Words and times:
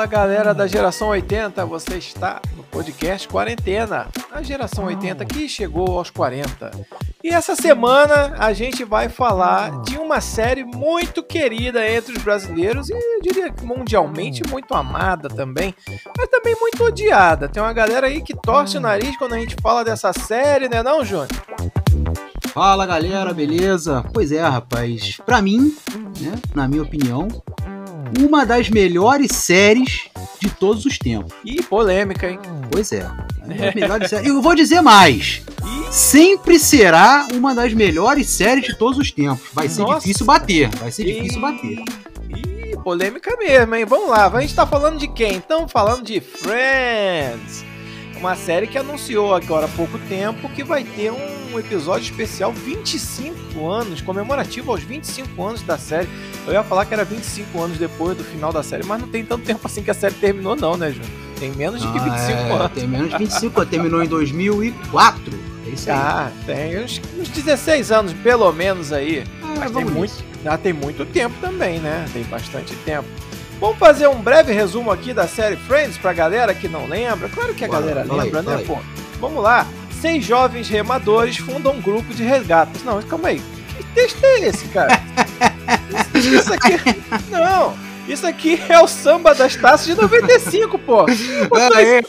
Fala 0.00 0.08
galera 0.08 0.54
da 0.54 0.66
geração 0.66 1.08
80, 1.08 1.66
você 1.66 1.98
está 1.98 2.40
no 2.56 2.62
podcast 2.62 3.28
Quarentena, 3.28 4.08
a 4.32 4.42
geração 4.42 4.86
80 4.86 5.26
que 5.26 5.46
chegou 5.46 5.98
aos 5.98 6.08
40. 6.08 6.70
E 7.22 7.28
essa 7.28 7.54
semana 7.54 8.34
a 8.38 8.50
gente 8.54 8.82
vai 8.82 9.10
falar 9.10 9.82
de 9.82 9.98
uma 9.98 10.22
série 10.22 10.64
muito 10.64 11.22
querida 11.22 11.86
entre 11.86 12.16
os 12.16 12.22
brasileiros 12.22 12.88
e 12.88 12.94
eu 12.94 13.20
diria 13.20 13.52
que 13.52 13.62
mundialmente 13.62 14.40
muito 14.48 14.72
amada 14.72 15.28
também, 15.28 15.74
mas 16.16 16.28
também 16.28 16.56
muito 16.58 16.82
odiada. 16.82 17.46
Tem 17.46 17.62
uma 17.62 17.74
galera 17.74 18.06
aí 18.06 18.22
que 18.22 18.34
torce 18.34 18.78
o 18.78 18.80
nariz 18.80 19.18
quando 19.18 19.34
a 19.34 19.38
gente 19.38 19.54
fala 19.60 19.84
dessa 19.84 20.14
série, 20.14 20.66
né 20.66 20.82
não, 20.82 21.04
Júnior? 21.04 21.28
Fala 22.54 22.86
galera, 22.86 23.34
beleza? 23.34 24.02
Pois 24.14 24.32
é, 24.32 24.40
rapaz. 24.40 25.18
Pra 25.26 25.42
mim, 25.42 25.76
né, 26.18 26.32
na 26.54 26.66
minha 26.66 26.82
opinião, 26.82 27.28
uma 28.18 28.44
das 28.44 28.68
melhores 28.68 29.32
séries 29.32 30.08
de 30.40 30.50
todos 30.50 30.84
os 30.84 30.98
tempos. 30.98 31.32
Ih, 31.44 31.62
polêmica, 31.62 32.28
hein? 32.28 32.38
Pois 32.70 32.92
é. 32.92 33.06
uma 33.44 33.54
das 33.54 33.74
melhores 33.74 34.10
séries. 34.10 34.28
Eu 34.28 34.42
vou 34.42 34.54
dizer 34.54 34.80
mais. 34.80 35.42
Sempre 35.90 36.58
será 36.58 37.26
uma 37.32 37.54
das 37.54 37.72
melhores 37.72 38.28
séries 38.28 38.64
de 38.64 38.76
todos 38.76 38.98
os 38.98 39.10
tempos. 39.10 39.48
Vai 39.52 39.68
ser 39.68 39.82
Nossa. 39.82 40.00
difícil 40.00 40.26
bater. 40.26 40.68
Vai 40.76 40.90
ser 40.90 41.04
difícil 41.04 41.40
bater. 41.40 41.82
Ih, 42.28 42.76
polêmica 42.82 43.36
mesmo, 43.36 43.74
hein? 43.74 43.84
Vamos 43.84 44.08
lá, 44.08 44.26
a 44.26 44.40
gente 44.40 44.54
tá 44.54 44.66
falando 44.66 44.98
de 44.98 45.08
quem? 45.08 45.38
Estamos 45.38 45.70
falando 45.70 46.04
de 46.04 46.20
Friends. 46.20 47.64
Uma 48.20 48.36
série 48.36 48.66
que 48.66 48.76
anunciou 48.76 49.34
agora 49.34 49.64
há 49.64 49.68
pouco 49.70 49.98
tempo 50.00 50.46
que 50.50 50.62
vai 50.62 50.84
ter 50.84 51.10
um 51.10 51.58
episódio 51.58 52.04
especial 52.04 52.52
25 52.52 53.66
anos, 53.66 54.02
comemorativo 54.02 54.70
aos 54.70 54.82
25 54.82 55.42
anos 55.42 55.62
da 55.62 55.78
série. 55.78 56.06
Eu 56.46 56.52
ia 56.52 56.62
falar 56.62 56.84
que 56.84 56.92
era 56.92 57.02
25 57.02 57.62
anos 57.62 57.78
depois 57.78 58.18
do 58.18 58.22
final 58.22 58.52
da 58.52 58.62
série, 58.62 58.84
mas 58.84 59.00
não 59.00 59.08
tem 59.08 59.24
tanto 59.24 59.46
tempo 59.46 59.66
assim 59.66 59.82
que 59.82 59.90
a 59.90 59.94
série 59.94 60.14
terminou, 60.16 60.54
não, 60.54 60.76
né, 60.76 60.90
Júnior? 60.90 61.10
Tem 61.38 61.50
menos 61.52 61.80
de 61.80 61.90
que 61.90 61.98
Ah, 61.98 62.02
25 62.02 62.30
é, 62.30 62.52
anos. 62.52 62.72
Tem 62.72 62.86
menos 62.86 63.10
de 63.10 63.16
25. 63.16 63.66
Terminou 63.66 64.02
em 64.02 64.06
2004. 64.06 65.38
É 65.66 65.70
isso 65.70 65.90
aí. 65.90 65.96
Ah, 65.96 66.30
tem 66.44 66.84
uns, 66.84 67.00
uns 67.18 67.28
16 67.30 67.90
anos, 67.90 68.12
pelo 68.12 68.52
menos 68.52 68.92
aí. 68.92 69.24
Ah, 69.42 69.54
Mas 69.60 69.70
tem 69.70 69.84
muito, 69.86 70.12
já 70.44 70.58
tem 70.58 70.74
muito 70.74 71.06
tempo 71.06 71.34
também, 71.40 71.80
né? 71.80 72.04
Tem 72.12 72.22
bastante 72.24 72.74
tempo. 72.84 73.08
Vamos 73.60 73.78
fazer 73.78 74.08
um 74.08 74.20
breve 74.20 74.52
resumo 74.54 74.90
aqui 74.90 75.12
da 75.12 75.28
série 75.28 75.54
Friends 75.56 75.98
pra 75.98 76.14
galera 76.14 76.54
que 76.54 76.66
não 76.66 76.86
lembra. 76.86 77.28
Claro 77.28 77.52
que 77.54 77.62
a 77.64 77.68
Bora, 77.68 77.80
galera 77.80 78.00
aí, 78.02 78.20
lembra, 78.20 78.42
né, 78.42 78.56
aí. 78.56 78.64
pô? 78.64 78.78
Vamos 79.20 79.42
lá. 79.42 79.66
Seis 80.00 80.24
jovens 80.24 80.66
remadores 80.68 81.36
fundam 81.36 81.74
um 81.74 81.80
grupo 81.80 82.14
de 82.14 82.22
resgates. 82.22 82.82
Não, 82.82 83.02
calma 83.02 83.28
aí. 83.28 83.42
Que 83.76 83.84
texto 83.94 84.24
é 84.24 84.40
esse, 84.40 84.66
cara? 84.68 84.98
isso, 86.14 86.28
isso 86.34 86.54
aqui. 86.54 86.72
Não. 87.30 87.74
Isso 88.08 88.26
aqui 88.26 88.60
é 88.68 88.80
o 88.80 88.88
samba 88.88 89.34
das 89.34 89.54
taças 89.54 89.86
de 89.86 89.94
95, 89.94 90.78
pô. 90.78 91.02
Ah, 91.02 91.82
é. 91.82 92.00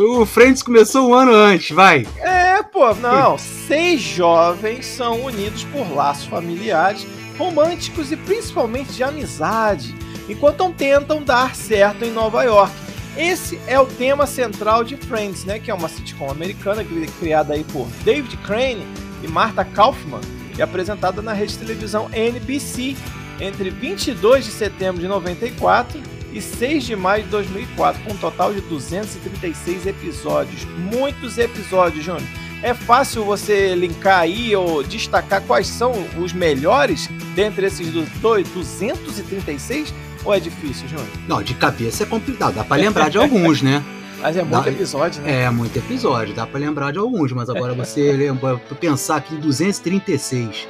O 0.00 0.24
Friends 0.24 0.62
começou 0.62 1.10
um 1.10 1.14
ano 1.14 1.32
antes, 1.32 1.70
vai. 1.70 2.06
É, 2.16 2.60
pô, 2.62 2.92
não. 2.94 3.36
Seis 3.38 4.00
jovens 4.00 4.86
são 4.86 5.20
unidos 5.20 5.64
por 5.64 5.94
laços 5.94 6.24
familiares, 6.24 7.06
românticos 7.38 8.10
e 8.10 8.16
principalmente 8.16 8.90
de 8.92 9.04
amizade, 9.04 9.94
enquanto 10.28 10.70
tentam 10.72 11.22
dar 11.22 11.54
certo 11.54 12.04
em 12.04 12.10
Nova 12.10 12.42
York. 12.42 12.72
Esse 13.16 13.58
é 13.66 13.78
o 13.80 13.86
tema 13.86 14.26
central 14.26 14.84
de 14.84 14.96
Friends, 14.96 15.44
né? 15.44 15.58
Que 15.58 15.70
é 15.70 15.74
uma 15.74 15.88
sitcom 15.88 16.30
americana 16.30 16.84
cri- 16.84 17.08
criada 17.18 17.54
aí 17.54 17.64
por 17.64 17.86
David 18.04 18.36
Crane 18.38 18.86
e 19.24 19.26
Martha 19.28 19.64
Kaufman 19.64 20.20
e 20.56 20.62
apresentada 20.62 21.20
na 21.20 21.32
rede 21.32 21.52
de 21.54 21.58
televisão 21.58 22.08
NBC 22.12 22.96
entre 23.40 23.70
22 23.70 24.44
de 24.44 24.50
setembro 24.52 25.00
de 25.00 25.08
94 25.08 26.00
e 26.32 26.40
6 26.40 26.84
de 26.84 26.94
maio 26.94 27.24
de 27.24 27.30
2004, 27.30 28.02
com 28.04 28.12
um 28.12 28.16
total 28.16 28.52
de 28.52 28.60
236 28.60 29.86
episódios. 29.86 30.64
Muitos 30.92 31.38
episódios, 31.38 32.04
Júnior. 32.04 32.22
É 32.62 32.74
fácil 32.74 33.24
você 33.24 33.74
linkar 33.74 34.20
aí 34.20 34.54
ou 34.54 34.82
destacar 34.82 35.40
quais 35.42 35.68
são 35.68 35.92
os 36.18 36.32
melhores 36.32 37.08
dentre 37.34 37.66
esses 37.66 37.88
do- 37.92 38.04
dois- 38.20 38.48
236? 38.48 39.94
Ou 40.24 40.34
é 40.34 40.40
difícil, 40.40 40.88
Júnior? 40.88 41.06
Não, 41.26 41.42
de 41.42 41.54
cabeça 41.54 42.02
é 42.02 42.06
complicado. 42.06 42.54
Dá 42.54 42.64
pra 42.64 42.76
lembrar 42.76 43.08
de 43.08 43.18
alguns, 43.18 43.62
né? 43.62 43.82
Mas 44.20 44.36
é 44.36 44.42
muito 44.42 44.64
Dá- 44.64 44.70
episódio, 44.70 45.22
né? 45.22 45.44
É, 45.44 45.50
muito 45.50 45.76
episódio, 45.78 46.34
dá 46.34 46.44
pra 46.44 46.58
lembrar 46.58 46.92
de 46.92 46.98
alguns, 46.98 47.30
mas 47.30 47.48
agora 47.48 47.72
você 47.72 48.10
lembra, 48.10 48.56
pensar 48.80 49.14
aqui 49.18 49.36
em 49.36 49.38
236 49.38 50.66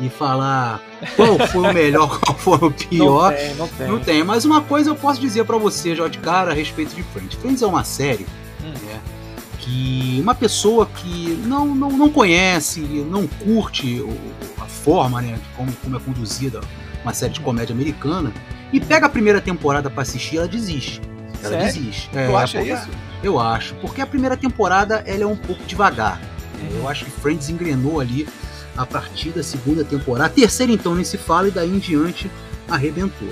e 0.00 0.08
falar 0.08 0.80
qual 1.14 1.38
foi 1.46 1.70
o 1.70 1.74
melhor, 1.74 2.18
qual 2.24 2.38
foi 2.38 2.56
o 2.68 2.70
pior, 2.70 3.32
Não 3.32 3.36
tem, 3.38 3.54
não 3.54 3.68
tem. 3.68 3.86
não 3.88 4.00
tem. 4.00 4.24
Mas 4.24 4.46
uma 4.46 4.62
coisa 4.62 4.88
eu 4.88 4.94
posso 4.96 5.20
dizer 5.20 5.44
pra 5.44 5.58
você, 5.58 5.94
já 5.94 6.08
de 6.08 6.16
cara, 6.20 6.52
a 6.52 6.54
respeito 6.54 6.94
de 6.94 7.02
Friends. 7.02 7.34
Friends 7.38 7.60
é 7.60 7.66
uma 7.66 7.84
série 7.84 8.24
Hum. 8.64 8.70
né, 8.70 8.98
que 9.58 10.18
uma 10.22 10.34
pessoa 10.34 10.86
que 10.86 11.38
não, 11.44 11.66
não, 11.74 11.90
não 11.90 12.08
conhece, 12.08 12.80
não 12.80 13.26
curte 13.26 14.02
a 14.58 14.64
forma, 14.64 15.20
né, 15.20 15.38
como, 15.54 15.70
como 15.84 15.96
é 15.98 16.00
conduzida 16.00 16.60
uma 17.02 17.12
série 17.12 17.34
de 17.34 17.40
comédia 17.40 17.74
americana, 17.74 18.32
e 18.72 18.80
pega 18.80 19.06
a 19.06 19.08
primeira 19.08 19.40
temporada 19.40 19.88
pra 19.90 20.02
assistir, 20.02 20.38
ela 20.38 20.48
desiste. 20.48 21.00
Ela 21.42 21.50
Sério? 21.50 21.66
desiste. 21.66 22.08
Tu 22.10 22.18
É, 22.18 22.34
acha 22.34 22.58
porque- 22.58 22.72
isso? 22.74 22.88
eu 23.22 23.38
acho, 23.40 23.74
porque 23.76 24.00
a 24.00 24.06
primeira 24.06 24.36
temporada 24.36 25.02
ela 25.06 25.22
é 25.22 25.26
um 25.26 25.36
pouco 25.36 25.62
devagar. 25.64 26.18
né? 26.20 26.70
Eu 26.78 26.88
acho 26.88 27.04
que 27.04 27.10
Friends 27.10 27.50
engrenou 27.50 28.00
ali 28.00 28.26
a 28.76 28.86
partir 28.86 29.30
da 29.30 29.42
segunda 29.42 29.84
temporada. 29.84 30.26
A 30.26 30.28
terceira, 30.30 30.72
então, 30.72 30.94
nem 30.94 31.04
se 31.04 31.18
fala, 31.18 31.48
e 31.48 31.50
daí 31.50 31.68
em 31.70 31.78
diante 31.78 32.30
arrebentou. 32.68 33.28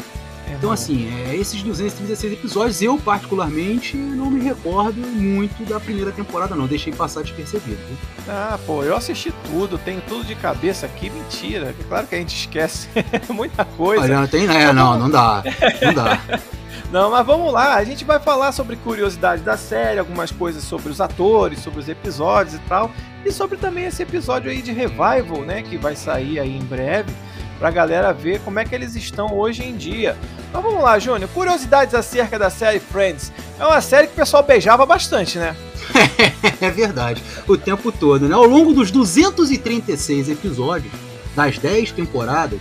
Então, 0.50 0.70
assim, 0.70 1.10
é, 1.26 1.36
esses 1.36 1.62
236 1.62 2.32
episódios, 2.34 2.82
eu 2.82 2.98
particularmente 2.98 3.96
não 3.96 4.30
me 4.30 4.40
recordo 4.40 5.00
muito 5.00 5.64
da 5.64 5.80
primeira 5.80 6.12
temporada, 6.12 6.54
não. 6.54 6.66
Deixei 6.66 6.92
passar 6.92 7.22
despercebido. 7.22 7.76
viu? 7.76 7.96
Ah, 8.28 8.58
pô, 8.66 8.82
eu 8.82 8.96
assisti 8.96 9.32
tudo, 9.50 9.78
tenho 9.78 10.00
tudo 10.02 10.24
de 10.24 10.34
cabeça 10.34 10.86
aqui, 10.86 11.10
mentira. 11.10 11.74
Claro 11.88 12.06
que 12.06 12.14
a 12.14 12.18
gente 12.18 12.34
esquece 12.36 12.88
muita 13.30 13.64
coisa. 13.64 14.04
Olha, 14.04 14.20
não 14.20 14.26
tem. 14.26 14.46
É, 14.46 14.72
não, 14.72 14.98
não 14.98 15.10
dá. 15.10 15.42
Não 15.82 15.94
dá. 15.94 16.20
Não, 16.94 17.10
mas 17.10 17.26
vamos 17.26 17.52
lá, 17.52 17.74
a 17.74 17.82
gente 17.82 18.04
vai 18.04 18.20
falar 18.20 18.52
sobre 18.52 18.76
curiosidade 18.76 19.42
da 19.42 19.56
série, 19.56 19.98
algumas 19.98 20.30
coisas 20.30 20.62
sobre 20.62 20.92
os 20.92 21.00
atores, 21.00 21.58
sobre 21.58 21.80
os 21.80 21.88
episódios 21.88 22.54
e 22.54 22.58
tal, 22.68 22.88
e 23.24 23.32
sobre 23.32 23.56
também 23.56 23.86
esse 23.86 24.00
episódio 24.00 24.48
aí 24.48 24.62
de 24.62 24.70
Revival, 24.70 25.42
né, 25.44 25.62
que 25.62 25.76
vai 25.76 25.96
sair 25.96 26.38
aí 26.38 26.56
em 26.56 26.62
breve, 26.62 27.12
pra 27.58 27.70
galera 27.70 28.12
ver 28.12 28.40
como 28.40 28.58
é 28.58 28.64
que 28.64 28.74
eles 28.74 28.94
estão 28.94 29.32
hoje 29.36 29.62
em 29.64 29.76
dia. 29.76 30.16
Mas 30.52 30.62
vamos 30.62 30.82
lá, 30.82 30.98
Júnior, 30.98 31.28
curiosidades 31.32 31.94
acerca 31.94 32.38
da 32.38 32.50
série 32.50 32.78
Friends. 32.80 33.32
É 33.58 33.64
uma 33.66 33.80
série 33.80 34.06
que 34.06 34.12
o 34.12 34.16
pessoal 34.16 34.42
beijava 34.42 34.84
bastante, 34.86 35.38
né? 35.38 35.54
É 36.60 36.70
verdade. 36.70 37.22
O 37.46 37.56
tempo 37.56 37.90
todo, 37.92 38.28
né? 38.28 38.34
Ao 38.34 38.44
longo 38.46 38.72
dos 38.72 38.90
236 38.90 40.28
episódios, 40.30 40.92
das 41.34 41.58
10 41.58 41.90
temporadas, 41.92 42.60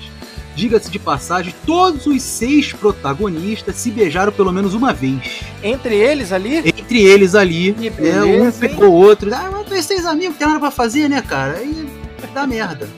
diga-se 0.55 0.89
de 0.89 0.99
passagem, 0.99 1.53
todos 1.65 2.05
os 2.05 2.21
seis 2.21 2.73
protagonistas 2.73 3.75
se 3.77 3.91
beijaram 3.91 4.31
pelo 4.31 4.51
menos 4.51 4.73
uma 4.73 4.91
vez. 4.93 5.41
Entre 5.63 5.95
eles 5.95 6.31
ali, 6.31 6.57
Entre 6.57 7.01
eles 7.01 7.35
ali, 7.35 7.73
Que 7.73 7.89
né, 7.89 8.21
um 8.23 8.25
beleza, 8.25 8.65
hein? 8.65 8.71
pegou 8.71 8.89
o 8.89 8.93
outro. 8.93 9.33
Ah, 9.33 9.49
mas 9.69 9.85
seis 9.85 10.05
amigos, 10.05 10.37
tem 10.37 10.47
nada 10.47 10.59
pra 10.59 10.71
fazer, 10.71 11.07
né, 11.09 11.21
cara? 11.21 11.57
Aí 11.57 11.87
dá 12.33 12.45
merda. 12.47 12.89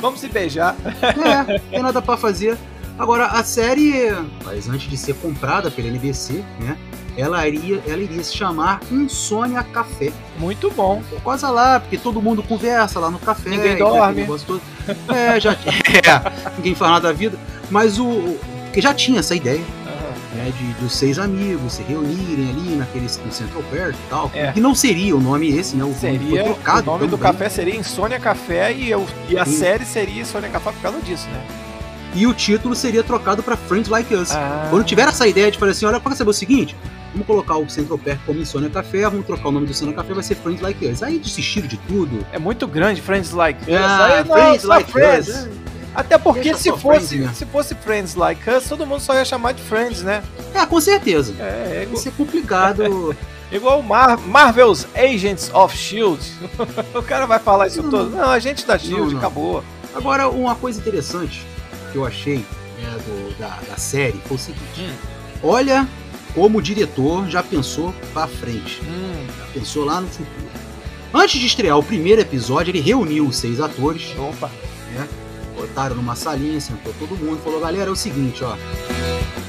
Vamos 0.00 0.20
se 0.20 0.28
beijar. 0.28 0.74
É, 1.02 1.58
tem 1.70 1.82
nada 1.82 2.00
pra 2.02 2.16
fazer. 2.16 2.56
Agora, 2.98 3.26
a 3.26 3.44
série, 3.44 4.10
mas 4.44 4.68
antes 4.68 4.90
de 4.90 4.96
ser 4.96 5.14
comprada 5.16 5.70
pela 5.70 5.86
NBC, 5.88 6.44
né? 6.60 6.76
Ela 7.16 7.46
iria, 7.48 7.82
ela 7.86 7.98
iria 8.00 8.22
se 8.22 8.36
chamar 8.36 8.80
Insônia 8.92 9.62
Café. 9.64 10.12
Muito 10.38 10.70
bom. 10.70 11.02
Por 11.10 11.20
causa 11.22 11.50
lá, 11.50 11.80
porque 11.80 11.98
todo 11.98 12.22
mundo 12.22 12.42
conversa 12.44 13.00
lá 13.00 13.10
no 13.10 13.18
café. 13.18 13.50
Ninguém 13.50 13.76
dorme. 13.76 14.24
todo. 14.26 14.60
É, 15.08 15.40
já 15.40 15.52
é, 15.54 16.52
ninguém 16.56 16.74
fala 16.76 16.92
nada 16.92 17.08
da 17.08 17.12
vida. 17.14 17.36
Mas 17.70 17.98
o. 17.98 18.04
o- 18.06 18.40
Porque 18.66 18.80
já 18.80 18.92
tinha 18.94 19.18
essa 19.20 19.34
ideia, 19.34 19.64
né? 20.38 20.52
De, 20.56 20.72
dos 20.80 20.92
seis 20.94 21.18
amigos 21.18 21.74
se 21.74 21.82
reunirem 21.82 22.50
ali 22.50 22.76
naquele 22.76 23.04
no 23.04 23.32
Central 23.32 23.62
Perk 23.70 23.94
e 23.94 24.08
tal. 24.08 24.30
É. 24.34 24.52
Que 24.52 24.60
não 24.60 24.74
seria 24.74 25.14
o 25.16 25.20
nome 25.20 25.48
esse, 25.56 25.76
né? 25.76 25.84
O 25.84 25.88
nome 25.88 25.98
Seria, 25.98 26.28
foi 26.28 26.54
trocado. 26.54 26.82
o 26.90 26.92
nome 26.94 27.06
do 27.06 27.18
também. 27.18 27.32
café 27.32 27.48
seria 27.48 27.76
Insônia 27.76 28.18
Café 28.20 28.72
e, 28.72 28.90
eu, 28.90 29.06
e 29.28 29.38
a 29.38 29.44
Sim. 29.44 29.52
série 29.58 29.84
seria 29.84 30.22
Insônia 30.22 30.48
Café 30.48 30.72
por 30.72 30.80
causa 30.80 31.00
disso, 31.00 31.26
né? 31.28 31.44
E 32.14 32.26
o 32.26 32.32
título 32.32 32.74
seria 32.74 33.02
trocado 33.04 33.42
pra 33.42 33.56
Friends 33.56 33.88
Like 33.88 34.14
Us. 34.14 34.32
Ah. 34.32 34.66
Quando 34.70 34.84
tiver 34.84 35.06
essa 35.06 35.26
ideia 35.26 35.50
de 35.50 35.58
falar 35.58 35.72
assim, 35.72 35.84
olha, 35.84 36.00
pode 36.00 36.16
saber 36.16 36.30
o 36.30 36.32
seguinte? 36.34 36.74
Vamos 37.12 37.26
colocar 37.26 37.56
o 37.56 37.68
Central 37.68 37.98
Perk 37.98 38.20
como 38.24 38.40
Insônia 38.40 38.70
Café, 38.70 39.02
vamos 39.02 39.26
trocar 39.26 39.48
o 39.48 39.52
nome 39.52 39.66
do 39.66 39.70
Insônia 39.72 39.94
Café, 39.94 40.14
vai 40.14 40.22
ser 40.22 40.34
Friends 40.36 40.60
Like 40.62 40.86
Us. 40.86 41.02
Aí 41.02 41.18
desistiram 41.18 41.66
de 41.68 41.76
tudo. 41.78 42.24
É 42.32 42.38
muito 42.38 42.66
grande, 42.66 43.00
Friends 43.02 43.32
Like 43.32 43.60
Us. 43.70 43.76
Ah, 43.78 44.06
Aí, 44.06 44.24
não, 44.24 44.34
Friends 44.36 44.64
Like 44.64 44.90
Friends. 44.90 45.28
Us. 45.28 45.48
Até 45.94 46.16
porque 46.18 46.54
se 46.54 46.70
fosse, 46.70 46.80
Friends 46.80 47.12
mesmo. 47.12 47.34
se 47.34 47.46
fosse 47.46 47.74
Friends 47.74 48.14
Like 48.14 48.48
Us, 48.50 48.68
todo 48.68 48.86
mundo 48.86 49.00
só 49.00 49.14
ia 49.14 49.24
chamar 49.24 49.52
de 49.52 49.62
Friends, 49.62 50.02
né? 50.02 50.22
É, 50.54 50.64
com 50.64 50.80
certeza. 50.80 51.34
É, 51.40 51.78
é 51.78 51.82
igual, 51.84 51.96
ser 52.02 52.12
complicado. 52.12 53.16
igual 53.50 53.82
Mar 53.82 54.16
Marvel's 54.18 54.86
Agents 54.94 55.50
of 55.52 55.74
S.H.I.E.L.D. 55.74 56.20
o 56.98 57.02
cara 57.02 57.26
vai 57.26 57.38
falar 57.38 57.66
isso 57.66 57.82
Não, 57.82 57.90
todo. 57.90 58.10
Não, 58.10 58.30
agente 58.30 58.64
da 58.66 58.74
S.H.I.E.L.D., 58.76 59.12
Não, 59.12 59.18
acabou. 59.18 59.64
Agora, 59.94 60.28
uma 60.28 60.54
coisa 60.54 60.78
interessante 60.80 61.44
que 61.90 61.96
eu 61.98 62.04
achei 62.06 62.36
né, 62.38 62.96
do- 63.06 63.38
da, 63.38 63.58
da 63.68 63.76
série 63.76 64.20
foi 64.26 64.36
o 64.36 64.40
seguinte: 64.40 64.80
Hum. 64.80 64.92
olha 65.42 65.88
como 66.34 66.58
o 66.58 66.62
diretor 66.62 67.26
já 67.28 67.42
pensou 67.42 67.92
pra 68.12 68.28
frente, 68.28 68.80
Hum, 68.84 69.26
já 69.38 69.46
pensou 69.52 69.84
lá 69.84 70.00
no 70.00 70.06
futuro. 70.06 70.28
Antes 71.12 71.40
de 71.40 71.46
estrear 71.46 71.76
o 71.78 71.82
primeiro 71.82 72.20
episódio, 72.20 72.70
ele 72.70 72.80
reuniu 72.80 73.26
os 73.26 73.36
seis 73.36 73.60
atores, 73.60 74.14
opa. 74.18 74.50
Botaram 75.58 75.96
numa 75.96 76.14
salinha, 76.14 76.60
sentou 76.60 76.94
todo 76.98 77.16
mundo, 77.16 77.40
falou: 77.42 77.60
galera, 77.60 77.88
é 77.90 77.92
o 77.92 77.96
seguinte, 77.96 78.42
ó. 78.44 78.54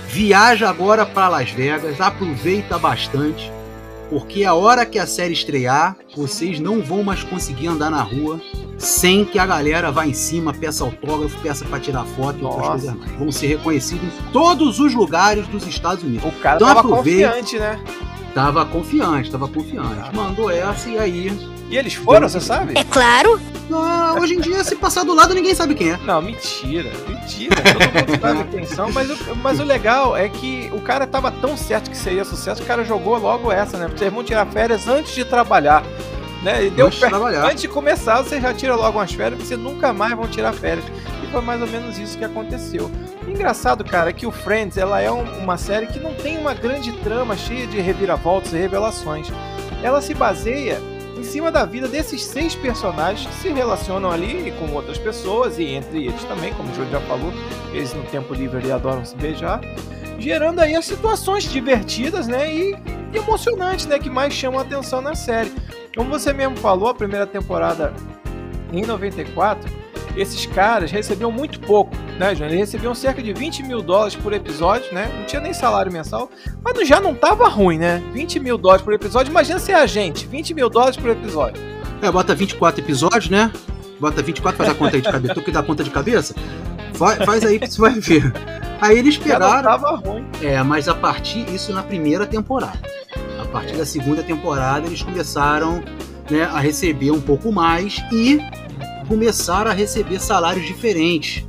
Viaja 0.07 0.67
agora 0.69 1.05
pra 1.05 1.29
Las 1.29 1.51
Vegas, 1.51 2.01
aproveita 2.01 2.79
bastante, 2.79 3.51
porque 4.09 4.43
a 4.43 4.53
hora 4.55 4.85
que 4.85 4.97
a 4.97 5.05
série 5.05 5.33
estrear, 5.33 5.95
vocês 6.15 6.59
não 6.59 6.81
vão 6.81 7.03
mais 7.03 7.23
conseguir 7.23 7.67
andar 7.67 7.91
na 7.91 8.01
rua 8.01 8.41
sem 8.77 9.23
que 9.25 9.37
a 9.37 9.45
galera 9.45 9.91
vá 9.91 10.07
em 10.07 10.13
cima, 10.13 10.53
peça 10.53 10.83
autógrafo, 10.83 11.37
peça 11.41 11.63
pra 11.65 11.79
tirar 11.79 12.05
foto 12.05 12.39
e 12.39 12.43
outras 12.43 12.67
coisas 12.69 12.95
mais. 12.95 13.11
Vão 13.13 13.31
ser 13.31 13.47
reconhecidos 13.47 14.03
em 14.03 14.31
todos 14.31 14.79
os 14.79 14.95
lugares 14.95 15.45
dos 15.47 15.67
Estados 15.67 16.03
Unidos. 16.03 16.25
O 16.25 16.31
cara 16.39 16.55
Então 16.55 16.67
tava 16.69 16.79
aproveita. 16.79 17.29
confiante, 17.29 17.59
né? 17.59 17.79
Tava 18.33 18.65
confiante, 18.65 19.29
tava 19.31 19.47
confiante. 19.47 20.15
Mandou 20.15 20.49
essa 20.49 20.89
e 20.89 20.97
aí. 20.97 21.58
E 21.69 21.77
eles 21.77 21.93
foram, 21.93 22.27
você 22.27 22.39
sabe? 22.41 22.73
É 22.77 22.83
claro. 22.83 23.39
Ah, 23.71 24.15
hoje 24.19 24.33
em 24.33 24.39
dia, 24.41 24.63
se 24.63 24.75
passar 24.75 25.03
do 25.03 25.13
lado, 25.13 25.33
ninguém 25.35 25.53
sabe 25.53 25.75
quem 25.75 25.91
é. 25.91 25.97
Não, 25.97 26.19
mentira, 26.21 26.89
mentira. 27.07 27.55
Todo 27.61 28.11
mundo 28.11 28.19
sabe 28.21 28.43
quem 28.51 28.65
são, 28.65 28.91
mas 28.91 29.09
o, 29.11 29.35
mas 29.35 29.59
o 29.59 29.63
legal 29.63 30.17
é 30.17 30.27
que 30.27 30.69
o 30.73 30.81
cara 30.81 31.05
tava 31.05 31.29
tão 31.31 31.55
certo 31.55 31.91
que 31.91 31.95
seria 31.97 32.25
sucesso, 32.25 32.63
o 32.63 32.65
cara 32.65 32.83
jogou 32.83 33.15
logo 33.19 33.51
essa, 33.51 33.77
né? 33.77 33.87
Vocês 33.87 34.11
vão 34.11 34.23
tirar 34.23 34.47
férias 34.47 34.87
antes 34.87 35.13
de 35.13 35.23
trabalhar. 35.23 35.83
Né? 36.41 36.65
E 36.67 36.69
deu 36.69 36.85
Antes 36.87 36.97
de 36.99 37.01
per- 37.05 37.09
trabalhar. 37.09 37.43
antes 37.45 37.61
de 37.61 37.67
começar, 37.67 38.21
você 38.23 38.39
já 38.39 38.53
tira 38.53 38.73
logo 38.73 38.97
umas 38.97 39.11
férias, 39.11 39.39
vocês 39.41 39.59
nunca 39.59 39.91
mais 39.91 40.13
vão 40.15 40.25
tirar 40.25 40.53
férias. 40.53 40.85
E 41.21 41.27
foi 41.27 41.41
mais 41.41 41.61
ou 41.61 41.67
menos 41.67 41.99
isso 41.99 42.17
que 42.17 42.23
aconteceu. 42.23 42.89
O 43.27 43.29
engraçado, 43.29 43.83
cara, 43.83 44.09
é 44.09 44.13
que 44.13 44.25
o 44.25 44.31
Friends 44.31 44.77
ela 44.77 45.01
é 45.01 45.11
um- 45.11 45.37
uma 45.43 45.57
série 45.57 45.85
que 45.87 45.99
não 45.99 46.13
tem 46.15 46.37
uma 46.37 46.53
grande 46.53 46.91
trama 47.03 47.35
cheia 47.35 47.67
de 47.67 47.79
reviravoltas 47.81 48.53
e 48.53 48.57
revelações. 48.57 49.27
Ela 49.83 50.01
se 50.01 50.13
baseia 50.13 50.81
em 51.19 51.23
cima 51.23 51.51
da 51.51 51.65
vida 51.65 51.87
desses 51.87 52.23
seis 52.23 52.55
personagens 52.55 53.27
que 53.27 53.33
se 53.35 53.49
relacionam 53.49 54.09
ali 54.09 54.53
com 54.57 54.73
outras 54.73 54.97
pessoas 54.97 55.59
e 55.59 55.65
entre 55.65 56.05
eles 56.05 56.23
também, 56.23 56.53
como 56.53 56.71
o 56.71 56.73
Júlio 56.73 56.89
já 56.89 57.01
falou, 57.01 57.33
eles 57.73 57.93
no 57.93 58.03
tempo 58.03 58.33
livre 58.33 58.71
adoram 58.71 59.03
se 59.03 59.15
beijar, 59.17 59.59
gerando 60.17 60.59
aí 60.59 60.75
as 60.75 60.85
situações 60.85 61.43
divertidas, 61.43 62.27
né, 62.27 62.53
e, 62.53 62.75
e 63.13 63.17
emocionantes, 63.17 63.85
né, 63.85 63.99
que 63.99 64.09
mais 64.09 64.33
chamam 64.33 64.59
a 64.59 64.63
atenção 64.63 65.01
na 65.01 65.13
série. 65.13 65.51
Como 65.95 66.09
você 66.09 66.31
mesmo 66.31 66.55
falou, 66.57 66.87
a 66.87 66.93
primeira 66.93 67.27
temporada 67.27 67.93
em 68.71 68.85
94, 68.85 69.69
esses 70.21 70.45
caras 70.45 70.91
recebiam 70.91 71.31
muito 71.31 71.59
pouco, 71.59 71.95
né, 72.17 72.31
Júnior? 72.33 72.51
Eles 72.51 72.59
recebiam 72.61 72.93
cerca 72.93 73.21
de 73.21 73.33
20 73.33 73.63
mil 73.63 73.81
dólares 73.81 74.15
por 74.15 74.33
episódio, 74.33 74.93
né? 74.93 75.11
Não 75.17 75.25
tinha 75.25 75.41
nem 75.41 75.53
salário 75.53 75.91
mensal, 75.91 76.29
mas 76.63 76.87
já 76.87 76.99
não 76.99 77.13
tava 77.15 77.47
ruim, 77.47 77.77
né? 77.77 78.01
20 78.13 78.39
mil 78.39 78.57
dólares 78.57 78.83
por 78.83 78.93
episódio. 78.93 79.31
Imagina 79.31 79.59
ser 79.59 79.73
a 79.73 79.85
gente, 79.85 80.25
20 80.27 80.53
mil 80.53 80.69
dólares 80.69 80.97
por 80.97 81.09
episódio. 81.09 81.61
É, 82.01 82.11
bota 82.11 82.33
24 82.33 82.81
episódios, 82.81 83.29
né? 83.29 83.51
Bota 83.99 84.21
24, 84.21 84.57
faz 84.57 84.69
a 84.69 84.75
conta 84.75 84.95
aí 84.95 85.01
de 85.01 85.11
cabeça. 85.11 85.33
Tu 85.33 85.41
que 85.41 85.51
dá 85.51 85.61
conta 85.61 85.83
de 85.83 85.89
cabeça? 85.89 86.33
Faz, 86.93 87.25
faz 87.25 87.45
aí 87.45 87.59
que 87.59 87.67
você 87.67 87.81
vai 87.81 87.93
ver. 87.93 88.33
Aí 88.81 88.97
eles 88.97 89.15
Já 89.15 89.23
pegaram. 89.23 89.63
tava 89.63 89.95
ruim. 89.97 90.25
É, 90.41 90.61
mas 90.63 90.87
a 90.87 90.95
partir. 90.95 91.47
Isso 91.53 91.73
na 91.73 91.83
primeira 91.83 92.25
temporada. 92.25 92.79
A 93.41 93.45
partir 93.45 93.75
da 93.75 93.85
segunda 93.85 94.23
temporada, 94.23 94.87
eles 94.87 95.01
começaram 95.01 95.83
né, 96.29 96.43
a 96.43 96.59
receber 96.59 97.11
um 97.11 97.19
pouco 97.19 97.51
mais 97.51 98.01
e 98.11 98.39
começaram 99.09 99.69
a 99.69 99.73
receber 99.73 100.21
salários 100.21 100.65
diferentes. 100.65 101.43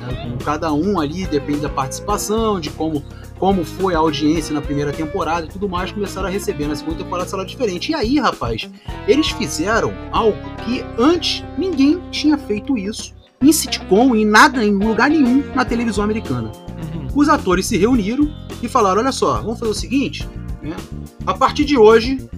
né? 0.00 0.38
Cada 0.42 0.72
um 0.72 0.98
ali 0.98 1.26
depende 1.26 1.60
da 1.60 1.68
participação, 1.68 2.58
de 2.58 2.70
como, 2.70 3.04
como 3.38 3.62
foi 3.62 3.94
a 3.94 3.98
audiência 3.98 4.54
na 4.54 4.62
primeira 4.62 4.90
temporada 4.90 5.44
e 5.44 5.48
tudo 5.50 5.68
mais, 5.68 5.92
começaram 5.92 6.28
a 6.28 6.30
receber 6.30 6.66
na 6.66 6.74
segunda 6.74 6.96
temporada 6.96 7.28
salário 7.28 7.50
diferente. 7.50 7.92
E 7.92 7.94
aí, 7.94 8.18
rapaz, 8.18 8.70
eles 9.06 9.28
fizeram 9.28 9.92
algo 10.10 10.38
que 10.64 10.82
antes 10.96 11.44
ninguém 11.58 12.00
tinha 12.10 12.38
feito 12.38 12.78
isso 12.78 13.12
em 13.42 13.52
sitcom, 13.52 14.14
em 14.14 14.24
nada, 14.24 14.64
em 14.64 14.72
lugar 14.72 15.10
nenhum 15.10 15.42
na 15.54 15.64
televisão 15.64 16.04
americana 16.04 16.50
os 17.14 17.28
atores 17.28 17.66
se 17.66 17.76
reuniram 17.76 18.30
e 18.62 18.68
falaram: 18.68 19.00
olha 19.00 19.12
só, 19.12 19.40
vamos 19.40 19.58
fazer 19.58 19.70
o 19.70 19.74
seguinte, 19.74 20.28
né? 20.62 20.76
A 21.26 21.34
partir 21.34 21.64
de 21.64 21.76
hoje, 21.76 22.28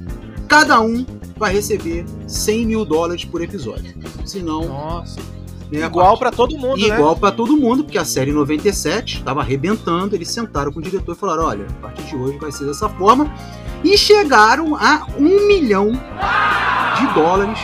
cada 0.49 0.81
um 0.81 1.05
vai 1.43 1.53
receber 1.53 2.05
100 2.29 2.67
mil 2.67 2.85
dólares 2.85 3.25
por 3.25 3.43
episódio. 3.43 3.93
Senão, 4.25 4.65
Nossa. 4.69 5.19
né, 5.73 5.85
Igual 5.85 6.17
pra 6.17 6.31
todo 6.31 6.57
mundo, 6.57 6.77
né? 6.87 6.95
Igual 6.95 7.17
pra 7.17 7.33
todo 7.33 7.57
mundo, 7.57 7.83
porque 7.83 7.99
a 7.99 8.05
série 8.05 8.31
97 8.31 9.19
estava 9.19 9.41
arrebentando. 9.41 10.15
Eles 10.15 10.29
sentaram 10.29 10.71
com 10.73 10.79
o 10.79 10.83
diretor 10.83 11.17
e 11.17 11.19
falaram: 11.19 11.45
olha, 11.45 11.67
a 11.67 11.83
partir 11.83 12.05
de 12.05 12.15
hoje 12.17 12.39
vai 12.39 12.53
ser 12.53 12.65
dessa 12.67 12.89
forma. 12.89 13.29
E 13.83 13.99
chegaram 13.99 14.77
a 14.77 15.05
um 15.19 15.49
milhão 15.49 15.91
de 15.91 17.15
dólares 17.15 17.59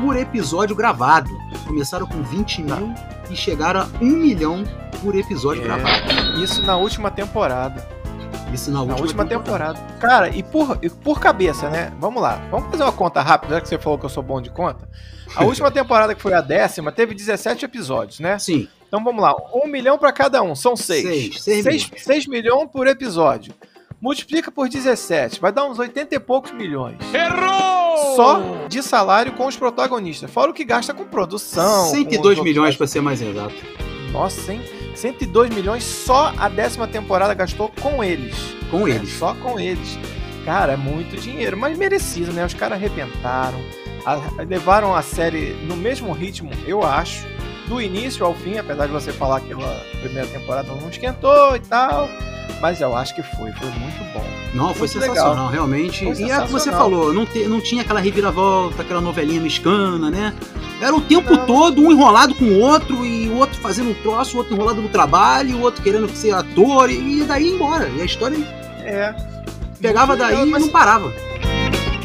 por 0.00 0.16
episódio 0.16 0.74
gravado. 0.74 1.30
Começaram 1.64 2.06
com 2.08 2.20
20 2.24 2.62
mil 2.62 2.92
e 3.30 3.36
chegaram 3.36 3.82
a 3.82 3.88
um 4.02 4.06
milhão 4.16 4.64
por 5.00 5.14
episódio 5.14 5.62
É. 5.62 5.64
gravado. 5.66 6.42
Isso 6.42 6.60
na 6.62 6.76
última 6.76 7.08
temporada. 7.12 7.86
Isso 8.52 8.70
na 8.70 8.76
Na 8.78 8.82
última, 8.82 9.00
última 9.00 9.24
temporada. 9.26 9.78
Cara, 10.00 10.28
e 10.28 10.42
por, 10.42 10.78
e 10.82 10.88
por 10.88 11.20
cabeça, 11.20 11.68
né? 11.68 11.92
Vamos 12.00 12.22
lá. 12.22 12.40
Vamos 12.50 12.70
fazer 12.70 12.82
uma 12.84 12.92
conta 12.92 13.20
rápida, 13.20 13.54
já 13.56 13.60
que 13.60 13.68
você 13.68 13.78
falou 13.78 13.98
que 13.98 14.04
eu 14.06 14.10
sou 14.10 14.22
bom 14.22 14.40
de 14.40 14.50
conta. 14.50 14.88
A 15.34 15.44
última 15.44 15.70
temporada, 15.70 16.14
que 16.14 16.22
foi 16.22 16.32
a 16.32 16.40
décima, 16.40 16.90
teve 16.92 17.14
17 17.14 17.64
episódios, 17.64 18.20
né? 18.20 18.38
Sim, 18.38 18.68
Então 18.86 19.02
vamos 19.02 19.20
lá. 19.22 19.34
Um 19.52 19.66
milhão 19.66 19.98
pra 19.98 20.12
cada 20.12 20.42
um. 20.42 20.54
São 20.54 20.76
seis. 20.76 21.02
Seis, 21.02 21.42
seis 21.42 21.64
seis, 21.64 21.90
seis 21.98 22.26
milhões 22.26 22.68
por 22.70 22.86
episódio. 22.86 23.52
Multiplica 24.00 24.50
por 24.50 24.68
17. 24.68 25.40
Vai 25.40 25.50
dar 25.50 25.64
uns 25.64 25.78
80 25.78 26.14
e 26.14 26.20
poucos 26.20 26.52
milhões. 26.52 26.96
Errou! 27.14 28.14
Só 28.14 28.40
de 28.68 28.82
salário 28.82 29.32
com 29.32 29.46
os 29.46 29.56
protagonistas. 29.56 30.30
Fora 30.30 30.50
o 30.50 30.54
que 30.54 30.64
gasta 30.64 30.92
com 30.92 31.04
produção. 31.04 31.84
com 31.86 31.90
102 31.90 32.38
os 32.38 32.44
milhões 32.44 32.76
para 32.76 32.86
ser 32.86 33.00
mais 33.00 33.20
exato. 33.22 33.54
Nossa, 34.12 34.52
hein? 34.52 34.60
102 34.96 35.50
milhões 35.54 35.84
só 35.84 36.32
a 36.36 36.48
décima 36.48 36.86
temporada 36.86 37.34
gastou 37.34 37.70
com 37.80 38.02
eles. 38.02 38.34
Com 38.70 38.86
É, 38.88 38.92
eles. 38.92 39.12
Só 39.12 39.34
com 39.34 39.58
eles. 39.60 39.98
Cara, 40.44 40.72
é 40.72 40.76
muito 40.76 41.16
dinheiro, 41.20 41.56
mas 41.56 41.76
merecido, 41.76 42.32
né? 42.32 42.44
Os 42.44 42.54
caras 42.54 42.78
arrebentaram, 42.78 43.58
a- 44.04 44.20
levaram 44.48 44.94
a 44.94 45.02
série 45.02 45.54
no 45.66 45.76
mesmo 45.76 46.12
ritmo, 46.12 46.50
eu 46.66 46.84
acho, 46.84 47.26
do 47.66 47.80
início 47.82 48.24
ao 48.24 48.32
fim, 48.34 48.56
apesar 48.58 48.86
de 48.86 48.92
você 48.92 49.12
falar 49.12 49.40
que 49.40 49.52
a 49.52 49.80
primeira 50.00 50.28
temporada 50.28 50.72
não 50.72 50.88
esquentou 50.88 51.56
e 51.56 51.60
tal, 51.60 52.08
mas 52.60 52.80
eu 52.80 52.96
acho 52.96 53.14
que 53.14 53.22
foi, 53.22 53.52
foi 53.52 53.68
muito 53.70 54.12
bom. 54.12 54.24
Não, 54.54 54.74
foi 54.74 54.88
sensacional, 54.88 55.30
legal. 55.34 55.48
realmente. 55.48 56.04
Foi 56.04 56.14
e 56.24 56.30
é 56.30 56.38
o 56.38 56.42
que 56.46 56.52
você 56.52 56.64
sensacional. 56.70 56.80
falou, 56.80 57.12
não, 57.12 57.26
te- 57.26 57.46
não 57.46 57.60
tinha 57.60 57.82
aquela 57.82 58.00
reviravolta, 58.00 58.82
aquela 58.82 59.00
novelinha 59.00 59.40
mexicana, 59.40 60.10
né? 60.10 60.32
Era 60.80 60.94
o 60.94 61.00
tempo 61.00 61.30
Não. 61.34 61.46
todo 61.46 61.80
um 61.82 61.90
enrolado 61.92 62.34
com 62.34 62.44
o 62.44 62.58
outro, 62.60 63.04
e 63.04 63.28
o 63.28 63.36
outro 63.36 63.58
fazendo 63.60 63.90
um 63.90 63.94
troço, 63.94 64.34
o 64.34 64.38
outro 64.38 64.54
enrolado 64.54 64.80
no 64.82 64.88
trabalho, 64.88 65.56
o 65.56 65.60
outro 65.62 65.82
querendo 65.82 66.08
ser 66.14 66.32
ator, 66.34 66.90
e 66.90 67.22
daí 67.24 67.48
embora. 67.50 67.88
E 67.88 68.00
a 68.02 68.04
história 68.04 68.36
É. 68.84 69.14
pegava 69.80 70.08
Muito 70.14 70.22
legal, 70.22 70.38
daí 70.40 70.48
e 70.48 70.50
mas 70.52 70.62
não 70.62 70.68
parava. 70.70 71.12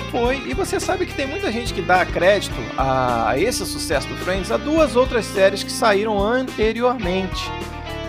Foi. 0.10 0.44
E 0.46 0.54
você 0.54 0.78
sabe 0.78 1.06
que 1.06 1.14
tem 1.14 1.26
muita 1.26 1.50
gente 1.52 1.74
que 1.74 1.82
dá 1.82 2.06
crédito 2.06 2.56
a 2.78 3.34
esse 3.38 3.66
sucesso 3.66 4.08
do 4.10 4.16
Friends 4.18 4.52
a 4.52 4.58
duas 4.58 4.96
outras 4.98 5.26
séries 5.26 5.64
que 5.64 5.72
saíram 5.72 6.22
anteriormente. 6.22 7.50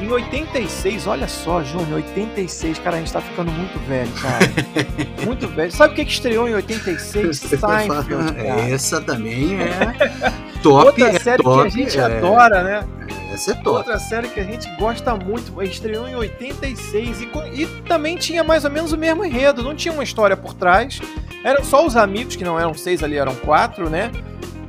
Em 0.03 0.11
86, 0.11 1.07
olha 1.07 1.29
só, 1.29 1.63
Júnior, 1.63 1.95
86, 1.95 2.81
cara, 2.81 2.97
a 2.97 2.99
gente 2.99 3.13
tá 3.13 3.21
ficando 3.21 3.53
muito 3.53 3.79
velho, 3.87 4.11
cara. 4.21 4.45
muito 5.25 5.47
velho. 5.47 5.71
Sabe 5.71 5.93
o 5.93 5.97
que, 5.97 6.05
que 6.05 6.11
estreou 6.11 6.49
em 6.49 6.55
86? 6.55 7.39
Seinfeld, 7.39 8.09
cara. 8.35 8.61
Essa 8.69 9.01
também 9.01 9.61
é 9.61 9.95
top. 10.61 10.87
Outra 10.87 11.09
é 11.09 11.19
série 11.21 11.41
top, 11.41 11.63
que 11.63 11.67
a 11.69 11.85
gente 11.85 11.99
é. 12.01 12.03
adora, 12.03 12.65
né? 12.65 12.85
Essa 13.33 13.53
é 13.53 13.55
top. 13.55 13.77
Outra 13.77 14.01
série 14.01 14.27
que 14.27 14.41
a 14.41 14.45
gente 14.45 14.69
gosta 14.77 15.15
muito, 15.15 15.63
estreou 15.63 16.09
em 16.09 16.17
86 16.17 17.21
e, 17.21 17.31
e 17.63 17.67
também 17.83 18.17
tinha 18.17 18.43
mais 18.43 18.65
ou 18.65 18.73
menos 18.73 18.91
o 18.93 18.99
mesmo 18.99 19.25
enredo, 19.25 19.63
não 19.63 19.77
tinha 19.77 19.95
uma 19.95 20.03
história 20.03 20.37
por 20.37 20.53
trás, 20.53 21.01
eram 21.45 21.63
só 21.63 21.87
os 21.87 21.97
amigos, 21.97 22.35
que 22.35 22.43
não 22.43 22.59
eram 22.59 22.75
seis 22.75 23.05
ali, 23.05 23.17
eram 23.17 23.37
quatro, 23.37 23.89
né? 23.89 24.11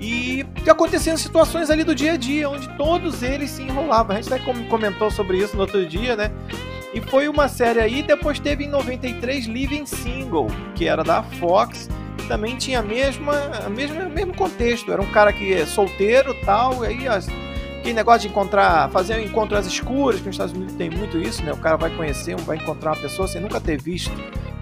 E 0.05 0.45
acontecendo 0.69 1.17
situações 1.17 1.69
ali 1.69 1.83
do 1.83 1.95
dia 1.95 2.13
a 2.13 2.17
dia, 2.17 2.49
onde 2.49 2.67
todos 2.77 3.23
eles 3.23 3.49
se 3.51 3.61
enrolavam. 3.63 4.15
A 4.17 4.21
gente 4.21 4.33
até 4.33 4.43
com- 4.43 4.65
comentou 4.65 5.09
sobre 5.09 5.37
isso 5.37 5.55
no 5.55 5.61
outro 5.61 5.85
dia, 5.85 6.15
né? 6.17 6.29
E 6.93 6.99
foi 6.99 7.29
uma 7.29 7.47
série 7.47 7.79
aí, 7.79 8.03
depois 8.03 8.37
teve 8.39 8.65
em 8.65 8.69
93 8.69 9.45
Living 9.45 9.85
Single, 9.85 10.47
que 10.75 10.87
era 10.87 11.03
da 11.03 11.23
Fox, 11.23 11.89
também 12.27 12.57
tinha 12.57 12.79
a 12.79 12.83
mesma, 12.83 13.33
a 13.65 13.69
mesma, 13.69 14.05
mesmo 14.09 14.33
contexto. 14.35 14.91
Era 14.91 15.01
um 15.01 15.09
cara 15.11 15.31
que 15.31 15.53
é 15.53 15.65
solteiro 15.65 16.35
tal, 16.45 16.83
e 16.83 16.87
aí 16.87 17.07
aquele 17.07 17.93
negócio 17.93 18.21
de 18.21 18.27
encontrar, 18.27 18.89
fazer 18.91 19.15
um 19.15 19.21
encontro 19.23 19.57
às 19.57 19.65
escuras, 19.65 20.19
que 20.19 20.27
nos 20.27 20.35
Estados 20.35 20.53
Unidos 20.53 20.75
tem 20.75 20.89
muito 20.89 21.17
isso, 21.17 21.43
né? 21.43 21.53
O 21.53 21.57
cara 21.57 21.77
vai 21.77 21.89
conhecer, 21.95 22.35
vai 22.41 22.57
encontrar 22.57 22.91
uma 22.91 23.01
pessoa 23.01 23.27
sem 23.27 23.39
nunca 23.41 23.59
ter 23.59 23.81
visto. 23.81 24.11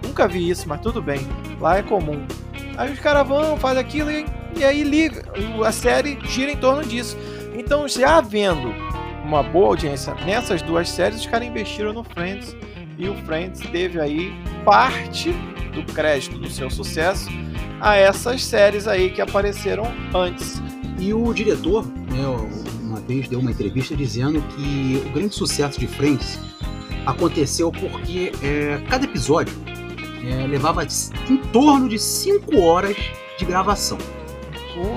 Nunca 0.04 0.26
vi 0.28 0.48
isso, 0.48 0.68
mas 0.68 0.80
tudo 0.80 1.02
bem. 1.02 1.20
Lá 1.60 1.78
é 1.78 1.82
comum. 1.82 2.24
Aí 2.76 2.92
os 2.92 2.98
caras 3.00 3.26
vão, 3.26 3.56
faz 3.56 3.76
aquilo 3.76 4.10
e, 4.10 4.24
e 4.56 4.64
aí 4.64 4.82
liga. 4.82 5.24
A 5.64 5.72
série 5.72 6.18
gira 6.24 6.52
em 6.52 6.56
torno 6.56 6.84
disso. 6.84 7.16
Então, 7.54 7.86
já 7.88 8.16
havendo 8.16 8.74
uma 9.24 9.42
boa 9.42 9.68
audiência 9.68 10.14
nessas 10.26 10.62
duas 10.62 10.88
séries, 10.88 11.20
os 11.20 11.26
caras 11.26 11.46
investiram 11.48 11.92
no 11.92 12.04
Friends. 12.04 12.56
E 12.98 13.08
o 13.08 13.14
Friends 13.24 13.60
teve 13.70 14.00
aí 14.00 14.32
parte 14.64 15.32
do 15.74 15.82
crédito 15.92 16.38
do 16.38 16.50
seu 16.50 16.70
sucesso 16.70 17.28
a 17.80 17.96
essas 17.96 18.44
séries 18.44 18.86
aí 18.86 19.10
que 19.10 19.20
apareceram 19.20 19.84
antes. 20.14 20.62
E 20.98 21.12
o 21.12 21.32
diretor, 21.32 21.86
né, 21.86 22.26
uma 22.80 23.00
vez 23.00 23.28
deu 23.28 23.40
uma 23.40 23.50
entrevista 23.50 23.96
dizendo 23.96 24.40
que 24.54 25.02
o 25.06 25.10
grande 25.10 25.34
sucesso 25.34 25.80
de 25.80 25.86
Friends 25.86 26.38
aconteceu 27.06 27.72
porque 27.72 28.32
é, 28.42 28.80
cada 28.88 29.04
episódio 29.04 29.54
é, 30.24 30.46
levava 30.46 30.84
em 31.28 31.36
torno 31.52 31.88
de 31.88 31.98
5 31.98 32.60
horas 32.60 32.96
de 33.36 33.44
gravação. 33.44 33.98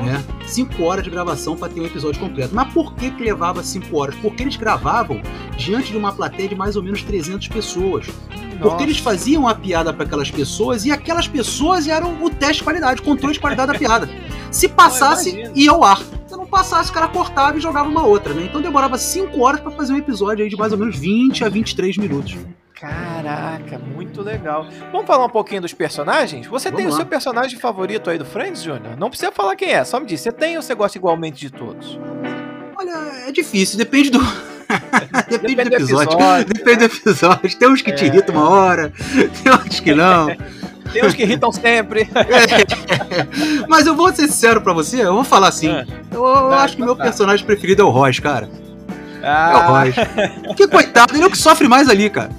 Né? 0.03 0.23
Cinco 0.45 0.83
horas 0.83 1.03
de 1.03 1.09
gravação 1.09 1.55
para 1.55 1.71
ter 1.71 1.81
um 1.81 1.85
episódio 1.85 2.19
completo. 2.19 2.53
Mas 2.53 2.71
por 2.73 2.93
que, 2.95 3.11
que 3.11 3.23
levava 3.23 3.63
cinco 3.63 3.97
horas? 3.97 4.15
Porque 4.15 4.43
eles 4.43 4.55
gravavam 4.55 5.21
diante 5.57 5.91
de 5.91 5.97
uma 5.97 6.11
plateia 6.11 6.49
de 6.49 6.55
mais 6.55 6.75
ou 6.75 6.83
menos 6.83 7.03
300 7.03 7.47
pessoas. 7.47 8.07
Nossa. 8.07 8.57
Porque 8.59 8.83
eles 8.83 8.97
faziam 8.97 9.47
a 9.47 9.53
piada 9.53 9.93
para 9.93 10.05
aquelas 10.05 10.31
pessoas 10.31 10.85
e 10.85 10.91
aquelas 10.91 11.27
pessoas 11.27 11.87
eram 11.87 12.23
o 12.23 12.29
teste 12.29 12.57
de 12.57 12.63
qualidade, 12.63 13.01
o 13.01 13.03
controle 13.03 13.33
de 13.33 13.39
qualidade 13.39 13.73
da 13.73 13.77
piada. 13.77 14.09
Se 14.49 14.69
passasse, 14.69 15.51
ia 15.53 15.71
ao 15.71 15.83
ar. 15.83 16.01
Se 16.25 16.35
não 16.35 16.45
passasse, 16.45 16.89
o 16.89 16.93
cara 16.93 17.07
cortava 17.07 17.57
e 17.57 17.61
jogava 17.61 17.89
uma 17.89 18.05
outra, 18.05 18.33
né? 18.33 18.45
Então 18.45 18.61
demorava 18.61 18.97
5 18.97 19.39
horas 19.41 19.59
para 19.59 19.71
fazer 19.71 19.93
um 19.93 19.97
episódio 19.97 20.43
aí 20.43 20.49
de 20.49 20.55
mais 20.55 20.71
ou 20.71 20.77
menos 20.77 20.97
20 20.97 21.43
a 21.43 21.49
23 21.49 21.97
minutos. 21.97 22.37
Caraca, 22.79 23.79
muito 23.79 24.21
legal. 24.21 24.67
Vamos 24.91 25.07
falar 25.07 25.25
um 25.25 25.29
pouquinho 25.29 25.61
dos 25.61 25.73
personagens? 25.73 26.45
Você 26.47 26.69
Vamos 26.69 26.77
tem 26.77 26.87
lá. 26.87 26.93
o 26.93 26.95
seu 26.95 27.05
personagem 27.05 27.57
favorito 27.57 28.09
aí 28.09 28.17
do 28.17 28.25
Friends, 28.25 28.61
Júnior? 28.61 28.97
Não 28.97 29.09
precisa 29.09 29.31
falar 29.31 29.55
quem 29.55 29.71
é, 29.71 29.83
só 29.85 29.97
me 29.97 30.05
diz. 30.05 30.19
Você 30.19 30.31
tem 30.31 30.57
ou 30.57 30.61
você 30.61 30.75
gosta 30.75 30.97
igualmente 30.97 31.39
de 31.39 31.51
todos? 31.51 31.97
Olha, 32.75 33.27
é 33.27 33.31
difícil, 33.31 33.77
depende 33.77 34.09
do. 34.09 34.19
depende, 35.29 35.55
depende, 35.55 35.69
do 35.69 35.75
episódio. 35.75 36.13
episódio 36.13 36.45
depende 36.53 36.81
né? 36.81 36.87
do 36.87 36.95
episódio. 36.95 37.57
Tem 37.57 37.69
uns 37.69 37.81
que 37.81 37.91
é... 37.91 37.93
te 37.93 38.05
irritam 38.05 38.35
uma 38.35 38.49
hora, 38.49 38.91
tem 39.41 39.51
outros 39.53 39.79
que 39.79 39.95
não. 39.95 40.27
tem 40.91 41.05
uns 41.05 41.13
que 41.13 41.23
irritam 41.23 41.53
sempre. 41.53 42.01
é. 42.13 43.65
Mas 43.69 43.87
eu 43.87 43.95
vou 43.95 44.13
ser 44.13 44.27
sincero 44.27 44.59
pra 44.59 44.73
você, 44.73 45.01
eu 45.01 45.13
vou 45.13 45.23
falar 45.23 45.47
assim. 45.47 45.69
É. 45.69 45.85
Eu, 46.11 46.25
eu 46.25 46.53
acho 46.53 46.75
que 46.75 46.83
meu 46.83 46.95
tá. 46.95 47.05
personagem 47.05 47.45
preferido 47.45 47.83
é 47.83 47.85
o 47.85 47.89
Ross, 47.89 48.19
cara. 48.19 48.49
Ah. 49.23 49.51
É 49.53 49.55
o 49.55 50.41
Ross. 50.41 50.55
Que 50.57 50.67
coitado, 50.67 51.15
ele 51.15 51.23
é 51.23 51.27
o 51.27 51.31
que 51.31 51.37
sofre 51.37 51.69
mais 51.69 51.87
ali, 51.87 52.09
cara. 52.09 52.31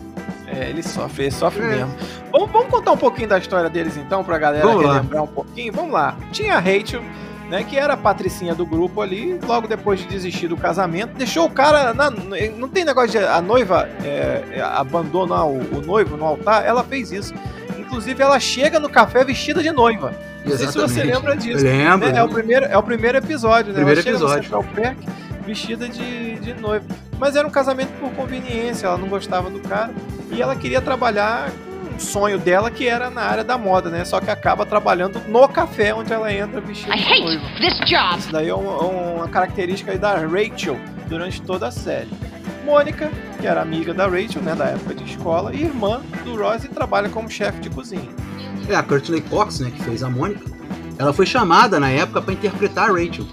É, 0.57 0.71
ele 0.71 0.83
sofre, 0.83 1.25
ele 1.25 1.31
sofre 1.31 1.63
é. 1.65 1.69
mesmo. 1.69 1.95
Vamos, 2.33 2.51
vamos, 2.51 2.69
contar 2.69 2.93
um 2.93 2.97
pouquinho 2.97 3.29
da 3.29 3.39
história 3.39 3.69
deles 3.69 3.97
então, 3.97 4.25
pra 4.25 4.39
galera 4.39 4.67
lembrar 4.75 5.23
um 5.23 5.27
pouquinho. 5.27 5.73
Vamos 5.73 5.93
lá. 5.93 6.17
Tinha 6.33 6.57
a 6.57 6.59
Rachel, 6.59 7.03
né, 7.51 7.63
que 7.63 7.77
era 7.77 7.93
a 7.93 7.97
patricinha 7.97 8.55
do 8.55 8.65
grupo 8.65 9.03
ali, 9.03 9.39
logo 9.47 9.69
depois 9.69 10.01
de 10.01 10.07
desistir 10.07 10.49
do 10.49 10.57
casamento, 10.57 11.15
deixou 11.15 11.47
o 11.47 11.51
cara. 11.51 11.93
Na, 11.93 12.11
não 12.11 12.69
tem 12.69 12.85
negócio 12.85 13.11
de 13.11 13.19
a 13.19 13.41
noiva 13.43 13.89
é, 14.03 14.43
é, 14.51 14.61
abandonar 14.63 15.47
o, 15.47 15.59
o, 15.77 15.83
noivo 15.83 16.17
no 16.17 16.25
altar, 16.25 16.65
ela 16.65 16.83
fez 16.83 17.13
isso. 17.13 17.35
Inclusive, 17.79 18.21
ela 18.23 18.41
chega 18.41 18.81
no 18.81 18.89
café 18.89 19.25
vestida 19.25 19.63
de 19.63 19.71
noiva. 19.71 20.13
Não 20.45 20.53
Exatamente. 20.53 20.73
sei 20.73 20.89
se 20.89 20.95
você 20.95 21.05
lembra 21.05 21.37
disso. 21.37 21.65
Lembro. 21.65 22.09
Né? 22.11 22.19
É, 22.19 22.23
o 22.23 22.29
primeiro, 22.29 22.65
é 22.65 22.79
o 22.79 22.83
primeiro 22.83 23.19
episódio, 23.19 23.73
né? 23.73 23.79
Primeiro 23.79 24.01
ela 24.01 24.09
episódio. 24.09 24.43
chega 24.43 24.57
no 24.57 24.63
Central 24.63 24.75
Perk 24.75 25.26
vestida 25.47 25.89
de, 25.89 26.35
de 26.41 26.55
noiva. 26.55 26.85
Mas 27.19 27.37
era 27.37 27.47
um 27.47 27.51
casamento 27.51 27.93
por 28.01 28.11
conveniência, 28.11 28.87
ela 28.87 28.99
não 28.99 29.09
gostava 29.09 29.49
do 29.49 29.61
cara 29.61 29.95
e 30.31 30.43
ela 30.43 30.57
queria 30.57 30.81
trabalhar 30.81 31.51
um 31.95 31.99
sonho 31.99 32.39
dela 32.39 32.71
que 32.71 32.87
era 32.87 33.09
na 33.09 33.23
área 33.23 33.45
da 33.45 33.57
moda, 33.57 33.89
né? 33.89 34.05
Só 34.05 34.21
que 34.21 34.31
acaba 34.31 34.67
trabalhando 34.67 35.21
no 35.29 35.49
café 35.49 35.95
onde 35.95 36.13
ela 36.13 36.31
entra 36.33 36.61
vestida 36.61 36.95
de 36.95 37.21
noiva. 37.21 37.45
Isso 38.19 38.33
daí 38.33 38.49
é 38.49 38.55
uma, 38.55 38.79
uma 38.81 39.29
característica 39.29 39.97
da 39.97 40.17
Rachel 40.17 40.79
durante 41.09 41.41
toda 41.41 41.69
a 41.69 41.71
série. 41.71 42.11
Mônica, 42.67 43.09
que 43.41 43.47
era 43.47 43.63
amiga 43.63 43.95
da 43.95 44.09
Rachel, 44.09 44.43
né, 44.43 44.55
da 44.55 44.67
época 44.67 44.95
de 44.95 45.05
escola, 45.05 45.55
e 45.55 45.63
irmã 45.63 46.03
do 46.25 46.37
Ross 46.37 46.65
e 46.65 46.69
trabalha 46.69 47.09
como 47.09 47.31
chefe 47.31 47.61
de 47.61 47.71
cozinha. 47.71 48.11
É, 48.69 48.75
a 48.75 48.83
Courtney 48.83 49.21
Cox, 49.21 49.61
né, 49.61 49.71
que 49.71 49.81
fez 49.85 50.03
a 50.03 50.11
Mônica, 50.11 50.45
ela 50.99 51.13
foi 51.13 51.25
chamada 51.25 51.79
na 51.79 51.89
época 51.91 52.21
para 52.21 52.35
interpretar 52.35 52.91
a 52.91 52.93
Rachel. 52.93 53.25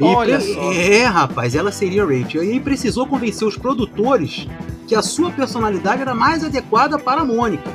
Olha 0.00 0.40
só. 0.40 0.72
É, 0.72 1.04
rapaz, 1.04 1.54
ela 1.54 1.72
seria 1.72 2.04
Rachel. 2.04 2.44
E 2.44 2.60
precisou 2.60 3.06
convencer 3.06 3.46
os 3.46 3.56
produtores 3.56 4.46
que 4.86 4.94
a 4.94 5.02
sua 5.02 5.30
personalidade 5.30 6.02
era 6.02 6.14
mais 6.14 6.44
adequada 6.44 6.98
para 6.98 7.22
a 7.22 7.24
Mônica. 7.24 7.68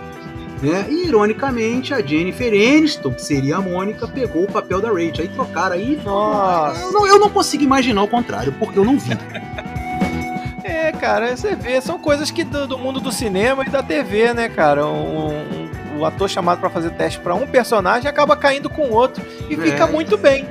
Né? 0.61 0.85
E, 0.89 1.07
ironicamente, 1.07 1.93
a 1.93 2.01
Jennifer 2.01 2.47
Aniston, 2.47 3.11
que 3.11 3.21
seria 3.21 3.57
a 3.57 3.61
Mônica, 3.61 4.07
pegou 4.07 4.43
o 4.43 4.51
papel 4.51 4.81
da 4.81 4.87
Rachel. 4.87 5.19
Aí 5.19 5.27
trocaram 5.27 5.75
aí. 5.75 5.99
Nossa. 6.03 6.79
Eu 6.79 6.91
não, 6.91 7.07
eu 7.07 7.19
não 7.19 7.29
consigo 7.29 7.63
imaginar 7.63 8.01
o 8.01 8.07
contrário, 8.07 8.53
porque 8.53 8.79
eu 8.79 8.85
não 8.85 8.97
vi. 8.97 9.11
é, 10.63 10.91
cara, 10.93 11.35
você 11.35 11.53
vê, 11.55 11.81
são 11.81 11.99
coisas 11.99 12.31
que 12.31 12.45
do, 12.45 12.65
do 12.65 12.77
mundo 12.77 13.01
do 13.01 13.11
cinema 13.11 13.65
e 13.67 13.69
da 13.69 13.83
TV, 13.83 14.33
né, 14.33 14.47
cara? 14.47 14.85
Um, 14.85 15.29
um, 15.29 15.99
o 15.99 16.05
ator 16.05 16.29
chamado 16.29 16.59
para 16.59 16.69
fazer 16.69 16.91
teste 16.91 17.19
para 17.19 17.35
um 17.35 17.45
personagem 17.45 18.09
acaba 18.09 18.35
caindo 18.35 18.69
com 18.69 18.89
outro 18.89 19.23
e 19.49 19.53
é. 19.53 19.57
fica 19.57 19.85
muito 19.85 20.17
bem. 20.17 20.47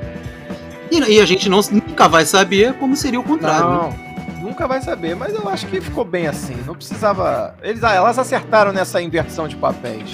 E, 0.92 1.14
e, 1.14 1.20
a 1.22 1.24
gente 1.24 1.48
não, 1.48 1.60
nunca 1.70 2.06
vai 2.06 2.26
saber 2.26 2.74
como 2.74 2.94
seria 2.94 3.18
o 3.18 3.22
contrário. 3.22 3.66
Não, 3.66 3.88
né? 3.88 4.12
nunca 4.42 4.68
vai 4.68 4.82
saber, 4.82 5.16
mas 5.16 5.34
eu 5.34 5.48
acho 5.48 5.66
que 5.66 5.80
ficou 5.80 6.04
bem 6.04 6.26
assim. 6.26 6.54
Não 6.66 6.74
precisava. 6.74 7.54
Eles, 7.62 7.82
ah, 7.82 7.94
elas 7.94 8.18
acertaram 8.18 8.72
nessa 8.72 9.00
inversão 9.00 9.48
de 9.48 9.56
papéis. 9.56 10.12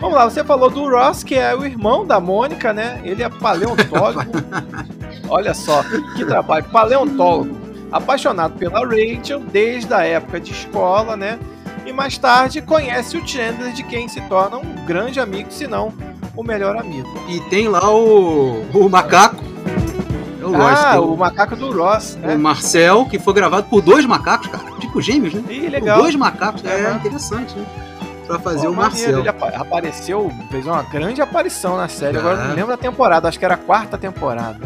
Vamos 0.00 0.16
lá, 0.16 0.24
você 0.24 0.42
falou 0.42 0.68
do 0.68 0.88
Ross, 0.88 1.22
que 1.22 1.36
é 1.36 1.54
o 1.54 1.64
irmão 1.64 2.04
da 2.04 2.18
Mônica, 2.18 2.72
né? 2.72 3.00
Ele 3.04 3.22
é 3.22 3.28
paleontólogo. 3.28 4.32
Olha 5.30 5.54
só, 5.54 5.84
que 6.16 6.24
trabalho. 6.24 6.64
Paleontólogo. 6.64 7.56
Apaixonado 7.92 8.58
pela 8.58 8.80
Rachel 8.80 9.40
desde 9.52 9.94
a 9.94 10.04
época 10.04 10.40
de 10.40 10.50
escola, 10.50 11.16
né? 11.16 11.38
E 11.86 11.92
mais 11.92 12.18
tarde 12.18 12.60
conhece 12.60 13.16
o 13.16 13.26
Chandler, 13.26 13.72
de 13.72 13.84
quem 13.84 14.08
se 14.08 14.20
torna 14.22 14.56
um 14.56 14.84
grande 14.84 15.20
amigo, 15.20 15.52
se 15.52 15.68
não 15.68 15.92
o 16.36 16.42
melhor 16.42 16.76
amigo. 16.76 17.08
E 17.28 17.40
tem 17.48 17.68
lá 17.68 17.88
o, 17.94 18.62
o 18.72 18.88
macaco 18.88 19.49
Ah, 20.56 21.00
o 21.00 21.16
macaco 21.16 21.56
do 21.56 21.72
Ross. 21.72 22.16
Né? 22.16 22.34
O 22.34 22.38
Marcel, 22.38 23.06
que 23.06 23.18
foi 23.18 23.34
gravado 23.34 23.66
por 23.68 23.80
dois 23.80 24.04
macacos, 24.04 24.48
cara. 24.48 24.64
Tipo 24.78 25.00
gêmeos, 25.00 25.34
né? 25.34 25.42
Ih, 25.48 25.68
legal. 25.68 25.96
Por 25.96 26.02
dois 26.02 26.14
macacos, 26.16 26.64
é, 26.64 26.84
é 26.84 26.92
interessante, 26.92 27.56
né? 27.56 27.64
Pra 28.26 28.38
fazer 28.38 28.66
Pô, 28.66 28.72
o 28.72 28.76
Marcel. 28.76 29.18
Ele 29.18 29.28
apareceu, 29.28 30.32
fez 30.50 30.66
uma 30.66 30.82
grande 30.84 31.20
aparição 31.20 31.76
na 31.76 31.88
série. 31.88 32.16
É. 32.16 32.20
Agora 32.20 32.44
não 32.44 32.54
lembro 32.54 32.70
da 32.70 32.76
temporada, 32.76 33.28
acho 33.28 33.38
que 33.38 33.44
era 33.44 33.54
a 33.54 33.58
quarta 33.58 33.98
temporada. 33.98 34.58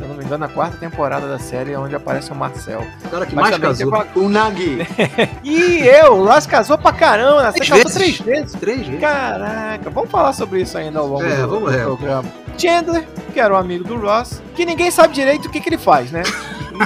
Se 0.00 0.04
eu 0.04 0.08
não 0.08 0.16
me 0.16 0.24
engano, 0.24 0.46
a 0.46 0.48
quarta 0.48 0.78
temporada 0.78 1.28
da 1.28 1.38
série 1.38 1.72
é 1.72 1.78
onde 1.78 1.94
aparece 1.94 2.32
o 2.32 2.34
Marcel. 2.34 2.82
Cara, 3.10 3.26
que 3.26 3.34
Mas 3.34 3.50
mais 3.50 3.60
casou? 3.60 4.06
O 4.14 4.28
Nagi. 4.30 4.78
e 5.44 5.86
eu, 5.86 6.14
o 6.14 6.24
Ross 6.24 6.46
casou 6.46 6.78
pra 6.78 6.90
caramba, 6.90 7.42
né? 7.42 7.52
Você 7.52 7.58
casou 7.58 7.76
vezes. 7.76 7.94
três 7.94 8.18
vezes. 8.20 8.52
Três 8.58 8.86
vezes. 8.86 8.98
Caraca, 8.98 9.90
vamos 9.90 10.10
falar 10.10 10.32
sobre 10.32 10.62
isso 10.62 10.78
ainda 10.78 11.00
ao 11.00 11.06
longo 11.06 11.22
é, 11.22 11.42
do, 11.42 11.48
vamos, 11.48 11.70
do 11.70 11.78
é. 11.78 11.82
programa. 11.82 12.24
Chandler, 12.60 13.06
que 13.32 13.40
era 13.40 13.54
um 13.54 13.56
amigo 13.56 13.84
do 13.84 13.96
Ross, 13.96 14.42
que 14.54 14.66
ninguém 14.66 14.90
sabe 14.90 15.14
direito 15.14 15.46
o 15.46 15.50
que, 15.50 15.60
que 15.60 15.68
ele 15.68 15.78
faz, 15.78 16.10
né? 16.10 16.22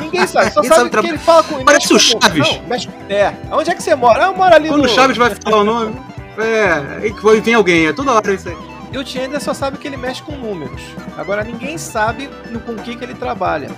Ninguém 0.00 0.26
sabe, 0.26 0.50
só 0.50 0.60
sabe, 0.60 0.90
sabe 0.90 0.90
que 0.90 1.06
ele 1.06 1.18
fala 1.18 1.44
com 1.44 1.64
Parece 1.64 1.94
o 1.94 2.00
Chaves. 2.00 2.56
Não, 2.56 2.66
mexe, 2.66 2.88
é. 3.08 3.32
Onde 3.52 3.70
é 3.70 3.74
que 3.76 3.82
você 3.82 3.94
mora? 3.94 4.24
Ah, 4.24 4.26
eu 4.26 4.34
moro 4.34 4.52
ali 4.52 4.68
Quando 4.68 4.82
no... 4.82 4.86
o 4.86 4.88
Chaves 4.88 5.16
vai 5.16 5.32
falar 5.36 5.58
o 5.58 5.64
nome, 5.64 5.94
é, 6.36 7.06
e 7.06 7.40
vem 7.40 7.54
alguém, 7.54 7.86
é 7.86 7.92
toda 7.92 8.12
hora 8.12 8.32
isso 8.32 8.48
aí. 8.48 8.56
E 8.94 8.98
o 8.98 9.04
Chandler 9.04 9.40
só 9.40 9.52
sabe 9.52 9.76
que 9.76 9.88
ele 9.88 9.96
mexe 9.96 10.22
com 10.22 10.36
números. 10.36 10.80
Agora 11.16 11.42
ninguém 11.42 11.76
sabe 11.76 12.30
no, 12.50 12.60
com 12.60 12.76
que, 12.76 12.94
que 12.94 13.04
ele 13.04 13.14
trabalha. 13.14 13.68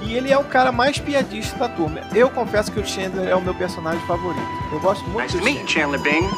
E 0.00 0.14
ele 0.14 0.32
é 0.32 0.38
o 0.38 0.44
cara 0.44 0.70
mais 0.70 0.98
piadista 0.98 1.58
da 1.58 1.68
turma. 1.68 2.00
Eu 2.14 2.30
confesso 2.30 2.70
que 2.70 2.78
o 2.78 2.86
Chandler 2.86 3.28
é 3.28 3.34
o 3.34 3.40
meu 3.40 3.54
personagem 3.54 4.00
favorito. 4.06 4.46
Eu 4.72 4.78
gosto 4.78 5.04
muito 5.10 5.36
nice 5.36 5.36
do 5.36 5.68
Chandler. 5.68 6.00
Chandler 6.00 6.00
Bing. 6.00 6.30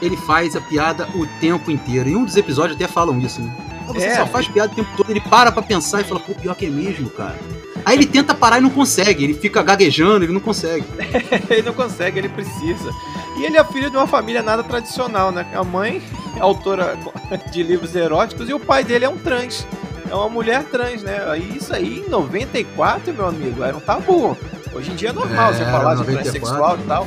Ele 0.00 0.16
faz 0.16 0.56
a 0.56 0.60
piada 0.62 1.06
o 1.14 1.26
tempo 1.38 1.70
inteiro. 1.70 2.08
Em 2.08 2.16
um 2.16 2.24
dos 2.24 2.36
episódios 2.36 2.76
até 2.76 2.88
falam 2.88 3.18
isso, 3.18 3.42
né? 3.42 3.54
Você 3.94 4.06
é, 4.06 4.16
só 4.16 4.26
faz 4.26 4.48
piada 4.48 4.72
o 4.72 4.74
tempo 4.74 4.88
todo. 4.96 5.10
Ele 5.10 5.20
para 5.20 5.52
pra 5.52 5.62
pensar 5.62 6.00
e 6.00 6.04
fala, 6.04 6.20
pô, 6.20 6.34
pior 6.34 6.54
que 6.54 6.66
é 6.66 6.70
mesmo, 6.70 7.10
cara. 7.10 7.38
Aí 7.84 7.96
ele 7.96 8.06
tenta 8.06 8.34
parar 8.34 8.58
e 8.58 8.60
não 8.60 8.70
consegue. 8.70 9.24
Ele 9.24 9.34
fica 9.34 9.62
gaguejando, 9.62 10.24
ele 10.24 10.32
não 10.32 10.40
consegue. 10.40 10.84
ele 11.48 11.62
não 11.62 11.72
consegue, 11.72 12.18
ele 12.18 12.28
precisa. 12.28 12.90
E 13.36 13.44
ele 13.44 13.56
é 13.56 13.64
filho 13.64 13.90
de 13.90 13.96
uma 13.96 14.06
família 14.06 14.42
nada 14.42 14.62
tradicional, 14.62 15.32
né? 15.32 15.46
A 15.54 15.64
mãe 15.64 16.02
é 16.36 16.40
autora 16.40 16.98
de 17.50 17.62
livros 17.62 17.94
eróticos 17.94 18.48
e 18.48 18.54
o 18.54 18.60
pai 18.60 18.84
dele 18.84 19.04
é 19.04 19.08
um 19.08 19.16
trans. 19.16 19.66
É 20.10 20.14
uma 20.14 20.28
mulher 20.28 20.64
trans, 20.64 21.02
né? 21.02 21.20
Isso 21.54 21.72
aí 21.72 22.04
em 22.06 22.10
94, 22.10 23.14
meu 23.14 23.26
amigo, 23.26 23.62
era 23.62 23.76
um 23.76 23.80
tabu. 23.80 24.36
Hoje 24.74 24.90
em 24.90 24.94
dia 24.94 25.10
é 25.10 25.12
normal 25.12 25.50
é, 25.50 25.54
você 25.54 25.64
falar 25.64 25.94
94. 25.96 26.04
de 26.04 26.22
transexual 26.22 26.78
e 26.78 26.82
tal. 26.82 27.06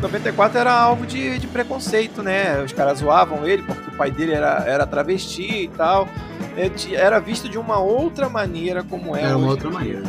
94 0.00 0.58
era 0.58 0.72
alvo 0.72 1.06
de, 1.06 1.38
de 1.38 1.46
preconceito, 1.46 2.22
né? 2.22 2.62
Os 2.62 2.72
caras 2.72 2.98
zoavam 2.98 3.46
ele 3.46 3.62
porque 3.62 3.90
o 3.90 3.92
pai 3.96 4.10
dele 4.10 4.32
era, 4.32 4.64
era 4.66 4.86
travesti 4.86 5.64
e 5.64 5.68
tal. 5.68 6.08
É, 6.56 6.70
era 6.94 7.18
visto 7.18 7.48
de 7.48 7.58
uma 7.58 7.78
outra 7.78 8.28
maneira 8.28 8.82
como 8.82 9.16
é. 9.16 9.22
Era 9.22 9.36
uma 9.36 9.48
outra 9.48 9.70
maneira. 9.70 10.02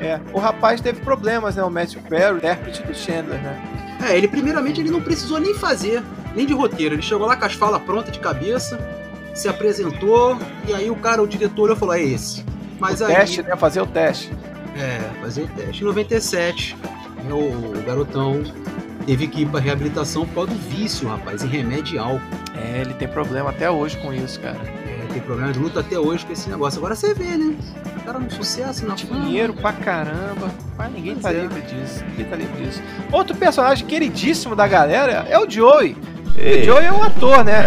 É. 0.00 0.18
O 0.32 0.38
rapaz 0.38 0.80
teve 0.80 1.00
problemas, 1.00 1.56
né? 1.56 1.62
O 1.62 1.70
Matthew 1.70 2.02
Perry, 2.02 2.38
intérprete 2.38 2.82
do 2.82 2.94
Chandler, 2.94 3.40
né? 3.40 3.62
É, 4.08 4.16
ele 4.16 4.26
primeiramente 4.26 4.80
ele 4.80 4.90
não 4.90 5.00
precisou 5.00 5.38
nem 5.38 5.54
fazer, 5.54 6.02
nem 6.34 6.44
de 6.44 6.52
roteiro. 6.52 6.96
Ele 6.96 7.02
chegou 7.02 7.26
lá 7.26 7.36
com 7.36 7.44
as 7.44 7.54
falas 7.54 7.80
prontas 7.82 8.12
de 8.12 8.18
cabeça, 8.18 8.78
se 9.32 9.48
apresentou, 9.48 10.36
e 10.66 10.74
aí 10.74 10.90
o 10.90 10.96
cara, 10.96 11.22
o 11.22 11.26
diretor, 11.26 11.74
falou: 11.76 11.94
é 11.94 12.02
esse. 12.02 12.44
Mas 12.80 13.00
o 13.00 13.04
aí, 13.04 13.14
teste, 13.14 13.42
né? 13.42 13.56
Fazer 13.56 13.80
o 13.80 13.86
teste. 13.86 14.32
É, 14.76 14.98
fazer 15.20 15.42
o 15.42 15.48
teste. 15.48 15.82
Em 15.82 15.86
97, 15.86 16.76
né, 17.24 17.32
o 17.32 17.80
garotão 17.86 18.42
teve 19.06 19.26
que 19.26 19.42
ir 19.42 19.46
pra 19.46 19.60
reabilitação 19.60 20.26
por 20.26 20.34
causa 20.34 20.50
do 20.52 20.58
vício, 20.70 21.08
rapaz, 21.08 21.42
em 21.42 21.48
remédio 21.48 21.96
e 21.96 21.98
álcool. 21.98 22.20
É, 22.54 22.80
ele 22.80 22.94
tem 22.94 23.08
problema 23.08 23.50
até 23.50 23.70
hoje 23.70 23.96
com 23.98 24.12
isso, 24.12 24.40
cara. 24.40 24.58
É, 24.86 25.06
tem 25.12 25.20
problema 25.22 25.52
de 25.52 25.58
luta 25.58 25.80
até 25.80 25.98
hoje 25.98 26.24
com 26.24 26.32
esse 26.32 26.48
negócio. 26.48 26.78
Agora 26.78 26.94
você 26.94 27.14
vê, 27.14 27.36
né? 27.36 27.56
O 27.96 28.04
cara 28.04 28.18
no 28.18 28.30
sucesso, 28.30 28.86
na 28.86 28.94
Dinheiro 28.94 29.54
pra 29.54 29.72
caramba. 29.72 30.50
Mas 30.76 30.92
ninguém 30.92 31.16
tá 31.16 31.30
é. 31.30 31.40
livre 31.40 31.60
disso. 31.62 32.04
Ninguém 32.10 32.24
tá 32.26 32.36
livre 32.36 32.64
disso. 32.64 32.82
Outro 33.10 33.36
personagem 33.36 33.86
queridíssimo 33.86 34.56
da 34.56 34.66
galera 34.66 35.26
é 35.28 35.38
o 35.38 35.48
Joey. 35.48 35.96
Ei. 36.36 36.62
O 36.62 36.64
Joey 36.64 36.86
é 36.86 36.92
um 36.92 37.02
ator, 37.02 37.44
né? 37.44 37.64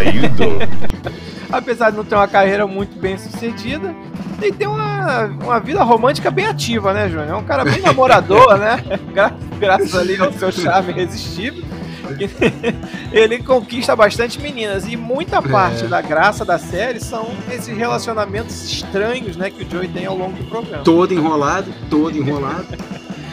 Apesar 1.51 1.92
de 1.92 1.98
não 1.98 2.04
ter 2.04 2.15
uma 2.15 2.27
carreira 2.27 2.65
muito 2.65 3.00
bem 3.00 3.18
sucedida, 3.18 3.96
ele 4.42 4.51
tem 4.54 4.68
uma, 4.68 5.25
uma 5.25 5.60
vida 5.60 5.84
romântica 5.84 6.30
bem 6.32 6.46
ativa, 6.46 6.94
né, 6.94 7.10
Júnior? 7.10 7.30
É 7.30 7.36
um 7.36 7.44
cara 7.44 7.63
bem 7.63 7.82
namorador, 7.82 8.58
né? 8.58 8.84
Gra 9.13 9.34
graças 9.60 9.96
ali 9.96 10.20
ao 10.20 10.32
seu 10.34 10.51
charme 10.51 10.92
irresistível. 10.92 11.63
ele 13.12 13.39
conquista 13.43 13.95
bastante 13.95 14.39
meninas 14.39 14.88
e 14.88 14.95
muita 14.95 15.41
parte 15.41 15.85
é. 15.85 15.88
da 15.88 16.01
graça 16.01 16.45
da 16.45 16.57
série 16.57 17.00
são 17.00 17.29
esses 17.51 17.75
relacionamentos 17.75 18.63
estranhos, 18.65 19.35
né, 19.35 19.50
que 19.50 19.63
o 19.63 19.69
Joey 19.69 19.88
tem 19.88 20.05
ao 20.05 20.17
longo 20.17 20.38
do 20.38 20.43
programa. 20.45 20.83
Todo 20.83 21.13
enrolado, 21.13 21.71
todo 21.89 22.17
enrolado 22.17 22.67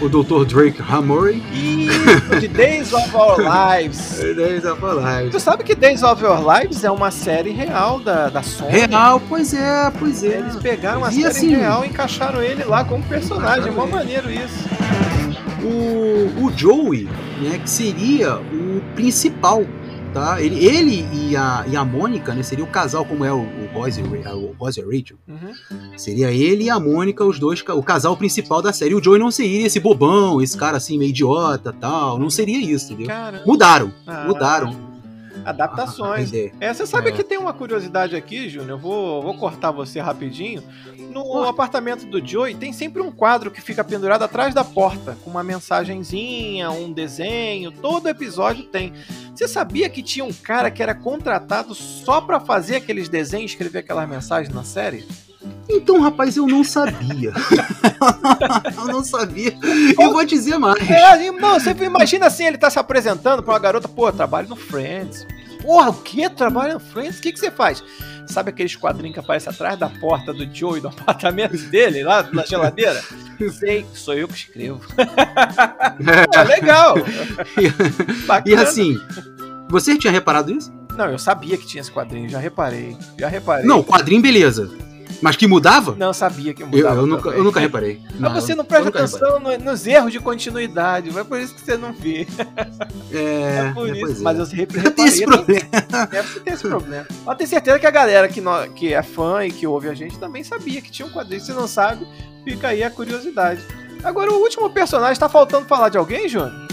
o 0.02 0.08
Dr. 0.08 0.44
Drake 0.44 0.82
Hamory. 0.82 1.42
Isso, 1.52 2.40
de 2.40 2.48
Days 2.48 2.92
of 2.92 3.14
Our 3.14 3.38
Lives. 3.38 4.18
Days 4.36 4.64
of 4.64 4.84
Our 4.84 4.96
Lives. 4.96 5.30
Tu 5.30 5.40
sabe 5.40 5.62
que 5.62 5.74
Days 5.74 6.02
of 6.02 6.24
Our 6.24 6.40
Lives 6.40 6.82
é 6.82 6.90
uma 6.90 7.10
série 7.10 7.50
real 7.50 8.00
da, 8.00 8.28
da 8.28 8.42
Sony? 8.42 8.72
Real, 8.72 9.22
pois 9.28 9.54
é, 9.54 9.92
pois 9.98 10.24
é. 10.24 10.38
Eles 10.38 10.56
pegaram 10.56 11.08
e 11.08 11.12
série 11.12 11.26
assim, 11.26 11.54
real 11.54 11.84
e 11.84 11.88
encaixaram 11.88 12.42
ele 12.42 12.64
lá 12.64 12.84
como 12.84 13.04
personagem. 13.04 13.68
É 13.68 13.70
mó 13.70 13.86
maneiro 13.86 14.30
isso. 14.30 14.68
O, 15.62 16.46
o 16.46 16.52
Joey, 16.56 17.08
né, 17.40 17.60
que 17.62 17.70
seria 17.70 18.36
o 18.36 18.61
principal 18.94 19.64
tá? 20.12 20.40
Ele, 20.40 20.64
ele 20.64 21.08
e, 21.12 21.36
a, 21.36 21.64
e 21.66 21.76
a 21.76 21.84
Mônica, 21.84 22.34
né? 22.34 22.42
Seria 22.42 22.64
o 22.64 22.68
casal, 22.68 23.04
como 23.04 23.24
é 23.24 23.32
o, 23.32 23.40
o 23.40 23.68
Royce, 23.72 24.02
o 24.02 24.54
Royce 24.58 24.80
e 24.80 24.84
Rachel. 24.84 25.16
Uhum. 25.26 25.98
Seria 25.98 26.30
ele 26.30 26.64
e 26.64 26.70
a 26.70 26.78
Mônica, 26.78 27.24
os 27.24 27.38
dois, 27.38 27.62
o 27.62 27.82
casal 27.82 28.16
principal 28.16 28.62
da 28.62 28.72
série. 28.72 28.94
O 28.94 29.02
Joey 29.02 29.18
não 29.18 29.30
seria 29.30 29.66
esse 29.66 29.80
bobão, 29.80 30.40
esse 30.40 30.56
cara 30.56 30.76
assim, 30.76 30.98
meio 30.98 31.10
idiota 31.10 31.72
tal. 31.72 32.18
Não 32.18 32.30
seria 32.30 32.58
isso, 32.58 32.92
entendeu? 32.92 33.08
Caramba. 33.08 33.44
Mudaram, 33.46 33.92
ah, 34.06 34.24
mudaram. 34.26 34.91
Adaptações. 35.44 36.32
é, 36.60 36.72
você 36.72 36.86
sabe 36.86 37.10
é. 37.10 37.12
que 37.12 37.24
tem 37.24 37.38
uma 37.38 37.52
curiosidade 37.52 38.16
aqui, 38.16 38.48
Júnior. 38.48 38.70
Eu 38.70 38.78
vou, 38.78 39.22
vou 39.22 39.36
cortar 39.36 39.70
você 39.70 40.00
rapidinho. 40.00 40.62
No 41.10 41.42
apartamento 41.42 42.06
do 42.06 42.24
Joey 42.24 42.54
tem 42.54 42.72
sempre 42.72 43.02
um 43.02 43.10
quadro 43.10 43.50
que 43.50 43.60
fica 43.60 43.84
pendurado 43.84 44.22
atrás 44.22 44.54
da 44.54 44.64
porta, 44.64 45.16
com 45.22 45.30
uma 45.30 45.42
mensagenzinha, 45.42 46.70
um 46.70 46.92
desenho. 46.92 47.70
Todo 47.70 48.08
episódio 48.08 48.64
tem. 48.64 48.92
Você 49.34 49.46
sabia 49.46 49.88
que 49.88 50.02
tinha 50.02 50.24
um 50.24 50.32
cara 50.32 50.70
que 50.70 50.82
era 50.82 50.94
contratado 50.94 51.74
só 51.74 52.20
para 52.20 52.40
fazer 52.40 52.76
aqueles 52.76 53.08
desenhos, 53.08 53.50
escrever 53.52 53.80
aquelas 53.80 54.08
mensagens 54.08 54.54
na 54.54 54.64
série? 54.64 55.04
Então, 55.68 56.00
rapaz, 56.00 56.36
eu 56.36 56.46
não 56.46 56.62
sabia. 56.62 57.32
eu 58.76 58.86
não 58.86 59.04
sabia. 59.04 59.56
Eu 59.98 60.12
vou 60.12 60.24
dizer 60.24 60.58
mais. 60.58 60.78
É, 60.88 61.24
irmão, 61.24 61.58
você 61.58 61.70
imagina 61.70 62.26
assim, 62.26 62.44
ele 62.44 62.58
tá 62.58 62.70
se 62.70 62.78
apresentando 62.78 63.42
pra 63.42 63.52
uma 63.52 63.58
garota, 63.58 63.88
pô, 63.88 64.10
trabalho 64.12 64.48
no 64.48 64.56
Friends. 64.56 65.26
Porra, 65.62 65.90
o 65.90 65.94
que? 65.94 66.28
Trabalha 66.28 66.74
no 66.74 66.80
Friends? 66.80 67.18
O 67.18 67.22
que, 67.22 67.32
que 67.32 67.38
você 67.38 67.50
faz? 67.50 67.82
Sabe 68.26 68.50
aqueles 68.50 68.74
quadrinhos 68.76 69.14
que 69.14 69.20
aparecem 69.20 69.52
atrás 69.52 69.78
da 69.78 69.88
porta 69.88 70.32
do 70.32 70.44
Joey, 70.52 70.80
do 70.80 70.88
apartamento 70.88 71.56
dele, 71.56 72.02
lá 72.02 72.22
na 72.32 72.44
geladeira? 72.44 73.00
Sei, 73.58 73.86
sou 73.94 74.14
eu 74.14 74.28
que 74.28 74.34
escrevo. 74.34 74.80
Pô, 74.94 76.42
legal. 76.42 76.96
e, 78.46 78.50
e 78.50 78.54
assim, 78.54 79.00
você 79.68 79.96
tinha 79.96 80.12
reparado 80.12 80.52
isso? 80.52 80.72
Não, 80.96 81.06
eu 81.06 81.18
sabia 81.18 81.56
que 81.56 81.66
tinha 81.66 81.80
esse 81.80 81.90
quadrinho, 81.90 82.28
já 82.28 82.38
reparei. 82.38 82.96
Já 83.18 83.28
reparei. 83.28 83.64
Não, 83.64 83.82
quadrinho, 83.82 84.20
beleza. 84.20 84.70
Mas 85.22 85.36
que 85.36 85.46
mudava? 85.46 85.94
Não, 85.96 86.12
sabia 86.12 86.52
que 86.52 86.64
mudava. 86.64 86.96
Eu, 86.96 87.00
eu 87.02 87.06
nunca, 87.06 87.28
eu 87.30 87.44
nunca 87.44 87.60
reparei. 87.60 88.00
Mas 88.18 88.32
você 88.32 88.54
não 88.56 88.64
presta 88.64 88.88
atenção 88.88 89.38
no, 89.38 89.56
nos 89.56 89.86
erros 89.86 90.10
de 90.10 90.18
continuidade. 90.18 91.12
Foi 91.12 91.24
por 91.24 91.38
isso 91.38 91.54
que 91.54 91.60
você 91.60 91.76
não 91.76 91.92
vê. 91.92 92.26
É, 93.12 93.68
é 93.70 93.72
por 93.72 93.88
é, 93.88 93.92
isso. 93.92 94.20
É. 94.20 94.24
Mas 94.24 94.38
eu 94.38 94.46
sempre 94.46 94.78
reparei. 94.78 94.92
Tem 94.96 95.06
esse 95.06 95.24
problema. 95.24 95.68
É, 96.10 96.22
você 96.22 96.40
tem 96.40 96.52
esse 96.52 96.68
problema. 96.68 97.06
Mas 97.24 97.38
tenho 97.38 97.50
certeza 97.50 97.78
que 97.78 97.86
a 97.86 97.90
galera 97.90 98.28
que, 98.28 98.40
no, 98.40 98.68
que 98.74 98.92
é 98.92 99.02
fã 99.02 99.46
e 99.46 99.52
que 99.52 99.64
ouve 99.64 99.88
a 99.88 99.94
gente 99.94 100.18
também 100.18 100.42
sabia 100.42 100.82
que 100.82 100.90
tinha 100.90 101.06
um 101.06 101.12
quadrinho. 101.12 101.40
Se 101.40 101.52
não 101.52 101.68
sabe, 101.68 102.04
fica 102.44 102.68
aí 102.68 102.82
a 102.82 102.90
curiosidade. 102.90 103.62
Agora, 104.02 104.32
o 104.32 104.40
último 104.40 104.68
personagem, 104.70 105.20
tá 105.20 105.28
faltando 105.28 105.66
falar 105.66 105.88
de 105.88 105.96
alguém, 105.96 106.28
Júnior? 106.28 106.71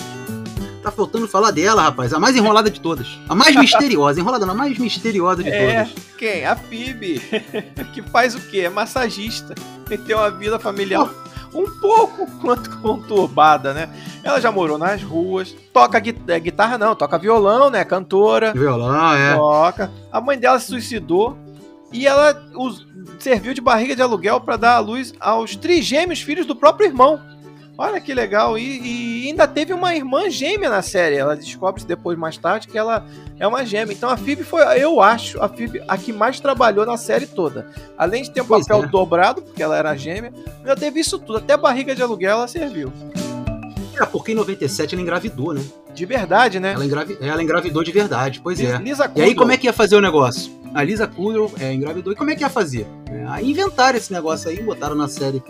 Tá 0.82 0.92
faltando 0.92 1.28
falar 1.28 1.52
dela, 1.52 1.84
rapaz. 1.84 2.13
A 2.13 2.20
mais 2.20 2.36
enrolada 2.36 2.70
de 2.70 2.80
todas. 2.80 3.20
A 3.28 3.36
mais 3.36 3.56
misteriosa. 3.56 4.20
Enrolada 4.20 4.46
não, 4.46 4.54
a 4.54 4.58
mais 4.58 4.78
misteriosa 4.78 5.44
de 5.44 5.50
é, 5.50 5.84
todas. 5.84 6.04
Quem? 6.18 6.46
A 6.46 6.56
Phoebe. 6.56 7.20
que 7.94 8.02
faz 8.04 8.34
o 8.36 8.39
quê? 8.39 8.62
É 8.62 8.70
massagista. 8.70 9.54
E 9.89 9.98
tem 9.98 10.15
uma 10.15 10.32
vida 10.32 10.58
familiar 10.58 11.10
oh. 11.54 11.60
um 11.60 11.70
pouco 11.80 12.26
quanto 12.39 12.78
conturbada, 12.80 13.74
né? 13.74 13.89
Ela 14.24 14.39
já 14.39 14.52
morou 14.52 14.78
nas 14.78 15.04
ruas. 15.04 15.54
Toca 15.74 15.98
é, 15.98 16.39
guitarra, 16.39 16.78
não. 16.78 16.96
Toca 16.96 17.18
violão, 17.18 17.70
né? 17.70 17.84
Cantora. 17.84 18.54
Violão, 18.54 19.13
é. 19.13 19.36
Toca. 19.36 19.92
A 20.12 20.22
mãe 20.22 20.38
dela 20.38 20.60
se 20.60 20.68
suicidou. 20.68 21.38
E 21.92 22.06
ela 22.06 22.39
serviu 23.20 23.54
de 23.54 23.62
barriga 23.62 23.96
de 23.96 24.02
aluguel 24.02 24.39
para 24.39 24.58
dar 24.58 24.76
à 24.76 24.80
luz 24.80 25.13
aos 25.20 25.56
trigêmeos 25.56 26.22
filhos 26.22 26.46
do 26.46 26.56
próprio 26.56 26.88
irmão. 26.88 27.20
Olha 27.80 28.02
que 28.02 28.13
legal. 28.13 28.58
E, 28.58 29.24
e, 29.24 29.28
ainda 29.30 29.48
teve 29.48 29.72
uma 29.72 29.96
irmã 29.96 30.30
gêmea 30.30 30.70
na 30.70 30.82
série. 30.82 31.15
Ela 31.15 31.34
descobre 31.34 31.82
depois, 31.86 32.20
mais 32.20 32.38
tarde, 32.38 32.68
que 32.68 32.78
ela 32.78 33.06
é 33.39 33.48
uma 33.48 33.65
gêmea. 33.65 33.94
Então 33.94 34.10
a 34.10 34.18
Phoebe 34.18 34.44
foi, 34.44 34.62
eu 34.78 35.00
acho, 35.00 35.42
a 35.42 35.48
Phoebe 35.48 35.82
a 35.88 35.98
que 35.98 36.12
mais 36.12 36.42
trabalhou 36.42 36.86
na 36.86 36.98
série 36.98 37.26
toda. 37.26 37.72
Além 37.98 38.24
de 38.24 38.32
ter 38.32 38.42
um 38.42 38.46
pois 38.46 38.68
papel 38.68 38.84
é. 38.84 38.88
dobrado, 38.88 39.42
porque 39.42 39.63
ela 39.63 39.78
era 39.78 39.96
gêmea, 39.96 40.34
ainda 40.58 40.76
teve 40.76 41.00
isso 41.00 41.18
tudo. 41.18 41.38
Até 41.38 41.54
a 41.54 41.58
barriga 41.58 41.96
de 41.96 42.04
aluguel 42.04 42.32
ela 42.32 42.50
serviu. 42.50 42.92
É, 43.98 44.06
porque 44.06 44.34
em 44.34 44.36
97 44.36 44.94
ela 44.94 45.02
engravidou, 45.02 45.54
né? 45.54 45.63
De 45.94 46.06
verdade, 46.06 46.60
né? 46.60 46.74
Ela, 46.74 46.86
engravi... 46.86 47.18
ela 47.22 47.42
engravidou 47.42 47.82
de 47.82 47.94
verdade, 47.94 48.42
pois 48.44 48.60
é. 48.60 48.78
Lisa 48.78 49.10
e 49.15 49.22
aí 49.22 49.34
como 49.34 49.54
é 49.54 49.58
que 49.58 49.68
ia 49.68 49.74
fazer 49.74 49.96
o 49.96 50.02
negócio? 50.02 50.52
A 50.74 50.84
Lisa 50.84 51.08
Kudrow 51.08 51.50
é, 51.58 51.74
engravidou. 51.74 52.12
E 52.12 52.15
como 52.15 52.30
é 52.30 52.36
que 52.36 52.44
ia 52.44 52.50
fazer? 52.50 52.86
É, 53.08 53.42
inventaram 53.42 53.98
esse 53.98 54.12
negócio 54.12 54.50
aí, 54.50 54.62
botaram 54.62 54.96
na 54.96 55.08
série 55.08 55.42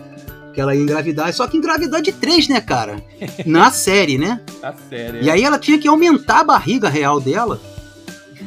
que 0.52 0.60
ela 0.60 0.74
ia 0.74 0.82
engravidar, 0.82 1.32
só 1.32 1.46
que 1.46 1.56
engravidar 1.56 2.02
de 2.02 2.12
três, 2.12 2.48
né, 2.48 2.60
cara? 2.60 3.02
Na 3.46 3.70
série, 3.72 4.18
né? 4.18 4.40
Na 4.60 4.74
série. 4.88 5.22
E 5.22 5.28
é. 5.28 5.32
aí 5.32 5.44
ela 5.44 5.58
tinha 5.58 5.78
que 5.78 5.88
aumentar 5.88 6.40
a 6.40 6.44
barriga 6.44 6.88
real 6.88 7.20
dela 7.20 7.60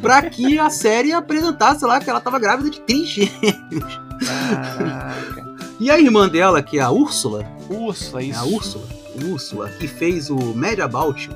pra 0.02 0.22
que 0.24 0.60
a 0.60 0.70
série 0.72 1.13
apresentasse 1.13 1.86
lá 1.86 2.00
que 2.00 2.10
ela 2.10 2.22
tava 2.22 2.39
grávida 2.39 2.70
de 2.70 2.80
três 2.82 3.08
gêmeos. 3.08 4.00
Caraca. 4.26 5.54
E 5.80 5.89
a 5.89 6.00
irmã 6.00 6.30
dela, 6.30 6.62
que 6.62 6.80
é 6.80 6.82
a 6.82 6.92
Úrsula. 6.92 7.46
Úrsula, 7.70 8.22
isso. 8.22 8.38
É 8.38 8.42
a 8.42 8.46
Úrsula. 8.46 8.88
Úrsula, 9.26 9.70
que 9.70 9.88
fez 9.88 10.30
o 10.30 10.38
Mad 10.56 10.80
About 10.80 11.30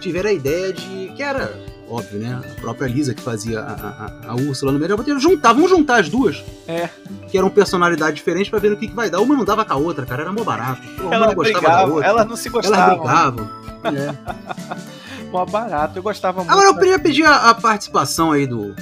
tiveram 0.00 0.30
a 0.30 0.32
ideia 0.32 0.72
de. 0.72 1.12
que 1.14 1.22
era 1.22 1.54
óbvio, 1.90 2.20
né? 2.20 2.40
A 2.40 2.60
própria 2.60 2.86
Lisa 2.86 3.14
que 3.14 3.20
fazia 3.20 3.60
a, 3.60 3.72
a, 3.72 4.30
a 4.30 4.34
Úrsula 4.34 4.72
no 4.72 4.78
melhor 4.78 4.96
roteiro. 4.98 5.18
Juntar, 5.18 5.52
vamos 5.52 5.68
juntar 5.68 6.00
as 6.00 6.08
duas. 6.08 6.42
É. 6.68 6.88
Que 7.28 7.36
eram 7.36 7.50
personalidades 7.50 8.14
diferentes 8.14 8.48
pra 8.48 8.58
ver 8.58 8.72
o 8.72 8.76
que, 8.76 8.88
que 8.88 8.94
vai 8.94 9.10
dar. 9.10 9.20
Uma 9.20 9.34
não 9.34 9.44
dava 9.44 9.64
com 9.64 9.72
a 9.72 9.76
outra, 9.76 10.06
cara, 10.06 10.22
era 10.22 10.32
mó 10.32 10.44
barato. 10.44 10.82
Uma 11.00 11.14
ela 11.14 11.26
não 11.26 11.34
gostava 11.34 11.60
brigava, 11.60 11.86
da 11.86 11.92
outra. 11.94 12.08
Elas 12.08 12.26
não 12.28 12.36
se 12.36 12.48
gostavam. 12.48 12.78
Elas 12.78 12.98
brigavam. 12.98 13.50
é. 13.84 15.26
mó 15.30 15.44
barato, 15.44 15.98
eu 15.98 16.02
gostava 16.02 16.38
muito. 16.38 16.52
Agora 16.52 16.68
eu 16.68 16.76
queria 16.76 16.98
pedir 16.98 17.24
a, 17.24 17.50
a 17.50 17.54
participação 17.54 18.32
aí 18.32 18.46
do, 18.46 18.74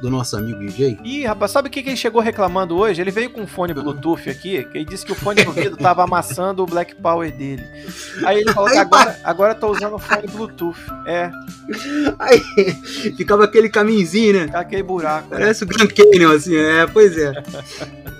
do 0.00 0.10
nosso 0.10 0.36
amigo 0.36 0.58
DJ. 0.60 0.98
Ih, 1.04 1.26
rapaz, 1.26 1.50
sabe 1.50 1.68
o 1.68 1.70
que, 1.70 1.82
que 1.82 1.90
ele 1.90 1.96
chegou 1.96 2.20
reclamando 2.20 2.76
hoje? 2.76 3.00
Ele 3.00 3.10
veio 3.10 3.30
com 3.30 3.42
um 3.42 3.46
fone 3.46 3.74
Bluetooth 3.74 4.28
aqui, 4.28 4.64
que 4.64 4.78
ele 4.78 4.84
disse 4.84 5.04
que 5.04 5.12
o 5.12 5.14
fone 5.14 5.42
do 5.42 5.48
ouvido 5.48 5.76
tava 5.76 6.04
amassando 6.04 6.62
o 6.62 6.66
Black 6.66 6.94
Power 6.94 7.30
dele. 7.32 7.64
Aí 8.24 8.40
ele 8.40 8.52
falou 8.52 8.70
que 8.70 8.78
agora, 8.78 9.20
agora 9.24 9.54
tô 9.54 9.70
usando 9.70 9.94
o 9.94 9.98
fone 9.98 10.26
Bluetooth. 10.26 10.78
É. 11.06 11.30
Aí 12.18 12.40
ficava 13.16 13.44
aquele 13.44 13.68
caminhozinho, 13.68 14.46
né? 14.46 14.50
Aquele 14.54 14.82
buraco. 14.82 15.28
Parece 15.30 15.64
né? 15.64 15.70
o 15.70 15.74
Grand 15.74 15.94
Canyon, 15.94 16.32
assim, 16.32 16.56
é, 16.56 16.86
pois 16.86 17.16
é. 17.16 17.32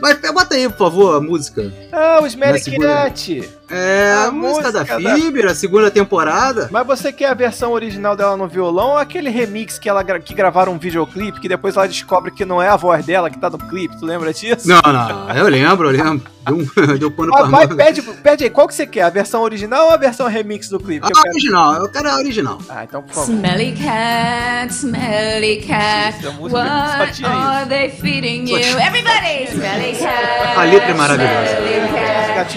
Mas 0.00 0.18
bota 0.32 0.56
aí, 0.56 0.68
por 0.68 0.78
favor, 0.78 1.16
a 1.16 1.20
música. 1.20 1.72
Ah, 1.92 2.18
o 2.20 2.26
Smelly 2.26 2.60
Cat! 2.60 3.48
É, 3.72 4.12
a, 4.12 4.24
a 4.24 4.30
música, 4.30 4.70
música 4.70 4.72
da 4.72 4.84
Phoebe, 4.84 5.42
da... 5.42 5.50
a 5.50 5.54
segunda 5.54 5.90
temporada. 5.90 6.68
Mas 6.70 6.86
você 6.86 7.10
quer 7.10 7.30
a 7.30 7.34
versão 7.34 7.72
original 7.72 8.14
dela 8.14 8.36
no 8.36 8.46
violão 8.46 8.90
ou 8.90 8.98
aquele 8.98 9.30
remix 9.30 9.78
que 9.78 9.88
ela 9.88 10.04
que 10.04 10.34
gravaram 10.34 10.74
um 10.74 10.78
videoclipe 10.78 11.40
que 11.40 11.48
depois 11.48 11.74
ela 11.74 11.88
descobre 11.88 12.30
que 12.30 12.44
não 12.44 12.60
é 12.60 12.68
a 12.68 12.76
voz 12.76 13.06
dela 13.06 13.30
que 13.30 13.38
tá 13.38 13.48
no 13.48 13.56
clipe? 13.56 13.98
Tu 13.98 14.04
lembra 14.04 14.32
disso? 14.32 14.68
Não, 14.68 14.82
não, 14.92 15.34
eu 15.34 15.48
lembro, 15.48 15.88
eu 15.90 16.04
lembro. 16.04 16.30
Deu, 16.44 16.98
deu 16.98 17.10
pano 17.10 17.32
ah, 17.34 17.44
vai, 17.44 17.68
pede, 17.68 18.02
pede 18.02 18.44
aí, 18.44 18.50
qual 18.50 18.66
que 18.66 18.74
você 18.74 18.84
quer? 18.84 19.02
A 19.02 19.10
versão 19.10 19.42
original 19.42 19.86
ou 19.86 19.92
a 19.92 19.96
versão 19.96 20.26
remix 20.26 20.68
do 20.68 20.78
clipe? 20.78 21.06
A 21.06 21.08
eu 21.08 21.14
quero... 21.14 21.28
original, 21.30 21.74
eu 21.74 21.88
quero 21.88 22.10
a 22.10 22.16
original. 22.16 22.58
Ah, 22.68 22.84
então 22.84 23.02
por 23.02 23.14
favor. 23.14 23.32
Smelly 23.32 23.72
cat, 23.72 24.74
smelly 24.74 25.62
cat, 25.62 26.18
what 26.40 27.24
are 27.24 27.68
they 27.68 27.88
feeding 27.90 28.48
you? 28.48 28.58
Everybody! 28.58 29.46
Smelly 29.50 29.96
cat. 29.96 30.58
A 30.58 30.64
letra 30.64 30.90
é 30.90 30.94
maravilhosa. 30.94 31.92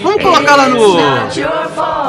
Vamos 0.02 0.22
colocar 0.22 0.56
lá 0.56 0.68
no 0.68 0.76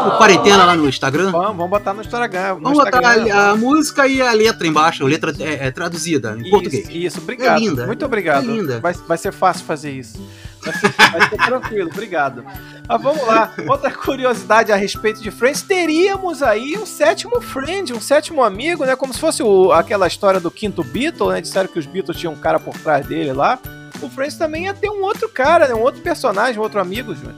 o 0.08 0.18
quarentena 0.18 0.66
lá 0.66 0.76
no 0.76 0.88
Instagram? 0.88 1.32
Vamos, 1.32 1.58
vamos 1.58 1.70
botar 1.70 1.94
no 1.94 2.02
Instagram. 2.02 2.56
No 2.56 2.62
vamos 2.62 2.80
Instagram, 2.80 3.24
botar 3.24 3.36
a, 3.36 3.52
a, 3.52 3.56
música 3.56 4.08
e 4.08 4.22
a 4.22 4.32
letra 4.32 4.68
embaixo, 4.68 5.04
a 5.04 5.08
letra 5.08 5.34
é, 5.40 5.68
é 5.68 5.72
traduzida 5.72 6.36
em 6.38 6.42
isso, 6.42 6.50
português. 6.50 6.88
Isso, 6.90 7.20
obrigado. 7.20 7.58
É 7.58 7.60
linda. 7.60 7.86
Muito 7.86 8.06
obrigado. 8.06 8.50
É 8.50 8.54
linda. 8.54 8.80
Vai, 8.80 8.94
vai 8.94 9.18
ser 9.18 9.32
fácil 9.32 9.66
fazer 9.66 9.92
isso. 9.92 10.20
Vai 10.64 10.74
ser, 10.74 10.92
vai 10.92 11.30
ser 11.30 11.38
tranquilo, 11.38 11.90
obrigado. 11.92 12.44
Mas 12.88 13.02
vamos 13.02 13.26
lá. 13.26 13.54
Outra 13.68 13.92
curiosidade 13.92 14.72
a 14.72 14.76
respeito 14.76 15.22
de 15.22 15.32
Friends: 15.32 15.62
teríamos 15.62 16.42
aí 16.42 16.78
um 16.78 16.86
sétimo 16.86 17.42
friend, 17.42 17.94
um 17.94 18.02
sétimo 18.02 18.44
amigo, 18.44 18.86
né? 18.86 18.96
Como 18.96 19.14
se 19.14 19.20
fosse 19.20 19.44
o, 19.44 19.72
aquela 19.72 20.08
história 20.08 20.40
do 20.40 20.52
quinto 20.52 20.84
Beatle, 20.84 21.30
né? 21.30 21.42
Disseram 21.42 21.70
que 21.70 21.80
os 21.80 21.86
Beatles 21.86 22.18
tinham 22.18 22.34
um 22.34 22.38
cara 22.38 22.60
por 22.60 22.78
trás 22.78 23.06
dele 23.06 23.34
lá. 23.34 23.60
O 24.02 24.10
Friends 24.10 24.38
também 24.38 24.66
ia 24.66 24.74
ter 24.74 24.90
um 24.90 25.02
outro 25.02 25.28
cara, 25.30 25.68
né? 25.68 25.74
Um 25.74 25.82
outro 25.82 26.02
personagem, 26.02 26.60
um 26.60 26.64
outro 26.64 26.80
amigo, 26.80 27.16
Júnior. 27.16 27.36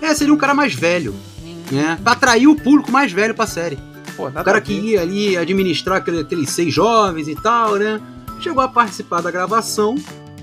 É, 0.00 0.14
seria 0.14 0.32
um 0.32 0.36
cara 0.36 0.54
mais 0.54 0.74
velho, 0.74 1.14
né? 1.70 1.98
Pra 2.02 2.12
atrair 2.12 2.48
o 2.48 2.56
público 2.56 2.90
mais 2.90 3.12
velho 3.12 3.34
pra 3.34 3.46
série. 3.46 3.78
Pô, 4.16 4.28
o 4.28 4.32
cara 4.32 4.60
que 4.60 4.72
ia 4.72 5.00
ali 5.00 5.36
administrar 5.36 5.98
aquele, 5.98 6.20
aqueles 6.20 6.50
seis 6.50 6.72
jovens 6.72 7.28
e 7.28 7.34
tal, 7.34 7.76
né? 7.76 8.00
Chegou 8.40 8.62
a 8.62 8.68
participar 8.68 9.20
da 9.20 9.30
gravação 9.30 9.96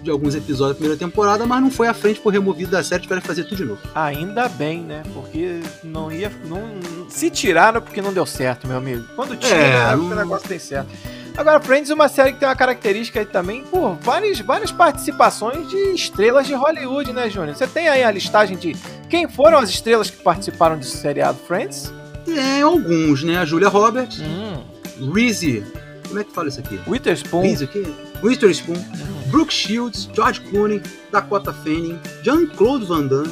de 0.08 0.12
alguns 0.12 0.36
episódios 0.36 0.70
da 0.70 0.76
primeira 0.76 0.98
temporada, 0.98 1.46
mas 1.46 1.62
não 1.62 1.70
foi 1.70 1.88
à 1.88 1.94
frente, 1.94 2.20
por 2.20 2.32
removido 2.32 2.72
da 2.72 2.84
série, 2.84 3.02
tiveram 3.02 3.22
que 3.22 3.28
fazer 3.28 3.44
tudo 3.44 3.58
de 3.58 3.66
novo. 3.66 3.82
Ainda 3.94 4.48
bem, 4.48 4.82
né? 4.82 5.04
Porque 5.14 5.60
não 5.84 6.12
ia. 6.12 6.32
Não, 6.46 6.64
se 7.10 7.30
tiraram 7.30 7.82
porque 7.82 8.02
não 8.02 8.14
deu 8.14 8.26
certo, 8.26 8.68
meu 8.68 8.78
amigo. 8.78 9.04
Quando 9.16 9.36
tira, 9.36 9.56
é, 9.56 9.92
é 9.92 9.98
porque 9.98 10.14
o 10.14 10.16
negócio 10.16 10.48
tem 10.48 10.60
certo. 10.60 10.90
Agora, 11.38 11.60
Friends 11.60 11.92
é 11.92 11.94
uma 11.94 12.10
série 12.10 12.34
que 12.34 12.40
tem 12.40 12.48
uma 12.48 12.56
característica 12.56 13.20
aí 13.20 13.26
também 13.26 13.62
por 13.64 13.96
várias, 14.02 14.40
várias 14.40 14.72
participações 14.72 15.70
de 15.70 15.78
estrelas 15.94 16.48
de 16.48 16.56
Hollywood, 16.56 17.14
né, 17.14 17.30
Júnior? 17.30 17.56
Você 17.56 17.68
tem 17.68 17.88
aí 17.88 18.04
a 18.04 18.10
listagem 18.10 18.58
de 18.58 18.76
quem 19.10 19.28
foram 19.28 19.58
as 19.60 19.70
estrelas 19.70 20.10
que 20.10 20.18
participaram 20.18 20.78
desse 20.78 20.98
seriado 20.98 21.38
Friends? 21.48 21.92
Tem 22.26 22.62
alguns, 22.62 23.24
né? 23.24 23.38
A 23.38 23.46
Julia 23.46 23.70
Roberts, 23.70 24.20
hum. 24.20 25.12
Reese, 25.14 25.64
como 26.08 26.20
é 26.20 26.24
que 26.24 26.32
fala 26.32 26.50
isso 26.50 26.60
aqui? 26.60 26.80
Witherspoon. 26.88 27.42
Reese 27.42 27.64
o 27.64 27.68
quê? 27.68 27.84
Witherspoon, 28.24 28.76
uhum. 28.76 29.32
Brooke 29.32 29.54
Shields, 29.54 30.10
George 30.14 30.42
Clooney, 30.42 30.82
Dakota 31.12 31.54
Fanning, 31.54 32.00
Jean-Claude 32.24 32.86
Van 32.86 33.06
Damme, 33.06 33.32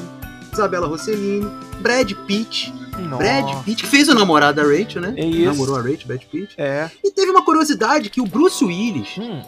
Isabella 0.53 0.88
Rossellini, 0.88 1.49
Brad 1.81 2.11
Pitt, 2.27 2.71
nossa. 2.99 3.17
Brad 3.17 3.63
Pitt, 3.63 3.83
que 3.83 3.89
fez 3.89 4.07
o 4.07 4.13
namorado 4.13 4.61
da 4.61 4.67
Rachel, 4.67 5.01
né? 5.01 5.13
É 5.17 5.25
isso. 5.25 5.45
Namorou 5.45 5.75
a 5.75 5.81
Rachel, 5.81 6.07
Brad 6.07 6.21
Pitt. 6.23 6.53
É. 6.57 6.89
E 7.03 7.11
teve 7.11 7.31
uma 7.31 7.43
curiosidade 7.43 8.09
que 8.09 8.21
o 8.21 8.25
Bruce 8.25 8.63
Willis, 8.63 9.17
hum. 9.17 9.41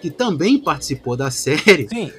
que 0.00 0.10
também 0.10 0.58
participou 0.58 1.16
da 1.16 1.30
série, 1.30 1.88
Sim. 1.88 2.12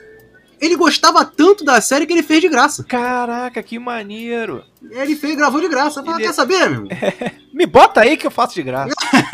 Ele 0.61 0.75
gostava 0.75 1.25
tanto 1.25 1.63
da 1.63 1.79
série 1.81 2.05
que 2.05 2.13
ele 2.13 2.23
fez 2.23 2.41
de 2.41 2.49
graça. 2.49 2.83
Caraca, 2.83 3.61
que 3.61 3.77
maneiro. 3.79 4.63
Ele 4.91 5.15
fez, 5.15 5.35
gravou 5.35 5.59
de 5.59 5.67
graça. 5.67 6.01
Falei, 6.03 6.19
ele... 6.19 6.27
quer 6.27 6.33
saber, 6.33 6.69
meu? 6.69 6.87
É. 6.95 7.31
Me 7.53 7.65
bota 7.65 8.01
aí 8.01 8.17
que 8.17 8.27
eu 8.27 8.31
faço 8.31 8.55
de 8.55 8.63
graça. 8.63 8.93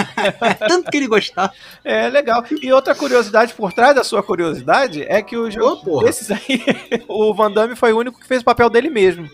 tanto 0.67 0.91
que 0.91 0.97
ele 0.97 1.07
gostava. 1.07 1.51
É, 1.83 2.07
legal. 2.07 2.43
E 2.61 2.71
outra 2.71 2.93
curiosidade 2.93 3.53
por 3.53 3.73
trás 3.73 3.95
da 3.95 4.03
sua 4.03 4.21
curiosidade 4.21 5.03
é 5.03 5.21
que 5.21 5.35
os 5.35 5.55
oh, 5.57 6.07
esses 6.07 6.29
aí, 6.29 6.63
o 7.07 7.33
Van 7.33 7.51
Damme 7.51 7.75
foi 7.75 7.93
o 7.93 7.97
único 7.97 8.19
que 8.19 8.27
fez 8.27 8.41
o 8.41 8.45
papel 8.45 8.69
dele 8.69 8.89
mesmo. 8.89 9.27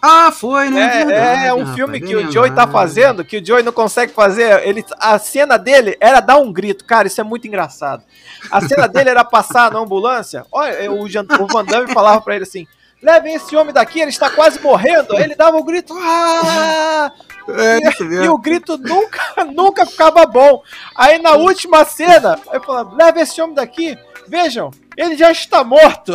Ah, 0.00 0.30
foi, 0.30 0.70
né? 0.70 1.02
É, 1.10 1.12
é, 1.12 1.46
é 1.48 1.54
um 1.54 1.74
filme 1.74 2.00
que 2.00 2.14
o 2.14 2.30
Joey 2.30 2.52
tá 2.52 2.66
fazendo, 2.66 3.24
que 3.24 3.38
o 3.38 3.44
Joey 3.44 3.64
não 3.64 3.72
consegue 3.72 4.12
fazer. 4.12 4.66
Ele, 4.66 4.84
a 4.98 5.18
cena 5.18 5.58
dele 5.58 5.96
era 6.00 6.20
dar 6.20 6.38
um 6.38 6.52
grito. 6.52 6.84
Cara, 6.84 7.08
isso 7.08 7.20
é 7.20 7.24
muito 7.24 7.46
engraçado. 7.48 8.04
A 8.50 8.60
cena 8.60 8.86
dele 8.88 9.10
era 9.10 9.24
passar 9.24 9.72
na 9.72 9.80
ambulância. 9.80 10.46
Olha, 10.52 10.90
o, 10.92 11.04
o 11.04 11.46
Van 11.48 11.64
Damme 11.64 11.92
falava 11.92 12.20
pra 12.20 12.36
ele 12.36 12.44
assim: 12.44 12.66
levem 13.02 13.34
esse 13.34 13.56
homem 13.56 13.74
daqui, 13.74 14.00
ele 14.00 14.10
está 14.10 14.30
quase 14.30 14.60
morrendo. 14.60 15.18
Ele 15.18 15.34
dava 15.34 15.56
um 15.56 15.64
grito. 15.64 15.94
Ah! 16.00 17.12
É, 17.48 17.78
e, 17.78 18.24
e, 18.24 18.28
o 18.28 18.36
grito 18.36 18.76
nunca, 18.76 19.20
nunca 19.52 19.86
ficava 19.86 20.26
bom. 20.26 20.62
Aí 20.94 21.20
na 21.20 21.32
última 21.32 21.84
cena, 21.84 22.38
eu 22.52 22.62
falava: 22.62 22.94
leve 22.94 23.20
esse 23.20 23.40
homem 23.40 23.54
daqui. 23.54 23.98
Vejam, 24.28 24.70
ele 24.96 25.16
já 25.16 25.30
está 25.32 25.64
morto. 25.64 26.12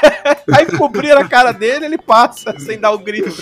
Aí 0.54 0.66
cobriram 0.76 1.20
a 1.20 1.28
cara 1.28 1.52
dele, 1.52 1.86
ele 1.86 1.98
passa 1.98 2.58
sem 2.60 2.78
dar 2.78 2.90
o 2.92 2.98
grito. 2.98 3.34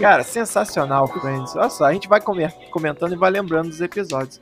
Cara, 0.00 0.22
sensacional, 0.22 1.06
Friends. 1.08 1.54
Olha 1.54 1.70
só, 1.70 1.84
a 1.84 1.92
gente 1.92 2.08
vai 2.08 2.20
comentando 2.20 3.12
e 3.12 3.16
vai 3.16 3.30
lembrando 3.30 3.68
dos 3.68 3.80
episódios. 3.80 4.40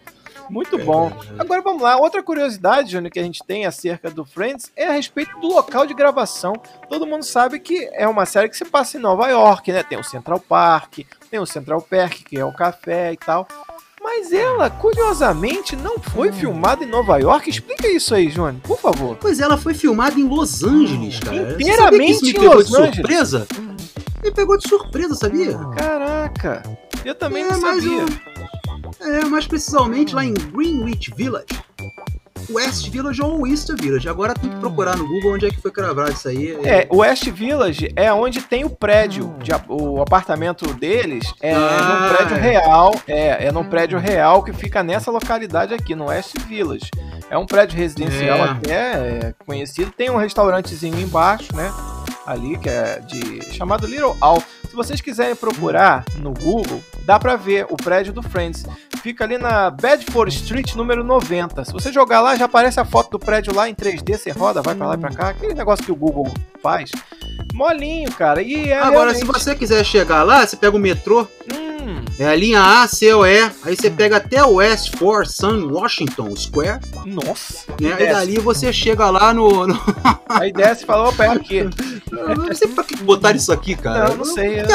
Muito 0.50 0.76
bom. 0.78 1.10
Agora 1.38 1.62
vamos 1.62 1.82
lá. 1.82 1.96
Outra 1.96 2.22
curiosidade, 2.22 2.92
Júnior, 2.92 3.10
que 3.10 3.18
a 3.18 3.22
gente 3.22 3.42
tem 3.44 3.64
acerca 3.64 4.10
do 4.10 4.24
Friends 4.24 4.70
é 4.76 4.86
a 4.86 4.92
respeito 4.92 5.38
do 5.40 5.48
local 5.48 5.86
de 5.86 5.94
gravação. 5.94 6.52
Todo 6.88 7.06
mundo 7.06 7.24
sabe 7.24 7.58
que 7.58 7.88
é 7.92 8.06
uma 8.06 8.26
série 8.26 8.48
que 8.48 8.56
se 8.56 8.64
passa 8.64 8.98
em 8.98 9.00
Nova 9.00 9.28
York, 9.28 9.72
né? 9.72 9.82
Tem 9.82 9.98
o 9.98 10.04
Central 10.04 10.40
Park, 10.40 10.98
tem 11.30 11.40
o 11.40 11.46
Central 11.46 11.80
Perk, 11.80 12.24
que 12.24 12.38
é 12.38 12.44
o 12.44 12.52
café 12.52 13.12
e 13.12 13.16
tal. 13.16 13.48
Mas 14.16 14.33
ela, 14.33 14.70
curiosamente, 14.70 15.74
não 15.74 15.98
foi 15.98 16.31
hum. 16.31 16.33
filmada 16.33 16.85
em 16.85 16.87
Nova 16.87 17.18
York. 17.18 17.50
Explica 17.50 17.88
isso 17.88 18.14
aí, 18.14 18.29
Johnny, 18.29 18.61
por 18.62 18.79
favor. 18.79 19.16
Pois 19.20 19.40
ela 19.40 19.59
foi 19.59 19.74
filmada 19.74 20.18
em 20.18 20.22
Los 20.22 20.62
Angeles, 20.62 21.18
cara. 21.18 21.53
Inteiramente 21.53 22.31
em 22.31 22.38
Los 22.38 22.68
de 22.68 22.77
Angeles. 22.77 22.94
surpresa? 22.94 23.46
Me 24.22 24.31
pegou 24.31 24.57
de 24.57 24.68
surpresa, 24.68 25.16
sabia? 25.16 25.59
Caraca, 25.77 26.62
eu 27.05 27.14
também 27.16 27.42
é, 27.42 27.48
não 27.48 27.61
sabia. 27.61 28.05
É, 29.00 29.24
mais 29.24 29.48
precisamente 29.48 30.14
lá 30.14 30.24
em 30.24 30.33
Greenwich 30.33 31.12
Village. 31.16 31.46
West 32.50 32.88
Village 32.88 33.22
ou 33.22 33.46
East 33.46 33.70
Village. 33.80 34.09
Agora 34.09 34.35
tem 34.35 34.50
que 34.50 34.57
procurar 34.57 34.96
no 34.96 35.07
Google 35.07 35.35
onde 35.35 35.46
é 35.46 35.50
que 35.50 35.61
foi 35.61 35.70
gravado 35.70 36.12
isso 36.12 36.28
aí. 36.28 36.52
É, 36.64 36.87
West 36.92 37.28
Village 37.30 37.92
é 37.96 38.12
onde 38.12 38.40
tem 38.40 38.64
o 38.64 38.70
prédio, 38.70 39.35
de, 39.42 39.52
o 39.68 40.00
apartamento 40.00 40.72
deles 40.74 41.33
é 41.40 41.52
ah, 41.52 42.11
num 42.11 42.16
prédio 42.16 42.37
real, 42.37 42.94
é, 43.07 43.46
é 43.46 43.52
num 43.52 43.64
prédio 43.64 43.98
real 43.98 44.42
que 44.42 44.52
fica 44.52 44.83
nessa 44.83 45.11
localidade 45.11 45.74
aqui, 45.74 45.94
no 45.94 46.07
West 46.07 46.38
Village. 46.46 46.90
É 47.30 47.38
um 47.38 47.46
prédio 47.46 47.78
residencial 47.78 48.38
é. 48.38 48.42
até 48.42 48.74
é, 48.74 49.35
conhecido, 49.46 49.90
tem 49.90 50.11
um 50.11 50.16
restaurantezinho 50.16 50.98
embaixo, 51.00 51.54
né? 51.54 51.72
Ali 52.26 52.59
que 52.59 52.68
é 52.68 53.00
de 53.00 53.54
chamado 53.54 53.87
Little 53.87 54.16
Al. 54.20 54.42
Se 54.74 54.76
vocês 54.76 55.00
quiserem 55.00 55.37
procurar 55.37 56.04
no 56.16 56.34
Google, 56.34 56.82
dá 57.04 57.16
para 57.16 57.37
ver 57.37 57.64
o 57.70 57.76
prédio 57.76 58.12
do 58.12 58.20
Friends. 58.20 58.66
Fica 59.04 59.22
ali 59.22 59.38
na 59.38 59.70
Bedford 59.70 60.34
Street, 60.34 60.74
número 60.74 61.04
90. 61.04 61.64
Se 61.64 61.72
você 61.72 61.92
jogar 61.92 62.20
lá, 62.20 62.34
já 62.34 62.46
aparece 62.46 62.80
a 62.80 62.84
foto 62.84 63.12
do 63.12 63.18
prédio 63.20 63.54
lá 63.54 63.68
em 63.68 63.74
3D, 63.74 64.18
você 64.18 64.32
roda, 64.32 64.62
vai 64.62 64.74
para 64.74 64.88
lá 64.88 64.94
e 64.96 64.98
pra 64.98 65.10
cá. 65.10 65.28
Aquele 65.28 65.54
negócio 65.54 65.84
que 65.84 65.92
o 65.92 65.94
Google 65.94 66.26
faz. 66.60 66.90
Molinho, 67.52 68.10
cara. 68.14 68.42
E 68.42 68.70
é 68.70 68.76
Agora, 68.76 69.12
realmente... 69.12 69.18
se 69.18 69.24
você 69.24 69.54
quiser 69.54 69.84
chegar 69.84 70.24
lá, 70.24 70.44
você 70.44 70.56
pega 70.56 70.76
o 70.76 70.80
metrô. 70.80 71.24
Hum. 71.54 71.73
É 72.18 72.26
a 72.26 72.34
linha 72.34 72.82
A, 72.82 72.88
C 72.88 73.12
ou 73.12 73.26
E. 73.26 73.50
Aí 73.62 73.76
você 73.76 73.90
pega 73.90 74.16
até 74.16 74.44
o 74.44 74.54
West 74.54 74.96
for 74.96 75.26
Sun 75.26 75.68
Washington 75.70 76.34
Square. 76.36 76.80
Nossa. 77.04 77.66
Né? 77.80 77.96
E 78.00 78.12
dali 78.12 78.38
você 78.38 78.72
chega 78.72 79.10
lá 79.10 79.32
no. 79.34 79.66
no... 79.66 79.78
Aí 80.28 80.52
desce 80.52 80.84
e 80.84 80.86
fala, 80.86 81.08
opa, 81.08 81.24
é 81.24 81.28
aqui. 81.28 81.56
Eu 82.10 82.36
não 82.36 82.54
sei 82.54 82.68
pra 82.68 82.84
que 82.84 82.96
botar 82.96 83.34
isso 83.34 83.52
aqui, 83.52 83.74
cara. 83.74 84.10
Não, 84.10 84.18
não 84.18 84.24
sei. 84.24 84.60
Eu... 84.60 84.66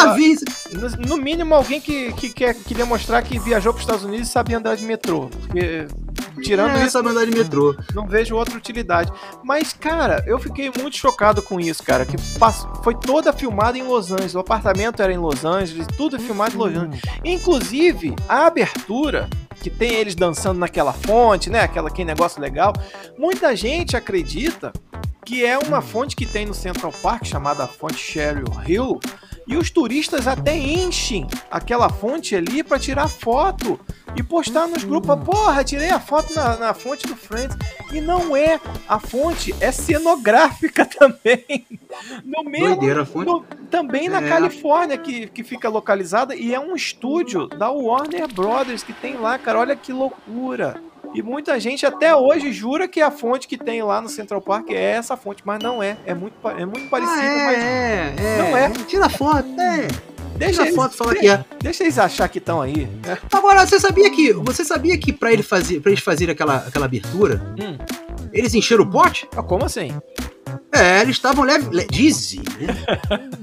No, 0.71 1.07
no 1.07 1.17
mínimo, 1.17 1.55
alguém 1.55 1.81
que, 1.81 2.13
que 2.13 2.29
quer, 2.29 2.53
queria 2.55 2.85
mostrar 2.85 3.21
que 3.21 3.39
viajou 3.39 3.73
para 3.73 3.79
os 3.79 3.83
Estados 3.83 4.05
Unidos 4.05 4.27
e 4.27 4.31
sabia 4.31 4.57
andar 4.57 4.75
de 4.75 4.83
metrô. 4.83 5.29
Porque 5.41 5.87
tirando 6.41 6.75
é, 6.77 6.81
isso, 6.81 6.91
sabe 6.91 7.09
andar 7.09 7.25
de 7.25 7.31
metrô. 7.31 7.75
Não 7.93 8.07
vejo 8.07 8.35
outra 8.35 8.57
utilidade. 8.57 9.11
Mas, 9.43 9.73
cara, 9.73 10.23
eu 10.25 10.39
fiquei 10.39 10.71
muito 10.77 10.97
chocado 10.97 11.41
com 11.41 11.59
isso, 11.59 11.83
cara. 11.83 12.05
Que 12.05 12.15
foi 12.83 12.95
toda 12.95 13.33
filmada 13.33 13.77
em 13.77 13.83
Los 13.83 14.11
Angeles. 14.11 14.35
O 14.35 14.39
apartamento 14.39 15.01
era 15.01 15.11
em 15.13 15.17
Los 15.17 15.45
Angeles, 15.45 15.87
tudo 15.97 16.19
filmado 16.19 16.55
em 16.55 16.57
Los 16.57 16.75
Angeles. 16.75 17.01
Inclusive, 17.23 18.15
a 18.27 18.45
abertura 18.47 19.29
que 19.61 19.69
tem 19.69 19.93
eles 19.95 20.15
dançando 20.15 20.59
naquela 20.59 20.93
fonte, 20.93 21.49
né? 21.49 21.61
Aquela 21.61 21.91
que 21.91 22.03
negócio 22.03 22.41
legal. 22.41 22.73
Muita 23.17 23.55
gente 23.55 23.95
acredita 23.95 24.71
que 25.25 25.45
é 25.45 25.57
uma 25.57 25.81
fonte 25.81 26.15
que 26.15 26.25
tem 26.25 26.45
no 26.45 26.53
Central 26.53 26.91
Park 27.03 27.25
chamada 27.25 27.67
fonte 27.67 27.97
Cheryl 27.97 28.45
Hill. 28.65 28.99
E 29.49 29.57
os 29.57 29.71
turistas 29.71 30.27
até 30.27 30.55
enchem 30.55 31.25
aquela 31.49 31.89
fonte 31.89 32.35
ali 32.35 32.61
para 32.61 32.77
tirar 32.77 33.07
foto 33.07 33.79
e 34.15 34.21
postar 34.21 34.67
nos 34.67 34.83
grupos. 34.83 35.15
Porra, 35.25 35.63
tirei 35.63 35.89
a 35.89 35.99
foto 35.99 36.35
na, 36.35 36.55
na 36.55 36.73
fonte 36.75 37.07
do 37.07 37.15
Friends. 37.15 37.57
E 37.91 37.99
não 37.99 38.37
é. 38.37 38.61
A 38.87 38.99
fonte 38.99 39.55
é 39.59 39.71
cenográfica 39.71 40.85
também. 40.85 41.65
No 42.23 42.43
mesmo, 42.43 42.75
Doideira, 42.75 43.01
a 43.01 43.05
fonte. 43.05 43.25
No, 43.25 43.43
também 43.71 44.07
na 44.07 44.21
é. 44.21 44.29
Califórnia 44.29 44.99
que, 44.99 45.25
que 45.25 45.43
fica 45.43 45.67
localizada 45.67 46.35
e 46.35 46.53
é 46.53 46.59
um 46.59 46.75
estúdio 46.75 47.47
da 47.47 47.71
Warner 47.71 48.31
Brothers 48.31 48.83
que 48.83 48.93
tem 48.93 49.17
lá, 49.17 49.39
cara. 49.39 49.57
Olha 49.57 49.75
que 49.75 49.91
loucura. 49.91 50.79
E 51.13 51.23
muita 51.23 51.59
gente 51.59 51.85
até 51.85 52.15
hoje 52.15 52.51
jura 52.51 52.87
que 52.87 53.01
a 53.01 53.09
fonte 53.09 53.47
que 53.47 53.57
tem 53.57 53.81
lá 53.81 53.99
no 53.99 54.09
Central 54.09 54.41
Park 54.41 54.69
é 54.69 54.91
essa 54.91 55.17
fonte, 55.17 55.41
mas 55.43 55.61
não 55.61 55.81
é. 55.81 55.97
É 56.05 56.13
muito, 56.13 56.35
é 56.47 56.65
muito 56.65 56.87
parecido, 56.89 57.19
ah, 57.19 57.25
é, 57.25 57.45
mas 57.45 57.57
é, 57.57 58.15
é. 58.17 58.37
não 58.37 58.57
é. 58.57 58.69
Tira 58.87 59.09
foto, 59.09 59.49
é. 59.59 59.87
Deixa 60.37 60.63
a 60.63 60.71
foto 60.71 60.95
falar 60.95 61.15
que 61.15 61.27
é. 61.27 61.43
Deixa 61.61 61.83
eles 61.83 61.99
achar 61.99 62.29
que 62.29 62.37
estão 62.37 62.61
aí. 62.61 62.85
Né? 63.05 63.17
Agora, 63.33 63.65
você 63.65 63.79
sabia 63.79 64.09
que 64.09 64.31
você 64.33 64.63
sabia 64.63 64.97
que 64.97 65.11
para 65.11 65.33
ele 65.33 65.43
fazer, 65.43 65.81
para 65.81 65.91
eles 65.91 66.03
fazerem 66.03 66.31
aquela, 66.31 66.57
aquela 66.57 66.85
abertura, 66.85 67.41
hum. 67.59 67.77
eles 68.31 68.53
encheram 68.53 68.85
o 68.85 68.89
pote? 68.89 69.27
Ah, 69.35 69.43
como 69.43 69.65
assim? 69.65 69.91
É, 70.71 71.01
eles 71.01 71.17
estavam 71.17 71.43
leve, 71.43 71.69
le, 71.75 71.85
dizem, 71.87 72.39
né? 72.39 72.67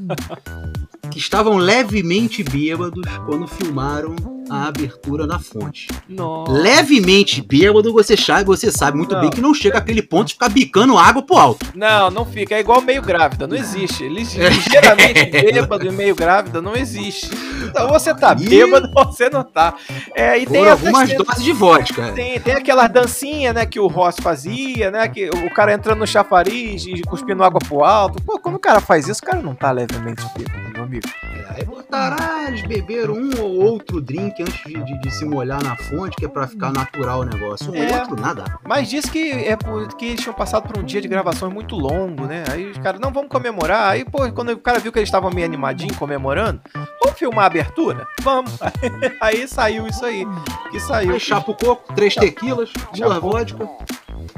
que 1.10 1.18
estavam 1.18 1.56
levemente 1.58 2.42
bêbados 2.42 3.04
quando 3.26 3.46
filmaram 3.46 4.16
a 4.50 4.66
abertura 4.68 5.26
na 5.26 5.38
fonte. 5.38 5.88
Nossa. 6.08 6.52
Levemente 6.52 7.42
bêbado, 7.42 7.92
você 7.92 8.16
sabe, 8.16 8.44
você 8.44 8.70
sabe 8.70 8.96
muito 8.96 9.14
não. 9.14 9.20
bem 9.20 9.30
que 9.30 9.40
não 9.40 9.54
chega 9.54 9.78
àquele 9.78 10.02
ponto 10.02 10.28
de 10.28 10.34
ficar 10.34 10.48
bicando 10.48 10.98
água 10.98 11.22
pro 11.22 11.36
alto. 11.36 11.66
Não, 11.74 12.10
não 12.10 12.24
fica. 12.24 12.54
É 12.54 12.60
igual 12.60 12.80
meio 12.80 13.02
grávida, 13.02 13.46
não 13.46 13.56
existe. 13.56 14.06
Ligeiramente 14.08 15.24
bêbado 15.26 15.86
e 15.86 15.90
meio 15.90 16.14
grávida 16.14 16.60
não 16.62 16.74
existe. 16.76 17.30
Então 17.64 17.88
você 17.88 18.14
tá 18.14 18.34
e... 18.38 18.48
bêbado, 18.48 18.90
você 18.92 19.28
não 19.28 19.42
tá. 19.42 19.74
É, 20.14 20.38
e 20.38 20.46
tem 20.46 20.68
algumas 20.68 21.12
doses 21.12 21.42
de 21.42 21.52
vodka. 21.52 22.12
Tem, 22.12 22.40
tem 22.40 22.54
aquelas 22.54 22.90
dancinhas, 22.90 23.54
né, 23.54 23.66
que 23.66 23.80
o 23.80 23.86
Ross 23.86 24.16
fazia, 24.20 24.90
né, 24.90 25.08
que 25.08 25.28
o 25.28 25.52
cara 25.52 25.72
entrando 25.72 25.98
no 25.98 26.06
chafariz 26.06 26.84
e 26.86 27.02
cuspindo 27.02 27.42
água 27.42 27.60
pro 27.60 27.84
alto. 27.84 28.22
Pô, 28.22 28.38
quando 28.38 28.56
o 28.56 28.60
cara 28.60 28.80
faz 28.80 29.08
isso, 29.08 29.20
o 29.22 29.26
cara 29.26 29.42
não 29.42 29.54
tá 29.54 29.70
levemente 29.70 30.22
bêbado, 30.36 30.85
amigo. 30.86 31.06
Aí 31.50 31.64
botaram, 31.64 32.16
ah, 32.20 32.48
eles 32.48 32.62
beberam 32.62 33.14
um 33.14 33.30
ou 33.40 33.62
outro 33.62 34.00
drink 34.00 34.42
antes 34.42 34.64
de, 34.64 34.82
de, 34.82 35.00
de, 35.00 35.10
se 35.10 35.24
molhar 35.24 35.62
na 35.62 35.76
fonte, 35.76 36.16
que 36.16 36.24
é 36.24 36.28
pra 36.28 36.46
ficar 36.46 36.72
natural 36.72 37.20
o 37.20 37.24
negócio. 37.24 37.72
O 37.72 37.76
é, 37.76 38.00
outro, 38.00 38.20
nada. 38.20 38.58
Mas 38.64 38.88
disse 38.88 39.10
que 39.10 39.30
é 39.30 39.56
porque 39.56 40.06
eles 40.06 40.20
tinham 40.20 40.34
passado 40.34 40.66
por 40.66 40.78
um 40.78 40.84
dia 40.84 41.00
de 41.00 41.08
gravações 41.08 41.52
muito 41.52 41.76
longo, 41.76 42.24
né? 42.24 42.44
Aí 42.50 42.70
os 42.70 42.78
caras, 42.78 43.00
não, 43.00 43.12
vamos 43.12 43.28
comemorar. 43.28 43.90
Aí, 43.90 44.04
pô, 44.04 44.30
quando 44.32 44.50
o 44.50 44.58
cara 44.58 44.78
viu 44.78 44.92
que 44.92 44.98
eles 44.98 45.08
estavam 45.08 45.30
meio 45.30 45.46
animadinhos 45.46 45.96
comemorando, 45.96 46.60
vamos 47.02 47.18
filmar 47.18 47.44
a 47.44 47.46
abertura? 47.46 48.06
Vamos. 48.22 48.58
Aí 49.20 49.46
saiu 49.48 49.86
isso 49.86 50.04
aí. 50.04 50.26
Que 50.70 50.80
saiu. 50.80 51.14
Aí, 51.14 51.20
chapa 51.20 51.50
o 51.50 51.54
coco, 51.54 51.92
três 51.94 52.14
tequilas, 52.14 52.70
duas 52.94 53.18
vodka, 53.18 53.68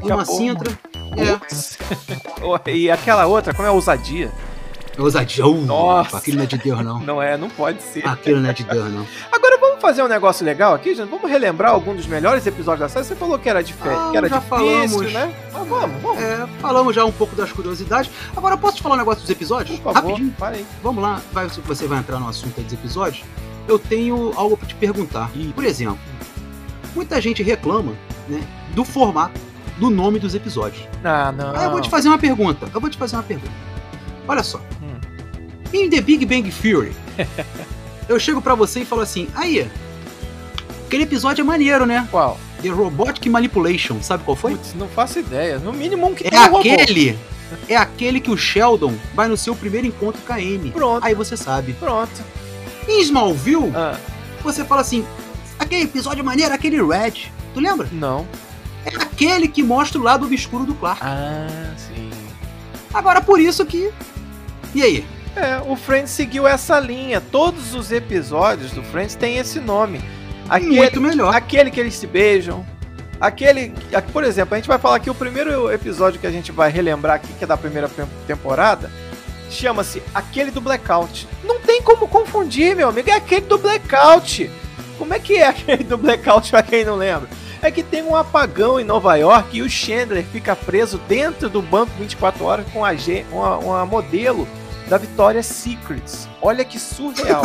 uma 0.02 0.24
cintra. 0.24 0.72
É. 1.16 2.70
e 2.70 2.90
aquela 2.90 3.26
outra, 3.26 3.52
como 3.52 3.66
é 3.66 3.70
a 3.70 3.72
ousadia? 3.72 4.30
Ousadia. 4.98 5.46
Uh, 5.46 5.61
Nossa. 5.64 6.18
Aquilo 6.18 6.38
não 6.38 6.44
é 6.44 6.46
de 6.46 6.58
Deus, 6.58 6.84
não. 6.84 6.98
Não 7.00 7.22
é, 7.22 7.37
não 7.37 7.48
pode 7.48 7.82
ser. 7.82 8.06
Aquilo 8.06 8.40
não 8.40 8.50
é 8.50 8.52
de 8.52 8.64
Deus, 8.64 8.92
não. 8.92 9.06
Agora 9.30 9.58
vamos 9.58 9.80
fazer 9.80 10.02
um 10.02 10.08
negócio 10.08 10.44
legal 10.44 10.74
aqui, 10.74 10.94
gente? 10.94 11.08
Vamos 11.08 11.30
relembrar 11.30 11.72
algum 11.72 11.94
dos 11.94 12.06
melhores 12.06 12.46
episódios 12.46 12.80
da 12.80 12.88
série? 12.88 13.04
Você 13.04 13.14
falou 13.14 13.38
que 13.38 13.48
era, 13.48 13.62
de 13.62 13.74
ah, 13.80 14.08
que 14.11 14.16
era 14.16 14.28
já 14.28 14.38
difícil, 14.38 14.58
falamos. 14.58 15.12
né? 15.12 15.34
Ah, 15.54 15.58
vamos, 15.64 16.02
vamos. 16.02 16.22
É, 16.22 16.46
falamos 16.61 16.94
já 16.94 17.04
um 17.04 17.12
pouco 17.12 17.37
das 17.37 17.52
curiosidades. 17.52 18.11
Agora, 18.37 18.56
posso 18.56 18.76
te 18.76 18.82
falar 18.82 18.96
um 18.96 18.98
negócio 18.98 19.20
dos 19.22 19.30
episódios? 19.30 19.78
Por 19.78 19.92
favor, 19.92 20.11
Rapidinho. 20.11 20.34
Parei. 20.38 20.66
Vamos 20.82 21.02
lá, 21.02 21.20
vai, 21.32 21.46
você 21.48 21.87
vai 21.87 21.98
entrar 21.98 22.18
no 22.18 22.28
assunto 22.28 22.61
dos 22.61 22.72
episódios. 22.72 23.24
Eu 23.68 23.78
tenho 23.78 24.32
algo 24.34 24.56
para 24.56 24.66
te 24.66 24.74
perguntar. 24.74 25.30
Ih. 25.34 25.52
Por 25.54 25.64
exemplo, 25.64 25.98
muita 26.94 27.20
gente 27.20 27.42
reclama 27.42 27.92
né, 28.28 28.42
do 28.74 28.84
formato, 28.84 29.40
do 29.78 29.90
nome 29.90 30.18
dos 30.18 30.34
episódios. 30.34 30.88
Ah, 31.04 31.30
não. 31.30 31.54
Aí 31.54 31.64
eu 31.64 31.70
vou 31.70 31.80
te 31.80 31.88
fazer 31.88 32.08
uma 32.08 32.18
pergunta. 32.18 32.68
Eu 32.74 32.80
vou 32.80 32.90
te 32.90 32.96
fazer 32.96 33.14
uma 33.16 33.22
pergunta. 33.22 33.52
Olha 34.26 34.42
só. 34.42 34.61
Em 35.72 35.90
The 35.90 36.00
Big 36.00 36.24
Bang 36.24 36.50
Theory, 36.50 36.92
eu 38.09 38.18
chego 38.18 38.40
para 38.40 38.54
você 38.54 38.81
e 38.81 38.85
falo 38.85 39.02
assim: 39.02 39.28
aí, 39.35 39.70
aquele 40.87 41.02
episódio 41.02 41.42
é 41.42 41.44
maneiro, 41.44 41.85
né? 41.85 42.07
Qual? 42.11 42.38
The 42.62 42.68
Robotic 42.70 43.28
Manipulation, 43.28 44.02
sabe 44.02 44.24
qual 44.24 44.37
foi? 44.37 44.52
Putz, 44.52 44.74
não 44.74 44.88
faço 44.88 45.18
ideia. 45.18 45.59
No 45.59 45.72
mínimo 45.72 46.07
um 46.07 46.14
que 46.14 46.26
é 46.26 46.31
tem 46.31 46.38
um 46.38 46.57
aquele. 46.57 47.11
Robô. 47.11 47.22
É 47.68 47.76
aquele 47.76 48.20
que 48.20 48.31
o 48.31 48.37
Sheldon 48.37 48.94
vai 49.14 49.26
no 49.26 49.37
seu 49.37 49.54
primeiro 49.54 49.87
encontro 49.87 50.20
com 50.26 50.33
a 50.33 50.37
Amy. 50.37 50.70
Pronto. 50.70 51.04
Aí 51.04 51.14
você 51.14 51.37
sabe. 51.37 51.72
Pronto. 51.74 52.22
Em 52.87 53.00
Smallville, 53.00 53.72
ah. 53.74 53.98
você 54.42 54.64
fala 54.64 54.81
assim: 54.81 55.04
aquele 55.59 55.85
episódio 55.85 56.24
maneiro, 56.24 56.52
aquele 56.52 56.83
Red. 56.83 57.31
Tu 57.54 57.61
lembra? 57.61 57.88
Não. 57.92 58.26
É 58.85 58.90
aquele 58.96 59.48
que 59.48 59.62
mostra 59.62 60.00
o 60.00 60.02
lado 60.02 60.26
obscuro 60.26 60.64
do 60.64 60.74
Clark. 60.74 61.00
Ah, 61.02 61.74
sim. 61.76 62.11
Agora 62.92 63.20
por 63.20 63.40
isso 63.40 63.64
que. 63.64 63.90
E 64.74 64.83
aí? 64.83 65.07
É, 65.38 65.62
o 65.64 65.77
Friends 65.77 66.11
seguiu 66.11 66.48
essa 66.48 66.81
linha. 66.81 67.20
Todos 67.20 67.72
os 67.72 67.92
episódios 67.92 68.72
do 68.72 68.83
Friends 68.83 69.14
têm 69.14 69.38
esse 69.38 69.61
nome. 69.61 70.01
Aquele, 70.48 70.77
Muito 70.77 71.01
melhor. 71.01 71.33
Aquele 71.33 71.70
que 71.70 71.79
eles 71.79 71.94
se 71.94 72.09
beijam. 72.09 72.66
Aquele. 73.20 73.72
Por 74.12 74.24
exemplo, 74.24 74.55
a 74.55 74.59
gente 74.59 74.66
vai 74.66 74.79
falar 74.79 74.98
que 74.98 75.09
o 75.09 75.14
primeiro 75.14 75.70
episódio 75.72 76.20
que 76.20 76.27
a 76.27 76.31
gente 76.31 76.51
vai 76.51 76.70
relembrar 76.70 77.16
aqui, 77.16 77.33
que 77.35 77.44
é 77.44 77.46
da 77.46 77.57
primeira 77.57 77.88
temporada, 78.27 78.90
chama-se 79.48 80.03
Aquele 80.12 80.51
do 80.51 80.61
Blackout. 80.61 81.29
Não 81.44 81.61
tem 81.61 81.81
como 81.83 82.09
confundir, 82.09 82.74
meu 82.74 82.88
amigo. 82.88 83.09
É 83.09 83.14
aquele 83.14 83.46
do 83.46 83.59
Blackout. 83.59 84.51
Como 84.98 85.14
é 85.14 85.20
que 85.20 85.37
é 85.37 85.46
aquele 85.48 85.85
do 85.85 85.96
Blackout, 85.96 86.51
pra 86.51 86.64
quem 86.64 86.85
não 86.85 86.96
lembra? 86.96 87.29
É 87.62 87.70
que 87.70 87.83
tem 87.85 88.03
um 88.03 88.16
apagão 88.16 88.79
em 88.79 88.85
Nova 88.85 89.14
York 89.16 89.57
e 89.57 89.62
o 89.62 89.70
Chandler 89.70 90.24
fica 90.24 90.55
preso 90.55 90.98
dentro 91.09 91.48
do 91.48 91.61
banco 91.61 91.92
24 91.98 92.44
horas 92.44 92.66
com 92.72 92.81
uma, 93.33 93.59
uma 93.59 93.87
modelo 93.87 94.46
da 94.88 94.98
Victoria's 94.98 95.46
Secrets. 95.46 96.29
Olha 96.40 96.64
que 96.64 96.79
surreal. 96.79 97.42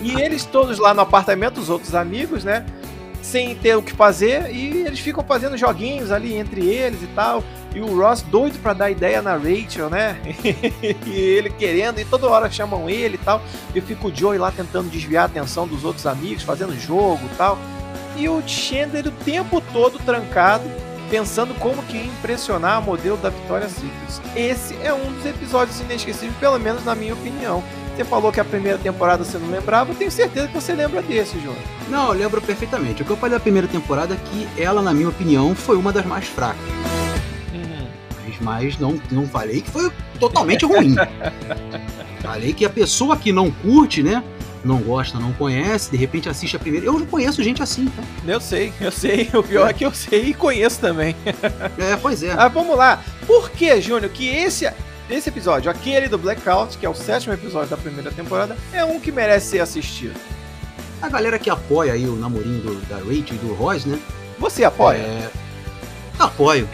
e 0.00 0.20
eles 0.20 0.44
todos 0.44 0.78
lá 0.78 0.94
no 0.94 1.00
apartamento, 1.00 1.60
os 1.60 1.68
outros 1.68 1.94
amigos, 1.94 2.44
né? 2.44 2.64
Sem 3.20 3.54
ter 3.54 3.74
o 3.74 3.82
que 3.82 3.92
fazer, 3.92 4.54
e 4.54 4.82
eles 4.86 5.00
ficam 5.00 5.24
fazendo 5.24 5.56
joguinhos 5.56 6.12
ali 6.12 6.34
entre 6.34 6.66
eles 6.66 7.02
e 7.02 7.06
tal. 7.08 7.42
E 7.74 7.80
o 7.80 7.98
Ross 7.98 8.22
doido 8.22 8.58
para 8.60 8.72
dar 8.72 8.90
ideia 8.90 9.20
na 9.20 9.36
Rachel, 9.36 9.90
né? 9.90 10.16
e 11.06 11.10
ele 11.10 11.50
querendo, 11.50 11.98
e 11.98 12.04
toda 12.04 12.28
hora 12.28 12.50
chamam 12.50 12.88
ele 12.88 13.16
e 13.16 13.18
tal. 13.18 13.42
E 13.74 13.80
fica 13.80 14.06
o 14.06 14.14
Joey 14.14 14.38
lá 14.38 14.52
tentando 14.52 14.90
desviar 14.90 15.24
a 15.24 15.26
atenção 15.26 15.66
dos 15.66 15.84
outros 15.84 16.06
amigos, 16.06 16.42
fazendo 16.42 16.78
jogo 16.78 17.20
e 17.32 17.36
tal. 17.36 17.58
E 18.16 18.28
o 18.28 18.42
Chandler 18.46 19.08
o 19.08 19.10
tempo 19.10 19.60
todo 19.72 19.98
trancado 19.98 20.64
pensando 21.10 21.54
como 21.54 21.82
que 21.84 21.98
impressionar 21.98 22.78
a 22.78 22.80
modelo 22.80 23.16
da 23.16 23.30
Victoria's 23.30 23.72
Secret. 23.72 24.36
Esse 24.36 24.76
é 24.82 24.92
um 24.92 25.12
dos 25.12 25.26
episódios 25.26 25.80
inesquecíveis, 25.80 26.36
pelo 26.38 26.58
menos 26.58 26.84
na 26.84 26.94
minha 26.94 27.14
opinião. 27.14 27.62
Você 27.94 28.04
falou 28.04 28.32
que 28.32 28.40
a 28.40 28.44
primeira 28.44 28.76
temporada 28.76 29.22
você 29.22 29.38
não 29.38 29.48
lembrava, 29.48 29.92
eu 29.92 29.94
tenho 29.94 30.10
certeza 30.10 30.48
que 30.48 30.54
você 30.54 30.74
lembra 30.74 31.00
desse, 31.00 31.38
João. 31.38 31.54
Não, 31.88 32.08
eu 32.08 32.14
lembro 32.14 32.42
perfeitamente. 32.42 33.02
O 33.02 33.04
que 33.04 33.10
eu 33.10 33.16
falei 33.16 33.38
da 33.38 33.40
primeira 33.40 33.68
temporada 33.68 34.14
é 34.14 34.16
que 34.16 34.60
ela, 34.60 34.82
na 34.82 34.92
minha 34.92 35.08
opinião, 35.08 35.54
foi 35.54 35.76
uma 35.76 35.92
das 35.92 36.04
mais 36.04 36.26
fracas. 36.26 36.60
Uhum. 37.52 37.86
Mas, 38.24 38.40
mas 38.40 38.78
não, 38.78 39.00
não 39.12 39.28
falei 39.28 39.60
que 39.60 39.70
foi 39.70 39.92
totalmente 40.18 40.64
ruim. 40.64 40.96
falei 42.20 42.52
que 42.52 42.64
a 42.64 42.70
pessoa 42.70 43.16
que 43.16 43.32
não 43.32 43.48
curte, 43.50 44.02
né? 44.02 44.24
Não 44.64 44.78
gosta, 44.78 45.18
não 45.18 45.32
conhece, 45.34 45.90
de 45.90 45.96
repente 45.96 46.28
assiste 46.28 46.56
a 46.56 46.58
primeira. 46.58 46.86
Eu 46.86 47.06
conheço 47.06 47.42
gente 47.42 47.62
assim, 47.62 47.86
tá? 47.86 48.02
Eu 48.26 48.40
sei, 48.40 48.72
eu 48.80 48.90
sei. 48.90 49.30
O 49.34 49.42
pior 49.42 49.66
é, 49.66 49.70
é 49.70 49.72
que 49.72 49.84
eu 49.84 49.92
sei 49.92 50.26
e 50.26 50.34
conheço 50.34 50.80
também. 50.80 51.14
É, 51.78 51.96
pois 51.96 52.22
é. 52.22 52.32
Ah, 52.36 52.48
vamos 52.48 52.76
lá. 52.76 53.02
Por 53.26 53.50
que, 53.50 53.80
Júnior, 53.80 54.10
que 54.10 54.28
esse, 54.28 54.70
esse 55.10 55.28
episódio, 55.28 55.70
aquele 55.70 56.08
do 56.08 56.16
Blackout, 56.16 56.78
que 56.78 56.86
é 56.86 56.88
o 56.88 56.94
sétimo 56.94 57.34
episódio 57.34 57.68
da 57.68 57.76
primeira 57.76 58.10
temporada, 58.10 58.56
é 58.72 58.84
um 58.84 58.98
que 58.98 59.12
merece 59.12 59.48
ser 59.48 59.60
assistido? 59.60 60.18
A 61.02 61.08
galera 61.08 61.38
que 61.38 61.50
apoia 61.50 61.92
aí 61.92 62.06
o 62.06 62.16
namorinho 62.16 62.60
do, 62.60 62.74
da 62.88 62.96
Rachel 62.96 63.34
e 63.34 63.38
do 63.38 63.52
Royce, 63.54 63.88
né? 63.88 63.98
Você 64.38 64.64
apoia? 64.64 64.98
É... 64.98 65.30
Apoio. 66.18 66.68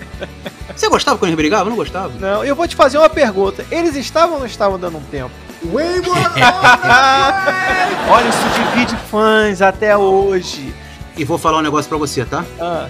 Você 0.74 0.88
gostava 0.88 1.18
quando 1.18 1.30
eles 1.30 1.36
brigavam? 1.36 1.70
Não 1.70 1.76
gostava? 1.76 2.12
Não, 2.18 2.44
eu 2.44 2.54
vou 2.56 2.66
te 2.66 2.74
fazer 2.74 2.98
uma 2.98 3.08
pergunta. 3.08 3.64
Eles 3.70 3.94
estavam 3.96 4.34
ou 4.34 4.40
não 4.40 4.46
estavam 4.46 4.78
dando 4.78 4.98
um 4.98 5.02
tempo? 5.02 5.30
Olha, 8.10 8.28
isso 8.28 8.48
divide 8.54 8.96
fãs 9.10 9.60
até 9.60 9.96
hoje. 9.96 10.72
E 11.16 11.24
vou 11.24 11.38
falar 11.38 11.58
um 11.58 11.62
negócio 11.62 11.88
pra 11.88 11.98
você, 11.98 12.24
tá? 12.24 12.44
Ah. 12.60 12.88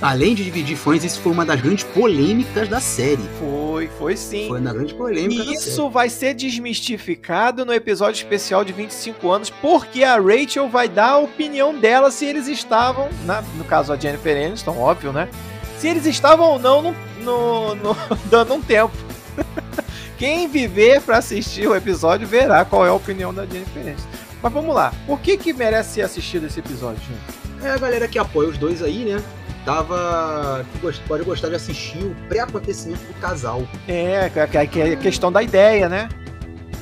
Além 0.00 0.34
de 0.34 0.44
dividir 0.44 0.76
fãs, 0.76 1.04
isso 1.04 1.20
foi 1.20 1.32
uma 1.32 1.44
das 1.44 1.60
grandes 1.60 1.84
polêmicas 1.84 2.68
da 2.68 2.80
série. 2.80 3.22
Foi, 3.38 3.88
foi 3.98 4.16
sim. 4.16 4.48
Foi 4.48 4.60
uma 4.60 4.72
grande 4.72 4.94
polêmica 4.94 5.42
e 5.42 5.54
Isso 5.54 5.88
vai 5.90 6.08
ser 6.08 6.34
desmistificado 6.34 7.64
no 7.64 7.72
episódio 7.72 8.18
especial 8.18 8.64
de 8.64 8.72
25 8.72 9.30
anos, 9.30 9.50
porque 9.50 10.04
a 10.04 10.16
Rachel 10.16 10.68
vai 10.68 10.88
dar 10.88 11.12
a 11.12 11.18
opinião 11.18 11.78
dela 11.78 12.10
se 12.10 12.24
eles 12.24 12.46
estavam, 12.46 13.08
na, 13.24 13.42
no 13.56 13.64
caso 13.64 13.92
a 13.92 13.96
Jennifer 13.96 14.46
Aniston, 14.46 14.78
óbvio, 14.78 15.12
né? 15.12 15.28
Se 15.78 15.88
eles 15.88 16.06
estavam 16.06 16.46
ou 16.46 16.58
não 16.58 16.82
no, 16.82 16.94
no, 17.22 17.74
no 17.74 17.96
dando 18.30 18.54
um 18.54 18.60
tempo. 18.60 18.92
Quem 20.20 20.46
viver 20.48 21.00
para 21.00 21.16
assistir 21.16 21.66
o 21.66 21.74
episódio 21.74 22.28
verá 22.28 22.62
qual 22.62 22.84
é 22.84 22.90
a 22.90 22.92
opinião 22.92 23.32
da 23.32 23.46
Jennifer 23.46 23.80
Aniston. 23.80 24.06
Mas 24.42 24.52
vamos 24.52 24.74
lá, 24.74 24.92
por 25.06 25.18
que 25.18 25.38
que 25.38 25.50
merece 25.50 25.94
ser 25.94 26.02
assistido 26.02 26.46
esse 26.46 26.60
episódio, 26.60 27.00
gente? 27.08 27.66
É 27.66 27.70
a 27.70 27.78
galera 27.78 28.06
que 28.06 28.18
apoia 28.18 28.50
os 28.50 28.58
dois 28.58 28.82
aí, 28.82 29.06
né? 29.06 29.22
Tava. 29.64 30.66
pode 31.08 31.24
gostar 31.24 31.48
de 31.48 31.54
assistir 31.54 32.04
o 32.04 32.14
pré-acontecimento 32.28 33.02
do 33.02 33.14
casal. 33.18 33.66
É, 33.88 34.30
que 34.68 34.78
é 34.78 34.92
a 34.92 34.96
questão 34.96 35.32
da 35.32 35.42
ideia, 35.42 35.88
né? 35.88 36.10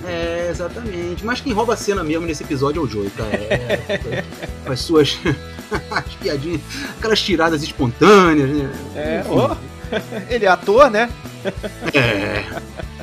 É, 0.04 0.48
exatamente. 0.50 1.24
Mas 1.24 1.40
quem 1.40 1.52
rouba 1.52 1.74
a 1.74 1.76
cena 1.76 2.02
mesmo 2.02 2.26
nesse 2.26 2.42
episódio 2.42 2.80
é 2.80 2.84
o 2.84 2.88
Joey, 2.88 3.10
cara. 3.10 3.36
É, 3.36 4.24
com 4.66 4.72
as 4.72 4.80
suas 4.80 5.16
as 5.92 6.14
piadinhas, 6.14 6.60
aquelas 6.98 7.22
tiradas 7.22 7.62
espontâneas, 7.62 8.50
né? 8.50 8.70
É, 8.96 9.24
oh, 9.28 9.56
ele 10.28 10.44
é 10.44 10.48
ator, 10.48 10.90
né? 10.90 11.08
É. 11.94 12.97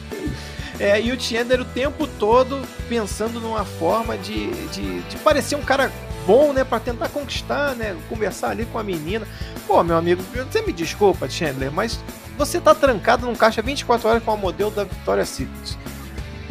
É, 0.80 1.02
e 1.02 1.12
o 1.12 1.20
Chandler 1.20 1.62
o 1.62 1.66
tempo 1.66 2.08
todo 2.20 2.62
pensando 2.90 3.40
numa 3.40 3.64
forma 3.64 4.18
de, 4.18 4.52
de, 4.70 5.02
de 5.02 5.18
parecer 5.18 5.56
um 5.56 5.62
cara 5.62 5.92
bom, 6.26 6.52
né, 6.52 6.64
para 6.64 6.80
tentar 6.80 7.08
conquistar, 7.10 7.76
né, 7.76 7.96
conversar 8.10 8.50
ali 8.50 8.66
com 8.66 8.80
a 8.80 8.84
menina. 8.84 9.28
Pô, 9.68 9.84
meu 9.84 9.96
amigo, 9.96 10.22
você 10.52 10.62
me 10.62 10.74
desculpa, 10.74 11.30
Chandler, 11.30 11.72
mas 11.72 12.00
você 12.38 12.60
tá 12.60 12.76
trancado 12.76 13.26
num 13.26 13.36
caixa 13.36 13.62
24 13.62 14.10
horas 14.10 14.24
com 14.24 14.32
a 14.32 14.38
modelo 14.38 14.72
da 14.72 14.84
Victoria's 14.84 15.30
Secret. 15.30 15.78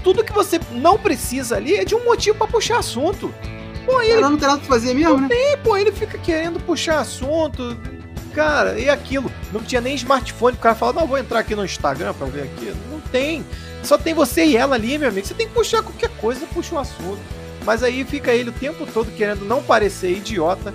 Tudo 0.03 0.25
que 0.25 0.33
você 0.33 0.61
não 0.71 0.99
precisa 0.99 1.57
ali 1.57 1.75
é 1.75 1.85
de 1.85 1.95
um 1.95 2.05
motivo 2.05 2.37
para 2.39 2.47
puxar 2.47 2.79
assunto. 2.79 3.35
Pô, 3.85 4.01
ele 4.01 4.13
Ela 4.13 4.31
não 4.31 4.39
tem 4.39 4.49
nada 4.49 4.61
pra 4.61 4.69
fazer 4.69 4.95
mesmo, 4.95 5.15
não 5.15 5.21
né? 5.23 5.29
Tem, 5.29 5.59
pô, 5.59 5.77
ele 5.77 5.93
fica 5.93 6.17
querendo 6.19 6.61
puxar 6.61 7.01
assunto. 7.01 7.77
Cara, 8.35 8.79
e 8.79 8.91
aquilo? 8.91 9.31
Não 9.53 9.63
tinha 9.63 9.81
nem 9.81 9.95
smartphone. 9.95 10.57
O 10.57 10.61
cara 10.61 10.75
fala, 10.75 10.93
não, 10.93 11.07
vou 11.07 11.19
entrar 11.19 11.39
aqui 11.39 11.55
no 11.55 11.65
Instagram 11.65 12.13
pra 12.15 12.27
ver 12.27 12.43
aqui. 12.43 12.75
Não 12.91 13.01
tem. 13.01 13.45
Só 13.83 13.97
tem 13.97 14.13
você 14.15 14.45
e 14.45 14.57
ela 14.57 14.75
ali, 14.75 14.99
meu 14.99 15.09
amigo. 15.09 15.27
Você 15.27 15.35
tem 15.35 15.47
que 15.47 15.55
puxar 15.55 15.83
qualquer 15.83 16.11
coisa, 16.17 16.47
puxa 16.53 16.75
um 16.75 16.79
assunto. 16.79 17.21
Mas 17.65 17.83
aí 17.83 18.05
fica 18.05 18.33
ele 18.33 18.51
o 18.51 18.53
tempo 18.53 18.87
todo 18.87 19.11
querendo 19.13 19.45
não 19.45 19.63
parecer 19.63 20.11
idiota, 20.11 20.75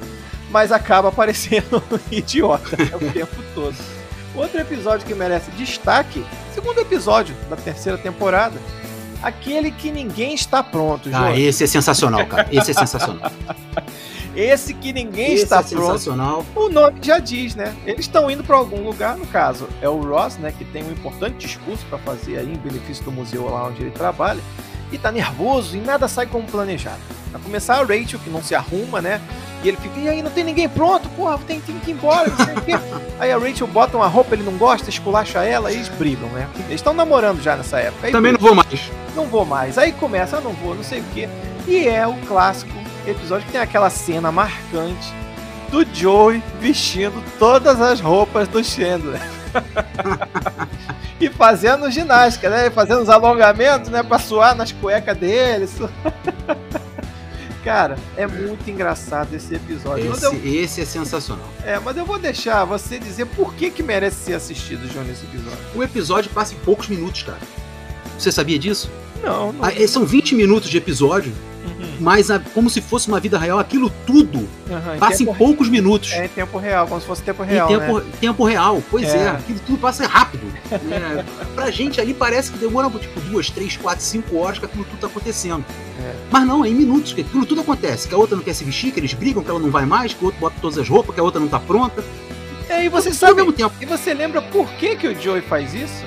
mas 0.50 0.72
acaba 0.72 1.12
parecendo 1.13 1.84
idiota 2.10 2.76
o 2.95 3.12
tempo 3.12 3.43
todo. 3.54 3.76
Outro 4.36 4.60
episódio 4.60 5.06
que 5.06 5.13
merece 5.13 5.52
destaque, 5.52 6.24
segundo 6.54 6.80
episódio 6.80 7.36
da 7.50 7.56
terceira 7.56 7.98
temporada, 7.98 8.58
aquele 9.22 9.72
que 9.72 9.91
ninguém 9.91 10.34
está 10.34 10.63
pronto, 10.63 11.10
Ah, 11.12 11.38
esse 11.38 11.63
é 11.63 11.67
sensacional, 11.67 12.26
cara. 12.26 12.48
Esse 12.52 12.72
é 12.72 12.74
sensacional. 12.74 13.32
esse 14.35 14.73
que 14.73 14.93
ninguém 14.93 15.33
esse 15.33 15.43
está 15.43 15.59
é 15.59 15.63
pronto. 15.63 16.15
O 16.55 16.69
nome 16.69 16.99
já 17.01 17.19
diz, 17.19 17.55
né? 17.55 17.75
Eles 17.85 18.01
estão 18.01 18.29
indo 18.29 18.43
para 18.43 18.55
algum 18.57 18.83
lugar, 18.83 19.17
no 19.17 19.25
caso, 19.27 19.67
é 19.81 19.89
o 19.89 20.01
Ross, 20.01 20.37
né, 20.37 20.53
que 20.55 20.65
tem 20.65 20.83
um 20.83 20.91
importante 20.91 21.37
discurso 21.37 21.85
para 21.89 21.97
fazer 21.99 22.37
aí 22.37 22.51
em 22.51 22.57
benefício 22.57 23.03
do 23.03 23.11
museu 23.11 23.49
lá 23.49 23.67
onde 23.67 23.81
ele 23.81 23.91
trabalha 23.91 24.41
e 24.91 24.97
tá 24.97 25.11
nervoso 25.11 25.77
e 25.77 25.79
nada 25.79 26.07
sai 26.07 26.25
como 26.25 26.45
planejado. 26.45 26.99
Pra 27.31 27.39
começar, 27.39 27.75
a 27.75 27.83
Rachel, 27.83 28.19
que 28.19 28.29
não 28.29 28.41
se 28.41 28.55
arruma, 28.55 29.01
né? 29.01 29.21
E 29.63 29.67
ele 29.67 29.77
fica, 29.77 29.99
e 29.99 30.09
aí, 30.09 30.21
não 30.23 30.31
tem 30.31 30.43
ninguém 30.43 30.67
pronto? 30.67 31.07
Porra, 31.09 31.37
tem, 31.45 31.59
tem 31.59 31.77
que 31.79 31.91
ir 31.91 31.93
embora, 31.93 32.29
não 32.29 32.45
sei 32.45 32.55
o 32.55 32.61
quê. 32.61 32.71
Aí 33.19 33.31
a 33.31 33.37
Rachel 33.37 33.67
bota 33.67 33.97
uma 33.97 34.07
roupa, 34.07 34.33
ele 34.33 34.43
não 34.43 34.57
gosta, 34.57 34.89
esculacha 34.89 35.43
ela 35.43 35.69
e 35.71 35.75
eles 35.75 35.89
brigam, 35.89 36.29
né? 36.29 36.47
Eles 36.55 36.75
estão 36.75 36.93
namorando 36.93 37.41
já 37.41 37.57
nessa 37.57 37.77
época. 37.77 38.07
Aí, 38.07 38.11
Também 38.13 38.31
não 38.31 38.39
vou 38.39 38.55
mais. 38.55 38.91
Não 39.13 39.25
vou 39.25 39.45
mais. 39.45 39.77
Aí 39.77 39.91
começa, 39.91 40.37
ah, 40.37 40.41
não 40.41 40.53
vou, 40.53 40.73
não 40.73 40.83
sei 40.83 41.01
o 41.01 41.03
quê. 41.13 41.27
E 41.67 41.87
é 41.87 42.07
o 42.07 42.13
clássico 42.25 42.71
episódio 43.07 43.45
que 43.45 43.51
tem 43.51 43.62
aquela 43.62 43.89
cena 43.89 44.31
marcante 44.31 45.13
do 45.69 45.85
Joey 45.93 46.41
vestindo 46.59 47.23
todas 47.38 47.79
as 47.79 47.99
roupas 47.99 48.47
do 48.47 48.63
Chandler. 48.63 49.21
e 51.19 51.29
fazendo 51.29 51.89
ginástica, 51.91 52.49
né? 52.49 52.69
Fazendo 52.69 53.01
os 53.01 53.09
alongamentos, 53.09 53.89
né? 53.89 54.01
Pra 54.03 54.19
suar 54.19 54.55
nas 54.55 54.71
cuecas 54.71 55.17
dele. 55.17 55.67
Cara, 57.63 57.97
é 58.15 58.25
muito 58.25 58.69
engraçado 58.69 59.33
esse 59.35 59.53
episódio. 59.53 60.12
Esse, 60.12 60.25
eu... 60.25 60.41
esse, 60.43 60.81
é 60.81 60.85
sensacional. 60.85 61.47
É, 61.65 61.77
mas 61.77 61.97
eu 61.97 62.05
vou 62.05 62.17
deixar 62.17 62.63
você 62.63 62.97
dizer 62.97 63.25
por 63.25 63.53
que, 63.53 63.69
que 63.69 63.83
merece 63.83 64.25
ser 64.25 64.33
assistido, 64.33 64.91
João, 64.91 65.05
nesse 65.05 65.25
episódio. 65.25 65.59
O 65.75 65.83
episódio 65.83 66.31
passa 66.31 66.53
em 66.53 66.57
poucos 66.59 66.88
minutos, 66.88 67.23
cara. 67.23 67.39
Você 68.17 68.31
sabia 68.31 68.57
disso? 68.57 68.89
Não, 69.21 69.51
não. 69.51 69.65
Ah, 69.65 69.88
são 69.88 70.05
20 70.05 70.35
minutos 70.35 70.69
de 70.69 70.77
episódio. 70.77 71.33
Mas 71.99 72.31
a, 72.31 72.39
como 72.39 72.69
se 72.69 72.81
fosse 72.81 73.07
uma 73.07 73.19
vida 73.19 73.38
real, 73.38 73.59
aquilo 73.59 73.89
tudo 74.05 74.39
uhum, 74.39 74.99
passa 74.99 75.23
em, 75.23 75.29
em 75.29 75.33
poucos 75.33 75.67
re... 75.67 75.71
minutos. 75.71 76.12
É 76.13 76.25
em 76.25 76.29
tempo 76.29 76.57
real, 76.57 76.88
como 76.88 76.99
se 77.01 77.07
fosse 77.07 77.21
tempo 77.21 77.43
real. 77.43 77.69
Em 77.69 77.77
tempo, 77.77 77.99
né? 77.99 78.05
tempo 78.19 78.43
real, 78.43 78.81
pois 78.89 79.07
é. 79.07 79.17
é. 79.17 79.29
Aquilo 79.29 79.59
tudo 79.65 79.77
passa 79.79 80.07
rápido. 80.07 80.45
é, 80.71 81.25
pra 81.53 81.69
gente 81.71 81.99
ali 81.99 82.13
parece 82.13 82.51
que 82.51 82.57
demora 82.57 82.89
tipo 82.89 83.19
duas, 83.21 83.49
três, 83.49 83.75
quatro, 83.77 84.03
cinco 84.03 84.38
horas 84.38 84.59
que 84.59 84.65
aquilo 84.65 84.85
tudo 84.85 84.99
tá 84.99 85.07
acontecendo. 85.07 85.63
É. 85.99 86.15
Mas 86.31 86.47
não, 86.47 86.63
é 86.63 86.69
em 86.69 86.73
minutos 86.73 87.13
que 87.13 87.21
aquilo 87.21 87.45
tudo 87.45 87.62
acontece. 87.62 88.07
Que 88.07 88.15
a 88.15 88.17
outra 88.17 88.35
não 88.35 88.43
quer 88.43 88.53
se 88.53 88.63
vestir, 88.63 88.91
que 88.91 88.99
eles 88.99 89.13
brigam, 89.13 89.43
que 89.43 89.49
ela 89.49 89.59
não 89.59 89.69
vai 89.69 89.85
mais, 89.85 90.13
que 90.13 90.23
o 90.23 90.25
outro 90.25 90.39
bota 90.39 90.55
todas 90.62 90.77
as 90.77 90.88
roupas, 90.88 91.13
que 91.13 91.21
a 91.21 91.23
outra 91.23 91.39
não 91.39 91.47
tá 91.47 91.59
pronta. 91.59 92.03
É, 92.69 92.85
e 92.85 92.89
você 92.89 93.12
sabe. 93.12 93.41
E 93.81 93.85
você 93.85 94.13
lembra 94.13 94.41
por 94.41 94.69
que, 94.73 94.95
que 94.95 95.07
o 95.07 95.19
Joey 95.19 95.41
faz 95.41 95.73
isso? 95.73 96.05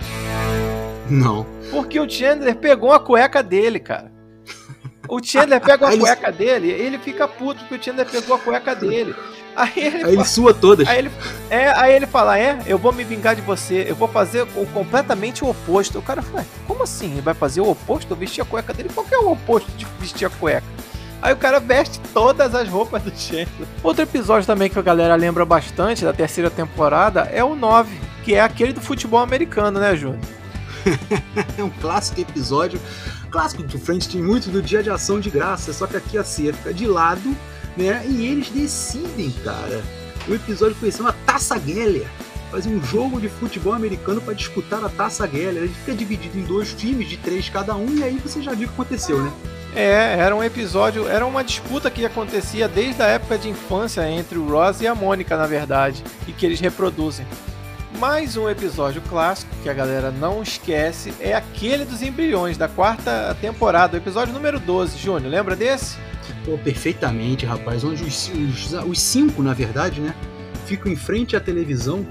Não. 1.11 1.45
Porque 1.71 1.99
o 1.99 2.09
Chandler 2.09 2.57
pegou 2.57 2.93
a 2.93 3.01
cueca 3.01 3.43
dele, 3.43 3.81
cara. 3.81 4.13
O 5.09 5.23
Chandler 5.23 5.61
pega 5.61 5.89
a 5.89 5.97
cueca 5.97 6.29
ele... 6.29 6.37
dele 6.37 6.71
ele 6.71 6.99
fica 6.99 7.27
puto 7.27 7.61
porque 7.61 7.75
o 7.75 7.83
Chandler 7.83 8.07
pegou 8.09 8.37
a 8.37 8.39
cueca 8.39 8.75
dele. 8.75 9.15
Aí 9.55 9.73
ele, 9.77 10.05
aí 10.05 10.13
ele 10.15 10.25
sua 10.25 10.55
todas. 10.55 10.89
Aí 10.89 10.99
ele, 10.99 11.11
é, 11.51 11.69
aí 11.73 11.95
ele 11.95 12.07
fala: 12.07 12.39
É, 12.39 12.63
eu 12.67 12.79
vou 12.79 12.93
me 12.93 13.05
vingar 13.05 13.35
de 13.35 13.43
você, 13.43 13.85
eu 13.89 13.95
vou 13.95 14.09
fazer 14.09 14.47
o, 14.57 14.67
completamente 14.67 15.45
o 15.45 15.51
oposto. 15.51 15.99
O 15.99 16.03
cara 16.03 16.23
fala: 16.23 16.47
Como 16.67 16.83
assim? 16.83 17.13
Ele 17.13 17.21
vai 17.21 17.35
fazer 17.35 17.61
o 17.61 17.71
oposto? 17.71 18.17
Vestir 18.17 18.43
a 18.43 18.45
cueca 18.45 18.73
dele? 18.73 18.91
Qual 18.95 19.05
que 19.05 19.15
é 19.15 19.19
o 19.19 19.31
oposto 19.31 19.71
de 19.73 19.87
vestir 19.99 20.27
a 20.27 20.31
cueca? 20.31 20.67
Aí 21.21 21.33
o 21.33 21.37
cara 21.37 21.61
veste 21.61 22.01
todas 22.13 22.55
as 22.55 22.69
roupas 22.69 23.03
do 23.03 23.11
Chandler. 23.15 23.69
Outro 23.83 24.03
episódio 24.03 24.47
também 24.47 24.69
que 24.69 24.79
a 24.79 24.83
galera 24.83 25.15
lembra 25.15 25.45
bastante 25.45 26.05
da 26.05 26.13
terceira 26.13 26.51
temporada 26.51 27.31
é 27.33 27.45
o 27.45 27.55
9, 27.55 27.97
que 28.25 28.35
é 28.35 28.41
aquele 28.41 28.73
do 28.73 28.81
futebol 28.81 29.21
americano, 29.21 29.79
né, 29.79 29.95
Júnior? 29.95 30.19
é 31.57 31.63
um 31.63 31.71
clássico 31.71 32.21
episódio 32.21 32.81
clássico 33.33 33.63
do 33.63 33.79
Friends 33.79 34.07
tem 34.07 34.23
muito 34.23 34.51
do 34.51 34.63
dia 34.63 34.83
de 34.83 34.91
ação 34.91 35.19
de 35.19 35.31
graça, 35.31 35.73
só 35.73 35.87
que 35.87 35.97
aqui 35.97 36.19
a 36.19 36.23
Cia 36.23 36.53
fica 36.53 36.73
de 36.73 36.87
lado, 36.87 37.35
né? 37.77 38.05
E 38.07 38.27
eles 38.27 38.51
decidem, 38.51 39.31
cara. 39.43 39.83
O 40.29 40.35
episódio 40.35 40.77
assim, 40.87 41.01
uma 41.01 41.15
Taça 41.27 41.59
Geller. 41.59 42.07
Fazer 42.51 42.69
um 42.69 42.83
jogo 42.85 43.19
de 43.19 43.31
futebol 43.31 43.73
americano 43.73 44.21
para 44.21 44.35
disputar 44.35 44.85
a 44.85 44.89
Taça 44.91 45.27
Geller. 45.27 45.63
A 45.63 45.67
gente 45.67 45.79
fica 45.79 45.95
dividido 45.95 46.39
em 46.39 46.43
dois 46.43 46.75
times 46.75 47.09
de 47.09 47.17
três 47.17 47.49
cada 47.49 47.75
um, 47.75 47.97
e 47.97 48.05
aí 48.05 48.19
você 48.19 48.43
já 48.43 48.53
viu 48.53 48.69
o 48.69 48.71
que 48.71 48.75
aconteceu, 48.75 49.23
né? 49.23 49.33
É, 49.75 50.19
era 50.19 50.37
um 50.37 50.45
episódio, 50.45 51.09
era 51.09 51.25
uma 51.25 51.43
disputa 51.43 51.91
que 51.91 52.05
acontecia 52.05 52.69
desde 52.69 53.03
a 53.03 53.07
época 53.07 53.39
de 53.39 53.49
infância 53.49 54.07
entre 54.07 54.37
o 54.37 54.47
Ross 54.47 54.83
e 54.83 54.87
a 54.87 54.95
Mônica, 54.95 55.35
na 55.35 55.47
verdade, 55.47 56.05
e 56.29 56.33
que 56.33 56.45
eles 56.45 56.61
reproduzem. 56.61 57.27
Mais 58.03 58.37
um 58.37 58.51
episódio 58.51 59.01
clássico 59.03 59.55
que 59.63 59.69
a 59.69 59.73
galera 59.73 60.11
não 60.11 60.43
esquece 60.43 61.15
é 61.21 61.35
aquele 61.35 61.85
dos 61.85 62.03
embriões 62.03 62.59
da 62.59 62.67
quarta 62.67 63.33
temporada, 63.41 63.95
o 63.95 63.97
episódio 63.97 64.35
número 64.35 64.59
12. 64.59 64.99
Júnior, 64.99 65.31
lembra 65.31 65.55
desse? 65.55 65.99
Pô, 66.45 66.59
perfeitamente, 66.59 67.47
rapaz. 67.47 67.85
Onde 67.85 68.03
os, 68.03 68.29
os, 68.29 68.73
os 68.73 69.01
cinco, 69.01 69.41
na 69.41 69.55
verdade, 69.55 70.01
né, 70.01 70.17
ficam 70.67 70.91
em 70.91 70.97
frente 70.97 71.37
à 71.37 71.41
televisão 71.41 72.05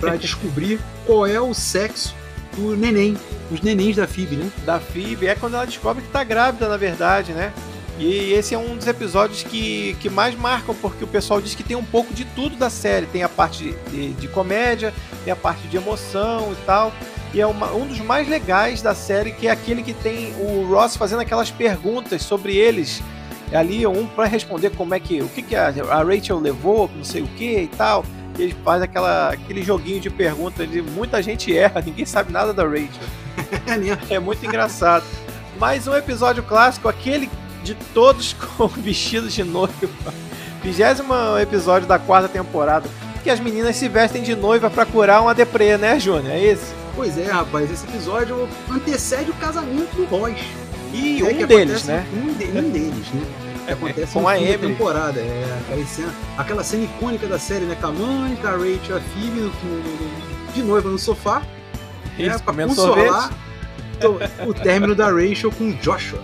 para 0.00 0.16
descobrir 0.16 0.80
qual 1.04 1.26
é 1.26 1.38
o 1.38 1.52
sexo 1.52 2.14
do 2.56 2.74
neném, 2.74 3.18
os 3.50 3.60
nenéns 3.60 3.96
da 3.96 4.06
Phoebe, 4.06 4.36
né? 4.36 4.50
Da 4.64 4.80
Phoebe, 4.80 5.26
é 5.26 5.34
quando 5.34 5.56
ela 5.56 5.66
descobre 5.66 6.02
que 6.02 6.08
tá 6.08 6.24
grávida, 6.24 6.70
na 6.70 6.78
verdade, 6.78 7.34
né? 7.34 7.52
E 7.98 8.32
esse 8.32 8.54
é 8.54 8.58
um 8.58 8.76
dos 8.76 8.86
episódios 8.86 9.42
que, 9.42 9.96
que 10.00 10.10
mais 10.10 10.34
marcam, 10.34 10.74
porque 10.74 11.02
o 11.02 11.06
pessoal 11.06 11.40
diz 11.40 11.54
que 11.54 11.62
tem 11.62 11.76
um 11.76 11.84
pouco 11.84 12.12
de 12.12 12.24
tudo 12.24 12.56
da 12.56 12.68
série. 12.68 13.06
Tem 13.06 13.22
a 13.22 13.28
parte 13.28 13.74
de, 13.90 14.12
de 14.12 14.28
comédia, 14.28 14.92
tem 15.24 15.32
a 15.32 15.36
parte 15.36 15.66
de 15.66 15.76
emoção 15.76 16.52
e 16.52 16.66
tal. 16.66 16.92
E 17.32 17.40
é 17.40 17.46
uma, 17.46 17.72
um 17.72 17.86
dos 17.86 17.98
mais 18.00 18.28
legais 18.28 18.82
da 18.82 18.94
série, 18.94 19.32
que 19.32 19.48
é 19.48 19.50
aquele 19.50 19.82
que 19.82 19.94
tem 19.94 20.34
o 20.38 20.66
Ross 20.70 20.96
fazendo 20.96 21.20
aquelas 21.20 21.50
perguntas 21.50 22.22
sobre 22.22 22.56
eles. 22.56 23.02
Ali, 23.52 23.86
um 23.86 24.06
para 24.06 24.26
responder 24.26 24.70
como 24.70 24.94
é 24.94 25.00
que. 25.00 25.22
O 25.22 25.28
que, 25.28 25.40
que 25.40 25.56
a, 25.56 25.68
a 25.68 26.02
Rachel 26.02 26.38
levou, 26.38 26.90
não 26.94 27.04
sei 27.04 27.22
o 27.22 27.28
que 27.28 27.60
e 27.60 27.68
tal. 27.68 28.04
E 28.38 28.42
ele 28.42 28.56
faz 28.62 28.82
aquela, 28.82 29.30
aquele 29.30 29.62
joguinho 29.62 30.00
de 30.00 30.10
perguntas. 30.10 30.68
De, 30.70 30.82
muita 30.82 31.22
gente 31.22 31.56
erra, 31.56 31.80
ninguém 31.84 32.04
sabe 32.04 32.30
nada 32.30 32.52
da 32.52 32.64
Rachel. 32.64 32.88
é 34.10 34.18
muito 34.18 34.44
engraçado. 34.44 35.04
Mais 35.58 35.88
um 35.88 35.94
episódio 35.94 36.42
clássico, 36.42 36.88
aquele 36.88 37.30
de 37.66 37.74
todos 37.92 38.32
com 38.56 38.68
vestidos 38.68 39.34
de 39.34 39.42
noiva. 39.42 40.14
Vigésimo 40.62 41.12
episódio 41.40 41.86
da 41.86 41.98
quarta 41.98 42.28
temporada. 42.28 42.88
Que 43.22 43.30
as 43.30 43.40
meninas 43.40 43.76
se 43.76 43.88
vestem 43.88 44.22
de 44.22 44.36
noiva 44.36 44.70
para 44.70 44.86
curar 44.86 45.20
uma 45.20 45.34
deprê, 45.34 45.76
né, 45.76 45.98
Júnior? 45.98 46.30
É 46.32 46.42
esse? 46.42 46.72
Pois 46.94 47.18
é, 47.18 47.26
rapaz. 47.30 47.70
Esse 47.70 47.84
episódio 47.84 48.48
antecede 48.70 49.30
o 49.30 49.34
casamento 49.34 49.94
do 49.96 50.04
Ross. 50.04 50.38
E 50.92 51.20
é 51.20 51.44
um 51.44 51.46
deles, 51.46 51.84
né? 51.84 52.06
Um, 52.14 52.32
de, 52.32 52.44
um 52.44 52.70
deles, 52.70 53.06
né? 53.12 53.22
Que 53.66 53.72
acontece 53.72 54.12
com 54.12 54.28
a 54.28 54.38
Emily. 54.38 54.58
temporada. 54.58 55.20
É, 55.20 55.58
aquela 55.60 55.86
cena, 55.86 56.14
aquela 56.38 56.64
cena 56.64 56.84
icônica 56.84 57.26
da 57.26 57.38
série, 57.38 57.64
né? 57.64 57.76
Com 57.80 57.88
a 57.88 57.92
mãe, 57.92 58.36
com 58.36 58.46
a 58.46 58.52
Rachel, 58.52 58.96
a 58.96 59.00
no, 59.00 59.42
no, 59.42 60.52
de 60.54 60.62
noiva 60.62 60.88
no 60.88 60.98
sofá. 60.98 61.42
Isso, 62.16 62.30
né, 62.30 62.38
pra 62.38 62.54
consolar 62.54 63.30
o 64.46 64.54
término 64.54 64.94
da 64.94 65.10
Rachel 65.10 65.50
com 65.52 65.72
Joshua. 65.82 66.20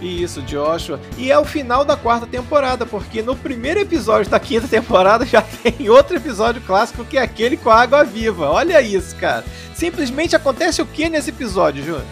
Isso, 0.00 0.42
Joshua. 0.42 1.00
E 1.16 1.30
é 1.30 1.38
o 1.38 1.44
final 1.44 1.84
da 1.84 1.96
quarta 1.96 2.26
temporada, 2.26 2.84
porque 2.84 3.22
no 3.22 3.36
primeiro 3.36 3.80
episódio 3.80 4.30
da 4.30 4.40
quinta 4.40 4.68
temporada 4.68 5.24
já 5.24 5.42
tem 5.62 5.88
outro 5.88 6.16
episódio 6.16 6.60
clássico 6.62 7.04
que 7.04 7.16
é 7.16 7.22
aquele 7.22 7.56
com 7.56 7.70
a 7.70 7.80
água 7.80 8.04
viva. 8.04 8.50
Olha 8.50 8.80
isso, 8.82 9.14
cara. 9.16 9.44
Simplesmente 9.74 10.36
acontece 10.36 10.82
o 10.82 10.86
que 10.86 11.08
nesse 11.08 11.30
episódio, 11.30 11.82
Júnior? 11.82 12.04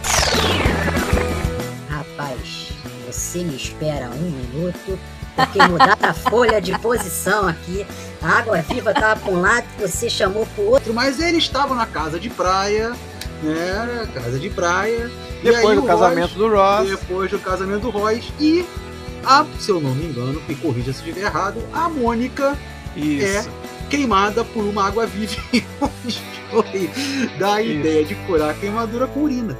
você 3.12 3.44
me 3.44 3.54
espera 3.54 4.10
um 4.10 4.30
minuto, 4.30 4.98
porque 5.36 5.62
mudar 5.68 5.98
a 6.02 6.14
folha 6.14 6.60
de 6.60 6.76
posição 6.78 7.46
aqui. 7.46 7.86
A 8.22 8.38
água 8.38 8.62
viva 8.62 8.94
tava 8.94 9.20
para 9.20 9.32
um 9.32 9.40
lado, 9.40 9.66
você 9.78 10.08
chamou 10.08 10.46
pro 10.54 10.64
outro. 10.64 10.94
Mas 10.94 11.20
eles 11.20 11.44
estavam 11.44 11.76
na 11.76 11.86
casa 11.86 12.18
de 12.18 12.30
praia, 12.30 12.92
né? 13.42 14.08
Casa 14.14 14.38
de 14.38 14.48
praia. 14.48 15.10
Depois 15.42 15.80
do 15.80 15.86
casamento 15.86 16.34
do 16.34 16.48
Ross. 16.48 16.88
Depois 16.88 17.30
do 17.30 17.38
casamento 17.38 17.80
do 17.82 17.90
Ross. 17.90 18.32
E, 18.40 18.64
a, 19.24 19.44
se 19.58 19.70
eu 19.70 19.80
não 19.80 19.94
me 19.94 20.06
engano, 20.06 20.40
me 20.48 20.54
corrija 20.54 20.92
se 20.92 21.00
estiver 21.00 21.22
errado, 21.26 21.62
a 21.72 21.88
Mônica 21.88 22.56
Isso. 22.96 23.26
é 23.26 23.44
queimada 23.90 24.44
por 24.44 24.62
uma 24.64 24.86
água 24.86 25.06
viva 25.06 25.36
e 26.74 26.90
dá 27.38 27.54
a 27.54 27.62
Isso. 27.62 27.70
ideia 27.72 28.04
de 28.04 28.14
curar 28.26 28.50
a 28.50 28.54
queimadura 28.54 29.06
com 29.06 29.20
urina. 29.24 29.58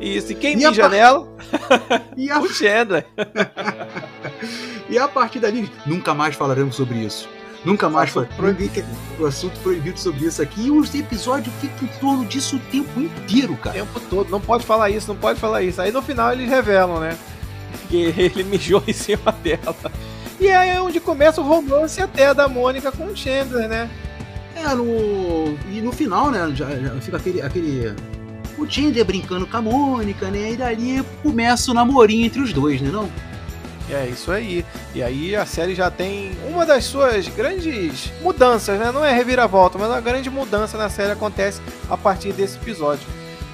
Isso, 0.00 0.30
e 0.32 0.34
quem 0.36 0.56
E 0.58 0.64
a 0.64 0.70
mija 0.70 0.82
par- 0.82 0.90
nela? 0.90 1.28
E 2.16 2.30
a, 2.30 2.40
O 2.40 2.48
Chandler. 2.48 3.04
e 4.88 4.96
a 4.98 5.08
partir 5.08 5.40
dali, 5.40 5.70
nunca 5.86 6.14
mais 6.14 6.34
falaremos 6.36 6.76
sobre 6.76 6.98
isso. 6.98 7.28
Nunca 7.64 7.88
mais 7.88 8.10
foi 8.10 8.24
proibido. 8.24 8.84
O 9.18 9.26
assunto 9.26 9.58
proibido 9.60 9.98
sobre 9.98 10.26
isso 10.26 10.40
aqui. 10.40 10.66
E 10.66 10.70
os 10.70 10.94
episódios 10.94 11.54
ficam 11.60 11.88
em 11.88 12.00
torno 12.00 12.24
disso 12.24 12.56
o 12.56 12.60
tempo 12.70 13.00
inteiro, 13.00 13.54
O 13.54 13.56
cara. 13.56 13.76
tempo 13.76 14.00
todo. 14.08 14.30
Não 14.30 14.40
pode 14.40 14.64
falar 14.64 14.90
isso, 14.90 15.08
não 15.08 15.16
pode 15.16 15.40
falar 15.40 15.62
isso. 15.62 15.80
Aí 15.80 15.90
no 15.90 16.00
final 16.02 16.32
eles 16.32 16.48
revelam, 16.48 17.00
né? 17.00 17.16
Que 17.88 18.14
ele 18.16 18.44
mijou 18.44 18.82
em 18.86 18.92
cima 18.92 19.32
dela. 19.42 19.74
E 20.40 20.48
aí 20.48 20.70
é 20.70 20.80
onde 20.80 21.00
começa 21.00 21.40
o 21.40 21.44
romance 21.44 22.00
até 22.00 22.32
da 22.32 22.46
Mônica 22.48 22.92
com 22.92 23.06
o 23.06 23.16
Chandler, 23.16 23.68
né? 23.68 23.90
É, 24.54 24.74
no. 24.74 25.56
E 25.70 25.80
no 25.80 25.92
final, 25.92 26.30
né? 26.30 26.50
Já, 26.54 26.70
já 26.70 26.90
fica 27.00 27.16
aquele. 27.16 27.42
aquele 27.42 27.94
o 28.56 28.66
Tinder 28.66 29.04
brincando 29.04 29.46
com 29.46 29.56
a 29.56 29.62
Mônica, 29.62 30.30
né? 30.30 30.52
E 30.52 30.56
dali 30.56 31.04
começa 31.22 31.70
o 31.70 31.74
namorinho 31.74 32.26
entre 32.26 32.40
os 32.40 32.52
dois, 32.52 32.80
né? 32.80 32.90
Não? 32.90 33.08
É 33.90 34.06
isso 34.06 34.30
aí. 34.30 34.64
E 34.94 35.02
aí 35.02 35.34
a 35.34 35.46
série 35.46 35.74
já 35.74 35.90
tem 35.90 36.32
uma 36.48 36.66
das 36.66 36.84
suas 36.84 37.26
grandes 37.28 38.12
mudanças, 38.20 38.78
né? 38.78 38.92
Não 38.92 39.04
é 39.04 39.12
reviravolta, 39.12 39.78
mas 39.78 39.88
uma 39.88 40.00
grande 40.00 40.28
mudança 40.28 40.76
na 40.76 40.90
série 40.90 41.12
acontece 41.12 41.60
a 41.88 41.96
partir 41.96 42.32
desse 42.32 42.56
episódio. 42.56 43.06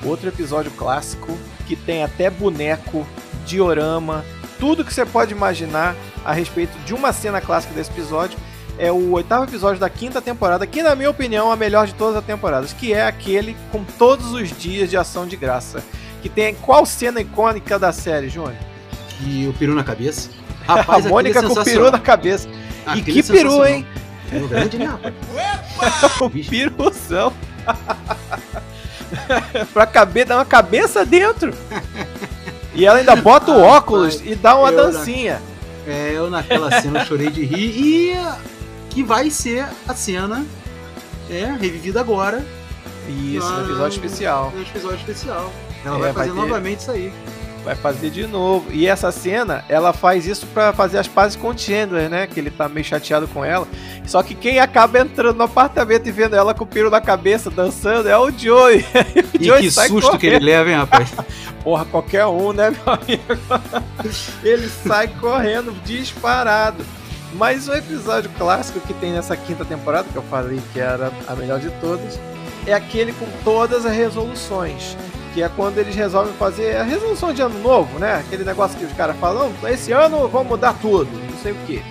Outro 0.05 0.29
episódio 0.29 0.71
clássico 0.73 1.39
que 1.67 1.77
tem 1.77 2.03
até 2.03 2.29
boneco, 2.29 3.07
diorama, 3.47 4.25
tudo 4.59 4.85
que 4.85 4.93
você 4.93 5.07
pode 5.07 5.33
imaginar 5.33 5.95
a 6.25 6.33
respeito 6.33 6.77
de 6.85 6.95
uma 6.95 7.13
cena 7.13 7.41
clássica 7.41 7.75
desse 7.75 7.91
episódio. 7.91 8.39
É 8.77 8.91
o 8.91 9.13
oitavo 9.13 9.45
episódio 9.45 9.79
da 9.79 9.89
quinta 9.89 10.21
temporada, 10.21 10.67
que 10.67 10.83
na 10.83 10.97
minha 10.97 11.09
opinião 11.09 11.51
é 11.51 11.53
a 11.53 11.57
melhor 11.57 11.87
de 11.87 11.95
todas 11.95 12.17
as 12.17 12.25
temporadas, 12.25 12.73
que 12.73 12.93
é 12.93 13.07
aquele 13.07 13.57
com 13.71 13.85
todos 13.85 14.33
os 14.33 14.51
dias 14.51 14.91
de 14.91 14.97
ação 14.97 15.29
de 15.29 15.37
graça. 15.37 15.81
Que 16.21 16.29
tem 16.29 16.57
qual 16.57 16.85
cena 16.85 17.21
icônica 17.21 17.79
da 17.79 17.93
série, 17.93 18.29
Júnior? 18.29 18.74
E 19.21 19.47
o 19.49 19.53
peru 19.53 19.75
na 19.75 19.85
cabeça. 19.85 20.31
Rapaz, 20.67 21.07
a 21.07 21.09
Mônica 21.09 21.39
é 21.39 21.43
com 21.43 21.53
o 21.53 21.65
peru 21.65 21.91
na 21.91 21.99
cabeça. 21.99 22.49
Aquele 22.87 23.19
e 23.19 23.23
que 23.23 23.33
é 23.33 23.35
peru, 23.35 23.65
hein? 23.67 23.87
Peru 24.31 24.49
grande, 24.49 24.79
né, 24.79 24.87
rapaz? 24.87 25.15
O 26.21 26.29
Bicho. 26.29 26.51
piruzão. 26.51 27.33
pra 29.73 29.87
caber, 29.87 30.27
dar 30.27 30.37
uma 30.37 30.45
cabeça 30.45 31.05
dentro. 31.05 31.53
E 32.75 32.85
ela 32.87 32.99
ainda 32.99 33.15
bota 33.17 33.51
o 33.53 33.65
Ah, 33.65 33.79
óculos 33.79 34.17
pai, 34.17 34.33
e 34.33 34.35
dá 34.35 34.57
uma 34.57 34.73
dancinha. 34.73 35.41
É, 35.87 36.13
eu 36.15 36.31
naquela 36.31 36.81
cena 36.81 37.05
chorei 37.05 37.31
de 37.31 37.45
rir. 37.45 37.79
E 37.79 38.17
que 38.91 39.03
vai 39.03 39.31
ser 39.31 39.67
a 39.89 39.95
cena 39.95 40.45
é, 41.31 41.45
revivida 41.61 42.01
agora 42.01 42.45
Isso, 43.09 43.47
no 43.49 43.59
Ah, 43.59 43.63
episódio 43.65 43.97
especial. 43.97 44.53
no 44.55 44.63
episódio 44.63 44.99
especial. 44.99 45.53
Ela 45.85 45.97
É, 45.97 46.01
vai 46.01 46.13
vai 46.13 46.27
fazer 46.27 46.41
ter- 46.41 46.47
novamente 46.47 46.81
isso 46.81 46.91
aí. 46.91 47.13
Vai 47.65 47.75
fazer 47.75 48.11
de 48.11 48.27
novo. 48.27 48.71
E 48.71 48.87
essa 48.87 49.11
cena, 49.11 49.65
ela 49.71 49.93
faz 49.95 50.27
isso 50.27 50.47
pra 50.49 50.73
fazer 50.75 50.99
as 50.99 51.09
pazes 51.09 51.35
com 51.35 51.49
o 51.49 51.59
Chandler, 51.59 52.11
né? 52.11 52.27
Que 52.27 52.39
ele 52.39 52.51
tá 52.51 52.69
meio 52.69 52.85
chateado 52.85 53.27
com 53.27 53.43
ela. 53.43 53.67
Só 54.07 54.23
que 54.23 54.35
quem 54.35 54.61
acaba 54.61 54.99
entrando 55.01 55.37
no 55.39 55.45
apartamento 55.45 56.07
e 56.07 56.13
vendo 56.13 56.37
ela 56.37 56.53
com 56.53 56.65
o 56.65 56.67
piro 56.67 56.91
na 56.91 57.01
cabeça 57.01 57.51
dançando 57.51 58.07
é 58.09 58.19
o 58.19 58.31
Joey. 58.31 58.85
o 59.33 59.43
E 59.43 59.45
Joey 59.47 59.63
que 59.63 59.71
susto 59.71 60.19
que 60.19 60.27
ele 60.27 60.35
correndo. 60.39 60.45
leva, 60.45 60.71
hein, 60.71 60.77
rapaz? 60.77 61.11
Porra, 61.65 61.87
qualquer 61.87 62.27
um, 62.27 62.53
né, 62.53 62.71
meu 62.71 62.95
amigo? 62.95 63.23
Ele 64.43 64.69
sai 64.69 65.09
correndo, 65.09 65.73
disparado. 65.85 66.85
Mas 67.33 67.67
o 67.67 67.73
episódio 67.75 68.31
clássico 68.39 68.79
que 68.81 68.93
tem 68.95 69.13
nessa 69.13 69.37
quinta 69.37 69.65
temporada, 69.65 70.07
que 70.13 70.17
eu 70.17 70.23
falei 70.25 70.61
que 70.73 70.79
era 70.79 71.11
a 71.27 71.35
melhor 71.35 71.59
de 71.59 71.71
todas, 71.81 72.21
é 72.67 72.75
aquele 72.75 73.13
com 73.15 73.27
todas 73.43 73.87
as 73.87 73.93
resoluções. 73.93 74.97
Que 75.35 75.43
é 75.43 75.49
quando 75.49 75.79
eles 75.79 75.95
resolvem 75.95 76.33
fazer 76.35 76.77
a 76.77 76.85
resolução 76.85 77.33
de 77.33 77.43
ano 77.43 77.59
novo, 77.61 77.99
né? 77.99 78.23
Aquele 78.25 78.45
negócio 78.45 78.79
que 78.79 78.85
os 78.85 78.93
caras 78.93 79.17
falam, 79.19 79.53
"Não, 79.61 79.69
esse 79.69 79.91
ano 79.91 80.29
vamos 80.29 80.49
mudar 80.49 80.75
tudo, 80.81 81.11
não 81.31 81.39
sei 81.43 81.53
o 81.53 81.57
quê. 81.67 81.83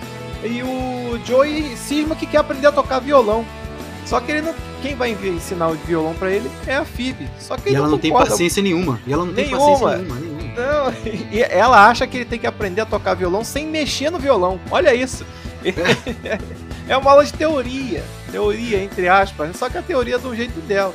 E 0.42 0.62
o 0.62 1.18
Joey 1.26 1.76
cisma 1.76 2.16
que 2.16 2.26
quer 2.26 2.38
aprender 2.38 2.66
a 2.66 2.72
tocar 2.72 2.98
violão. 3.00 3.44
Só 4.06 4.20
que 4.20 4.32
ele 4.32 4.42
não. 4.42 4.54
Quem 4.82 4.94
vai 4.94 5.10
ensinar 5.12 5.68
o 5.68 5.74
violão 5.74 6.12
pra 6.14 6.30
ele 6.30 6.50
é 6.66 6.76
a 6.76 6.84
Phoebe. 6.84 7.26
Só 7.38 7.56
que 7.56 7.68
E 7.68 7.72
ele 7.72 7.76
ela 7.76 7.88
não 7.88 7.96
tem 7.98 8.12
paciência 8.12 8.62
nenhuma. 8.62 9.00
E 9.06 9.12
ela 9.12 9.24
não 9.24 9.32
tem 9.32 9.46
Nenhuma. 9.46 9.66
paciência 9.66 9.96
nenhuma, 9.96 10.20
nenhuma. 10.20 10.44
Não, 10.54 10.92
e 11.32 11.42
ela 11.42 11.88
acha 11.88 12.06
que 12.06 12.18
ele 12.18 12.24
tem 12.26 12.38
que 12.38 12.46
aprender 12.46 12.82
a 12.82 12.86
tocar 12.86 13.14
violão 13.14 13.42
sem 13.42 13.66
mexer 13.66 14.10
no 14.10 14.18
violão. 14.18 14.60
Olha 14.70 14.94
isso. 14.94 15.24
É 16.86 16.94
uma 16.98 17.10
aula 17.12 17.24
de 17.24 17.32
teoria. 17.32 18.04
Teoria, 18.30 18.82
entre 18.82 19.08
aspas. 19.08 19.56
Só 19.56 19.70
que 19.70 19.78
a 19.78 19.82
teoria 19.82 20.16
é 20.16 20.18
do 20.18 20.36
jeito 20.36 20.60
dela. 20.60 20.92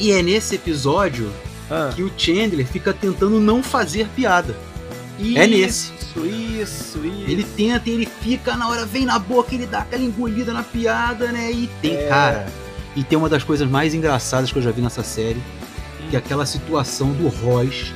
E 0.00 0.10
é 0.10 0.22
nesse 0.22 0.54
episódio 0.54 1.30
Ah, 1.70 1.90
que 1.94 2.02
o 2.02 2.10
Chandler 2.16 2.66
fica 2.66 2.92
tentando 2.92 3.38
não 3.40 3.62
fazer 3.62 4.08
piada. 4.08 4.56
É 5.34 5.46
nesse. 5.46 5.92
Isso, 5.98 6.26
isso, 6.26 6.98
isso. 7.06 7.24
Ele 7.30 7.44
tenta, 7.44 7.90
ele 7.90 8.08
fica, 8.22 8.56
na 8.56 8.68
hora 8.68 8.86
vem 8.86 9.04
na 9.04 9.18
boca, 9.18 9.54
ele 9.54 9.66
dá 9.66 9.80
aquela 9.80 10.02
engolida 10.02 10.52
na 10.52 10.62
piada, 10.62 11.32
né? 11.32 11.50
E 11.50 11.68
tem, 11.82 11.94
É. 11.96 12.06
cara. 12.08 12.46
E 12.96 13.02
tem 13.04 13.18
uma 13.18 13.28
das 13.28 13.42
coisas 13.42 13.68
mais 13.68 13.94
engraçadas 13.94 14.50
que 14.52 14.58
eu 14.58 14.62
já 14.62 14.70
vi 14.70 14.80
nessa 14.80 15.02
série, 15.02 15.42
que 16.08 16.16
é 16.16 16.18
aquela 16.18 16.46
situação 16.46 17.12
do 17.12 17.28
Ross 17.28 17.92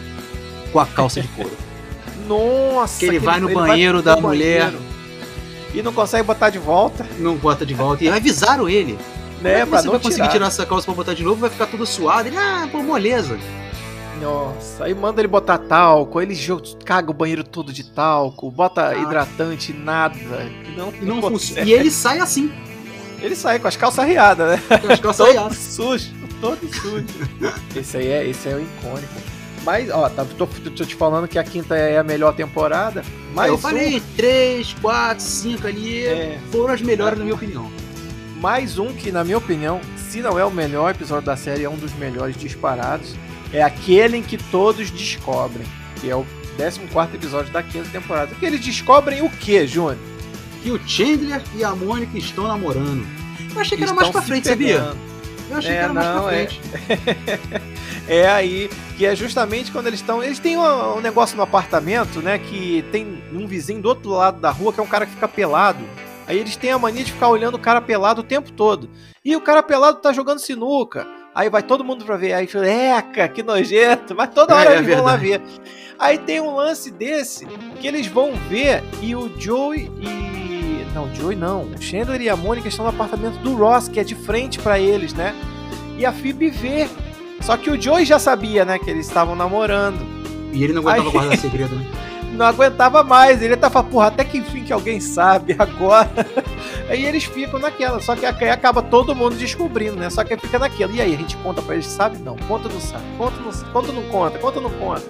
com 0.73 0.79
a 0.81 0.87
calça 0.87 1.21
de 1.21 1.29
couro. 1.29 1.57
Nossa, 2.29 2.99
Que 3.01 3.07
ele 3.07 3.19
vai 3.19 3.41
no 3.41 3.49
ele 3.49 3.55
banheiro 3.55 3.99
no 3.99 4.03
da 4.03 4.17
mulher. 4.17 4.73
E 5.75 5.81
não 5.83 5.93
consegue 5.93 6.25
botar 6.25 6.51
de 6.51 6.59
volta, 6.59 7.07
Não 7.19 7.37
bota 7.37 7.65
de 7.65 7.73
volta. 7.73 8.05
E 8.05 8.09
avisaram 8.09 8.69
ele. 8.69 8.99
né? 9.41 9.61
Como 9.65 9.75
é 9.75 9.79
que 9.79 9.83
você 9.83 9.85
não 9.85 9.93
vai 9.93 10.01
conseguir 10.01 10.23
tirar. 10.23 10.33
tirar 10.33 10.47
essa 10.49 10.67
calça 10.67 10.85
pra 10.85 10.95
botar 10.95 11.15
de 11.15 11.23
novo? 11.25 11.41
Vai 11.41 11.51
ficar 11.51 11.67
tudo 11.67 11.87
suado. 11.87 12.29
Ele, 12.29 12.37
ah, 12.37 12.69
pô, 12.71 12.83
moleza. 12.83 13.39
Nossa, 14.23 14.85
aí 14.85 14.95
manda 14.95 15.21
ele 15.21 15.29
botar 15.29 15.59
talco, 15.59 16.19
aí 16.19 16.27
ele 16.27 16.37
caga 16.85 17.11
o 17.11 17.15
banheiro 17.15 17.43
todo 17.45 17.73
de 17.73 17.85
talco, 17.85 18.51
bota 18.51 18.89
Ah. 18.89 18.97
hidratante, 18.97 19.73
nada. 19.73 20.17
Não, 20.77 20.93
E 20.95 21.05
não. 21.05 21.21
E 21.65 21.73
ele 21.73 21.91
sai 21.91 22.19
assim. 22.21 22.51
Ele 23.21 23.35
sai 23.37 23.59
com 23.59 23.69
as 23.69 23.77
calças 23.77 24.07
riadas, 24.07 24.51
né? 24.53 24.79
Com 24.79 24.93
as 24.93 25.01
calças 25.01 25.27
todo 25.27 25.39
aiadas. 25.39 25.59
sujo, 25.59 26.11
todo 26.41 26.59
sujo. 26.75 27.05
esse 27.77 27.97
aí 27.97 28.09
é, 28.09 28.27
esse 28.29 28.49
é 28.49 28.55
o 28.55 28.61
icônico. 28.63 29.13
Mas, 29.65 29.89
ó, 29.91 30.09
tá, 30.09 30.25
tô, 30.37 30.47
tô 30.47 30.85
te 30.85 30.95
falando 30.97 31.29
que 31.29 31.39
a 31.39 31.45
quinta 31.45 31.77
é 31.77 31.97
a 31.99 32.03
melhor 32.03 32.35
temporada. 32.35 33.05
Mas 33.33 33.49
eu 33.49 33.57
falei, 33.59 34.03
três, 34.17 34.75
quatro, 34.83 35.23
cinco 35.25 35.69
ali. 35.69 36.05
É. 36.05 36.39
Foram 36.51 36.75
as 36.75 36.83
melhores, 36.83 37.17
na 37.17 37.25
minha 37.25 37.37
opinião. 37.37 37.67
um, 37.67 38.41
mais 38.41 38.77
um 38.77 38.93
que, 38.93 39.13
na 39.13 39.23
minha 39.23 39.39
opinião, 39.39 39.81
se 39.97 40.21
não 40.21 40.37
é 40.37 40.45
o 40.45 40.51
melhor 40.51 40.91
episódio 40.91 41.27
da 41.27 41.37
série, 41.37 41.63
é 41.63 41.71
um 41.71 41.77
dos 41.77 41.93
melhores 41.95 42.37
disparados. 42.37 43.15
É 43.53 43.63
aquele 43.63 44.17
em 44.19 44.23
que 44.23 44.37
todos 44.37 44.91
descobrem. 44.91 45.67
Que 46.01 46.11
é 46.11 46.17
o 46.17 46.27
14 46.57 47.15
episódio 47.17 47.53
da 47.53 47.63
quinta 47.63 47.89
temporada. 47.91 48.29
Porque 48.29 48.47
eles 48.47 48.61
descobrem 48.61 49.23
o 49.23 49.31
que, 49.31 49.67
Júnior? 49.67 49.97
Que 50.63 50.71
o 50.71 50.81
Chandler 50.89 51.43
e 51.55 51.65
a 51.65 51.75
Mônica 51.75 52.17
estão 52.17 52.47
namorando. 52.47 53.05
Eu 53.55 53.61
achei 53.61 53.77
que 53.77 53.85
era 53.85 53.93
Estão 53.93 53.97
mais 53.97 54.11
pra 54.11 54.23
frente, 54.23 54.49
sabia? 54.49 54.79
pegando. 54.79 54.99
Eu 55.51 55.57
achei 55.59 55.71
É, 55.73 55.75
que 55.79 55.85
era 55.85 55.93
mais 55.93 56.07
não, 56.07 56.23
pra 56.25 56.35
é. 56.35 56.47
frente. 56.47 56.61
É 58.09 58.27
aí 58.29 58.69
que 58.99 59.07
é 59.07 59.15
justamente 59.15 59.71
quando 59.71 59.87
eles 59.87 60.01
estão. 60.01 60.23
Eles 60.23 60.39
têm 60.41 60.57
um, 60.57 60.97
um 60.97 61.01
negócio 61.01 61.37
no 61.37 61.43
apartamento, 61.45 62.21
né? 62.21 62.37
Que 62.39 62.85
tem 62.91 63.23
um 63.33 63.47
vizinho 63.47 63.81
do 63.81 63.89
outro 63.89 64.11
lado 64.11 64.41
da 64.41 64.51
rua 64.51 64.73
que 64.73 64.81
é 64.81 64.83
um 64.83 64.87
cara 64.89 65.07
que 65.07 65.13
fica 65.13 65.29
pelado. 65.29 65.85
Aí 66.27 66.37
eles 66.39 66.57
têm 66.57 66.73
a 66.73 66.79
mania 66.79 67.05
de 67.05 67.13
ficar 67.13 67.29
olhando 67.29 67.55
o 67.55 67.61
cara 67.61 67.81
pelado 67.81 68.21
o 68.21 68.25
tempo 68.25 68.51
todo. 68.51 68.91
E 69.25 69.37
o 69.37 69.41
cara 69.41 69.63
pelado 69.63 69.99
tá 70.01 70.13
jogando 70.13 70.41
sinuca. 70.41 71.07
Aí 71.35 71.49
vai 71.49 71.63
todo 71.63 71.83
mundo 71.85 72.05
pra 72.05 72.17
ver. 72.17 72.35
Aí 72.35 72.47
fala, 72.47 72.67
eca, 72.69 73.27
que 73.29 73.43
nojento. 73.43 74.15
Mas 74.15 74.31
toda 74.35 74.53
É, 74.55 74.57
hora 74.57 74.75
é 74.75 74.79
eles 74.79 74.95
vão 74.95 75.05
lá 75.05 75.17
ver. 75.17 75.41
Aí 75.99 76.19
tem 76.19 76.41
um 76.41 76.55
lance 76.55 76.91
desse 76.91 77.47
que 77.81 77.87
eles 77.87 78.07
vão 78.07 78.33
ver 78.51 78.83
e 79.01 79.15
o 79.15 79.31
Joey 79.39 79.91
e. 80.01 80.85
Não, 80.95 81.05
o 81.05 81.15
Joey 81.15 81.37
não. 81.37 81.63
O 81.63 81.81
Chandler 81.81 82.21
e 82.21 82.29
a 82.29 82.37
Mônica 82.37 82.69
estão 82.69 82.85
no 82.85 82.91
apartamento 82.91 83.39
do 83.39 83.55
Ross, 83.55 83.89
que 83.89 83.99
é 83.99 84.05
de 84.05 84.15
frente 84.15 84.59
pra 84.59 84.79
eles, 84.79 85.15
né? 85.15 85.35
E 85.97 86.05
a 86.05 86.13
Phoebe 86.13 86.51
vê. 86.51 86.87
Só 87.41 87.57
que 87.57 87.71
o 87.71 87.81
Joey 87.81 88.05
já 88.05 88.19
sabia, 88.19 88.65
né, 88.65 88.79
que 88.79 88.89
eles 88.91 89.07
estavam 89.07 89.35
namorando. 89.35 89.99
E 90.53 90.63
ele 90.63 90.73
não 90.75 90.83
aguentava 90.83 91.09
Aí- 91.09 91.13
guardar 91.13 91.39
segredo, 91.39 91.75
né? 91.75 91.87
Não 92.33 92.47
aguentava 92.47 93.03
mais. 93.05 93.43
Ele 93.43 93.57
tava, 93.57 93.83
porra, 93.85 94.07
até 94.09 94.25
que 94.25 94.39
enfim 94.39 94.65
que 94.65 94.73
alguém 94.73 95.01
sabe 95.01 95.55
agora. 95.59 96.11
Aí 96.89 97.05
eles 97.05 97.25
ficam 97.25 97.61
naquela. 97.61 98.01
Só 98.01 98.15
que 98.17 98.27
aí 98.27 98.51
acaba 98.51 98.83
todo 98.83 99.15
mundo 99.15 99.37
descobrindo, 99.37 99.97
né? 99.97 100.11
Só 100.11 100.25
que 100.25 100.35
aí 100.35 100.39
fica 100.41 100.59
naquela. 100.59 100.93
E 100.93 101.01
aí, 101.01 101.15
a 101.15 101.17
gente 101.17 101.37
conta 101.39 101.63
pra 101.63 101.75
eles, 101.75 101.87
sabe? 101.87 102.19
Não, 102.19 102.37
conta 102.37 102.69
não 102.69 102.81
sabe. 102.81 103.05
Conta 103.17 103.37
não, 103.41 103.53
conta 103.73 103.93
não 103.93 104.03
conta, 104.05 104.39
conta 104.39 104.61
não 104.61 104.71
conta. 104.71 105.03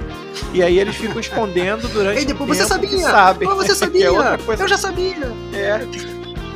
E 0.53 0.63
aí 0.63 0.79
eles 0.79 0.95
ficam 0.97 1.19
escondendo 1.21 1.89
durante 1.89 2.23
E 2.23 2.25
depois 2.25 2.57
você 2.57 2.63
que 2.63 2.69
sabia. 2.69 2.99
sabem. 3.01 3.49
Mas 3.49 3.57
você 3.57 3.75
sabia. 3.75 4.07
é. 4.09 4.63
Eu 4.63 4.69
já 4.69 4.79
sabia. 4.79 5.33
É. 5.55 5.81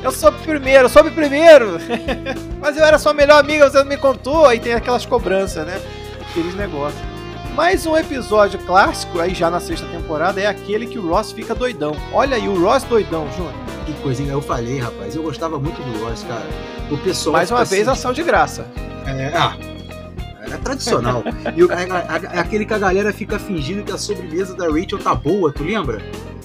Eu 0.03 0.13
soube 0.13 0.39
primeiro, 0.45 0.85
eu 0.85 0.89
soube 0.89 1.11
primeiro. 1.11 1.79
Mas 2.61 2.77
eu 2.77 2.85
era 2.85 2.99
sua 2.99 3.13
melhor 3.15 3.41
amiga, 3.41 3.69
você 3.69 3.79
não 3.79 3.87
me 3.87 3.97
contou. 3.97 4.47
Aí 4.47 4.61
tem 4.61 4.75
aquelas 4.75 5.05
cobranças, 5.07 5.67
né? 5.67 5.81
Aqueles 6.31 6.55
negócios. 6.55 7.01
Mais 7.57 7.87
um 7.87 7.97
episódio 7.97 8.59
clássico, 8.61 9.19
aí 9.19 9.35
já 9.35 9.51
na 9.51 9.59
sexta 9.61 9.87
temporada, 9.87 10.41
é 10.41 10.47
aquele 10.47 10.87
que 10.87 10.99
o 10.99 11.09
Ross 11.09 11.33
fica 11.33 11.55
doidão. 11.55 11.97
Olha 12.13 12.37
aí, 12.37 12.47
o 12.49 12.61
Ross 12.63 12.83
doidão, 12.85 13.27
Júnior. 13.33 13.55
Que 13.87 13.93
coisinha, 13.95 14.33
eu 14.33 14.43
falei, 14.43 14.79
rapaz. 14.79 15.17
Eu 15.17 15.23
gostava 15.23 15.59
muito 15.59 15.81
do 15.83 16.05
Ross, 16.05 16.23
cara. 16.25 16.45
O 16.91 16.99
pessoal. 16.99 17.33
Mais 17.33 17.51
uma 17.51 17.65
vez, 17.65 17.89
assim, 17.89 17.99
ação 17.99 18.13
de 18.13 18.23
graça. 18.23 18.67
É, 19.07 19.33
ah, 19.35 19.57
é 20.53 20.57
tradicional. 20.59 21.23
e 21.57 21.65
o, 21.65 21.69
a- 21.73 22.37
a- 22.37 22.41
aquele 22.41 22.67
que 22.67 22.75
a 22.75 22.79
galera 22.79 23.11
fica 23.13 23.39
fingindo 23.39 23.83
que 23.83 23.93
a 23.93 23.97
sobremesa 23.99 24.55
da 24.55 24.67
Rachel 24.67 24.99
tá 24.99 25.15
boa, 25.15 25.51
tu 25.51 25.65
lembra? 25.65 26.03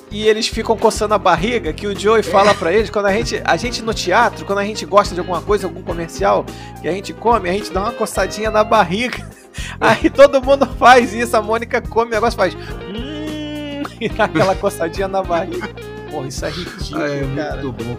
E 0.10 0.28
eles 0.28 0.48
ficam 0.48 0.78
coçando 0.78 1.14
a 1.14 1.18
barriga, 1.18 1.72
que 1.74 1.88
o 1.88 1.98
Joey 1.98 2.22
fala 2.24 2.54
pra 2.54 2.72
eles, 2.72 2.90
quando 2.90 3.06
a 3.08 3.14
gente, 3.14 3.42
a 3.46 3.56
gente 3.58 3.82
no 3.82 3.94
teatro, 3.94 4.46
quando 4.46 4.60
a 4.60 4.66
gente 4.66 4.86
gosta 4.86 5.14
de 5.14 5.22
alguma 5.22 5.42
coisa, 5.42 5.68
algum 5.68 5.82
comercial, 5.82 6.46
que 6.82 6.88
a 6.88 6.92
gente 6.92 7.14
come, 7.14 7.50
a 7.50 7.54
gente 7.54 7.72
dá 7.72 7.82
uma 7.82 7.92
coçadinha 7.94 8.52
na 8.52 8.64
barriga. 8.64 9.26
Aí 9.80 10.10
todo 10.10 10.42
mundo 10.42 10.66
faz 10.78 11.14
isso, 11.14 11.36
a 11.36 11.42
Mônica 11.42 11.82
come 11.82 12.12
o 12.12 12.14
negócio 12.14 12.38
faz. 12.38 12.56
Hum, 12.56 13.84
e 14.00 14.10
dá 14.10 14.26
aquela 14.26 14.56
coçadinha 14.56 15.08
na 15.08 15.22
barriga. 15.24 15.70
Pô, 16.10 16.24
isso 16.26 16.46
é 16.46 16.50
ridículo, 16.50 17.02
Ah, 17.04 17.10
é 17.10 17.36
cara. 17.36 17.62
muito 17.64 17.84
bom. 17.84 17.98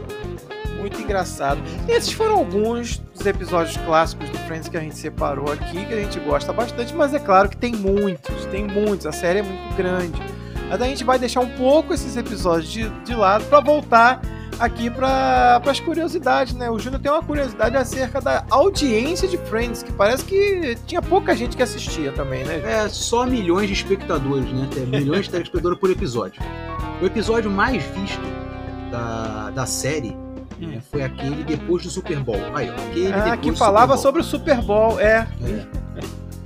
Muito 0.78 1.00
engraçado. 1.00 1.60
Esses 1.88 2.12
foram 2.12 2.34
alguns 2.38 2.98
dos 2.98 3.24
episódios 3.24 3.76
clássicos 3.78 4.28
do 4.30 4.38
Friends 4.40 4.68
que 4.68 4.76
a 4.76 4.80
gente 4.80 4.96
separou 4.96 5.52
aqui, 5.52 5.84
que 5.86 5.94
a 5.94 6.00
gente 6.00 6.18
gosta 6.18 6.52
bastante, 6.52 6.92
mas 6.92 7.14
é 7.14 7.20
claro 7.20 7.48
que 7.48 7.56
tem 7.56 7.72
muitos, 7.72 8.46
tem 8.46 8.66
muitos, 8.66 9.06
a 9.06 9.12
série 9.12 9.38
é 9.38 9.42
muito 9.42 9.76
grande. 9.76 10.20
Mas 10.68 10.82
a 10.82 10.84
gente 10.86 11.04
vai 11.04 11.18
deixar 11.20 11.40
um 11.40 11.50
pouco 11.50 11.94
esses 11.94 12.16
episódios 12.16 12.70
de, 12.72 12.88
de 13.04 13.14
lado 13.14 13.44
para 13.44 13.60
voltar 13.60 14.20
aqui 14.58 14.88
para 14.90 15.60
as 15.64 15.80
curiosidades, 15.80 16.54
né? 16.54 16.70
O 16.70 16.78
Júnior 16.78 17.00
tem 17.00 17.10
uma 17.10 17.22
curiosidade 17.22 17.76
acerca 17.76 18.20
da 18.20 18.44
audiência 18.50 19.26
de 19.28 19.36
Friends, 19.38 19.82
que 19.82 19.92
parece 19.92 20.24
que 20.24 20.76
tinha 20.86 21.02
pouca 21.02 21.34
gente 21.34 21.56
que 21.56 21.62
assistia 21.62 22.12
também, 22.12 22.44
né? 22.44 22.62
É 22.64 22.88
só 22.88 23.26
milhões 23.26 23.66
de 23.68 23.72
espectadores, 23.74 24.50
né? 24.52 24.68
Tem 24.72 24.86
milhões 24.86 25.24
de 25.26 25.30
telespectadores 25.30 25.78
por 25.78 25.90
episódio. 25.90 26.42
O 27.00 27.06
episódio 27.06 27.50
mais 27.50 27.82
visto 27.84 28.20
da, 28.90 29.50
da 29.50 29.66
série 29.66 30.16
né, 30.60 30.80
foi 30.90 31.02
aquele 31.02 31.42
depois 31.42 31.82
do 31.82 31.90
Super 31.90 32.20
Bowl. 32.20 32.36
Aí, 32.54 32.70
ó, 32.70 32.74
aquele 32.74 33.12
Ah, 33.12 33.18
depois 33.20 33.40
que 33.40 33.50
do 33.50 33.56
falava 33.56 33.96
Super 33.96 34.02
Bowl. 34.02 34.02
sobre 34.02 34.20
o 34.20 34.24
Super 34.24 34.62
Bowl, 34.62 35.00
é. 35.00 35.26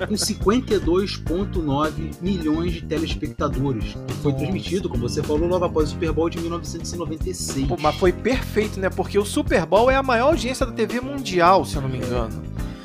Com 0.05 0.15
52,9 0.15 2.15
milhões 2.21 2.73
de 2.73 2.83
telespectadores. 2.83 3.97
Foi 4.23 4.33
transmitido, 4.35 4.89
como 4.89 5.09
você 5.09 5.23
falou, 5.23 5.49
logo 5.49 5.65
após 5.65 5.89
o 5.89 5.93
Super 5.93 6.13
Bowl 6.13 6.29
de 6.29 6.39
1996. 6.41 7.69
Pô, 7.69 7.77
mas 7.81 7.95
foi 7.97 8.13
perfeito, 8.13 8.79
né? 8.79 8.91
Porque 8.91 9.19
o 9.19 9.25
Super 9.25 9.65
Bowl 9.65 9.91
é 9.91 9.97
a 9.97 10.03
maior 10.03 10.29
audiência 10.29 10.67
da 10.67 10.73
TV 10.73 11.01
mundial, 11.01 11.65
se 11.65 11.77
eu 11.77 11.83
não 11.83 11.89
me 11.89 11.99
engano. 11.99 12.43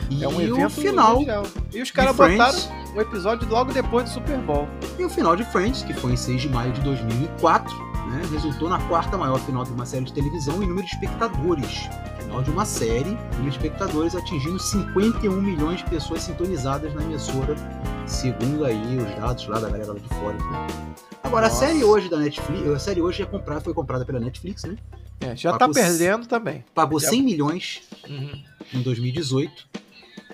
e 0.10 0.24
É 0.24 0.28
um 0.28 0.40
evento 0.40 0.70
final 0.70 1.20
mundial. 1.20 1.44
E 1.74 1.82
os 1.82 1.92
caras 1.92 2.16
botaram 2.16 2.58
o 2.96 3.02
episódio 3.02 3.48
logo 3.50 3.72
depois 3.72 4.06
do 4.06 4.14
Super 4.14 4.38
Bowl. 4.40 4.68
E 4.98 5.04
o 5.04 5.10
final 5.10 5.36
de 5.36 5.44
Friends, 5.46 5.84
que 5.84 5.94
foi 5.94 6.14
em 6.14 6.18
6 6.18 6.42
de 6.42 6.50
maio 6.50 6.72
de 6.74 6.82
2004, 6.82 7.91
né, 8.10 8.22
resultou 8.32 8.70
na 8.70 8.80
quarta 8.88 9.18
maior 9.18 9.40
final 9.40 9.64
de 9.64 9.72
uma 9.72 9.86
série 9.86 10.06
de 10.06 10.14
televisão 10.14 10.62
em 10.62 10.68
número 10.68 10.86
de 10.86 10.94
espectadores. 10.94 11.90
Final 12.20 12.42
de 12.44 12.50
uma 12.50 12.66
série, 12.66 13.10
número 13.12 13.44
de 13.44 13.50
espectadores 13.50 14.16
atingindo 14.16 14.60
51 14.60 15.42
milhões 15.42 15.80
de 15.80 15.90
pessoas 15.90 16.22
sintonizadas 16.24 16.94
na 16.94 17.04
emissora, 17.04 17.56
segundo 18.06 18.66
aí 18.66 18.98
os 18.98 19.16
dados 19.16 19.48
lá 19.48 19.60
da 19.60 19.70
galera 19.70 19.94
lá 19.94 20.00
de 20.00 20.08
fora. 20.10 20.38
né. 20.38 20.68
Agora, 21.24 21.48
Nossa. 21.48 21.66
a 21.66 21.68
série 21.68 21.84
hoje 21.84 22.10
da 22.10 22.18
Netflix, 22.18 22.68
a 22.68 22.80
série 22.80 23.02
hoje 23.02 23.22
é 23.24 23.26
comprada, 23.26 23.62
foi 23.62 23.74
comprada 23.74 24.04
pela 24.06 24.20
Netflix, 24.20 24.64
né? 24.64 24.76
É, 25.20 25.36
já 25.36 25.52
tá 25.52 25.60
Pagou 25.60 25.76
perdendo 25.76 26.26
também. 26.28 26.66
Pagou 26.74 27.00
Já- 27.00 27.10
100 27.10 27.22
milhões 27.24 27.82
Uhum. 28.10 28.42
em 28.74 28.82
2018. 28.82 29.68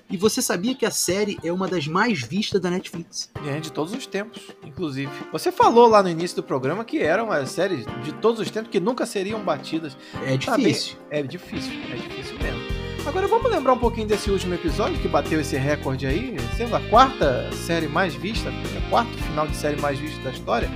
E 0.09 0.15
você 0.15 0.41
sabia 0.41 0.73
que 0.73 0.85
a 0.85 0.91
série 0.91 1.37
é 1.43 1.51
uma 1.51 1.67
das 1.67 1.85
mais 1.85 2.21
vistas 2.21 2.61
da 2.61 2.69
Netflix? 2.69 3.29
É, 3.45 3.59
de 3.59 3.69
todos 3.71 3.93
os 3.93 4.05
tempos, 4.05 4.41
inclusive. 4.63 5.11
Você 5.33 5.51
falou 5.51 5.87
lá 5.87 6.01
no 6.01 6.09
início 6.09 6.37
do 6.37 6.43
programa 6.43 6.85
que 6.85 6.99
era 6.99 7.21
uma 7.21 7.45
série 7.45 7.85
de 8.03 8.13
todos 8.13 8.39
os 8.39 8.49
tempos 8.49 8.71
que 8.71 8.79
nunca 8.79 9.05
seriam 9.05 9.43
batidas. 9.43 9.97
É 10.23 10.37
Tá 10.37 10.55
difícil. 10.55 10.97
É 11.09 11.21
difícil, 11.21 11.73
é 11.91 11.95
difícil 11.95 12.37
mesmo. 12.39 12.61
Agora 13.05 13.27
vamos 13.27 13.51
lembrar 13.51 13.73
um 13.73 13.79
pouquinho 13.79 14.07
desse 14.07 14.31
último 14.31 14.53
episódio 14.53 14.97
que 15.01 15.07
bateu 15.07 15.41
esse 15.41 15.57
recorde 15.57 16.05
aí, 16.05 16.35
sendo 16.55 16.75
a 16.75 16.81
quarta 16.89 17.49
série 17.53 17.87
mais 17.87 18.13
vista, 18.13 18.49
o 18.49 18.89
quarto 18.89 19.11
final 19.11 19.47
de 19.47 19.55
série 19.55 19.79
mais 19.81 19.99
vista 19.99 20.21
da 20.23 20.31
história. 20.31 20.69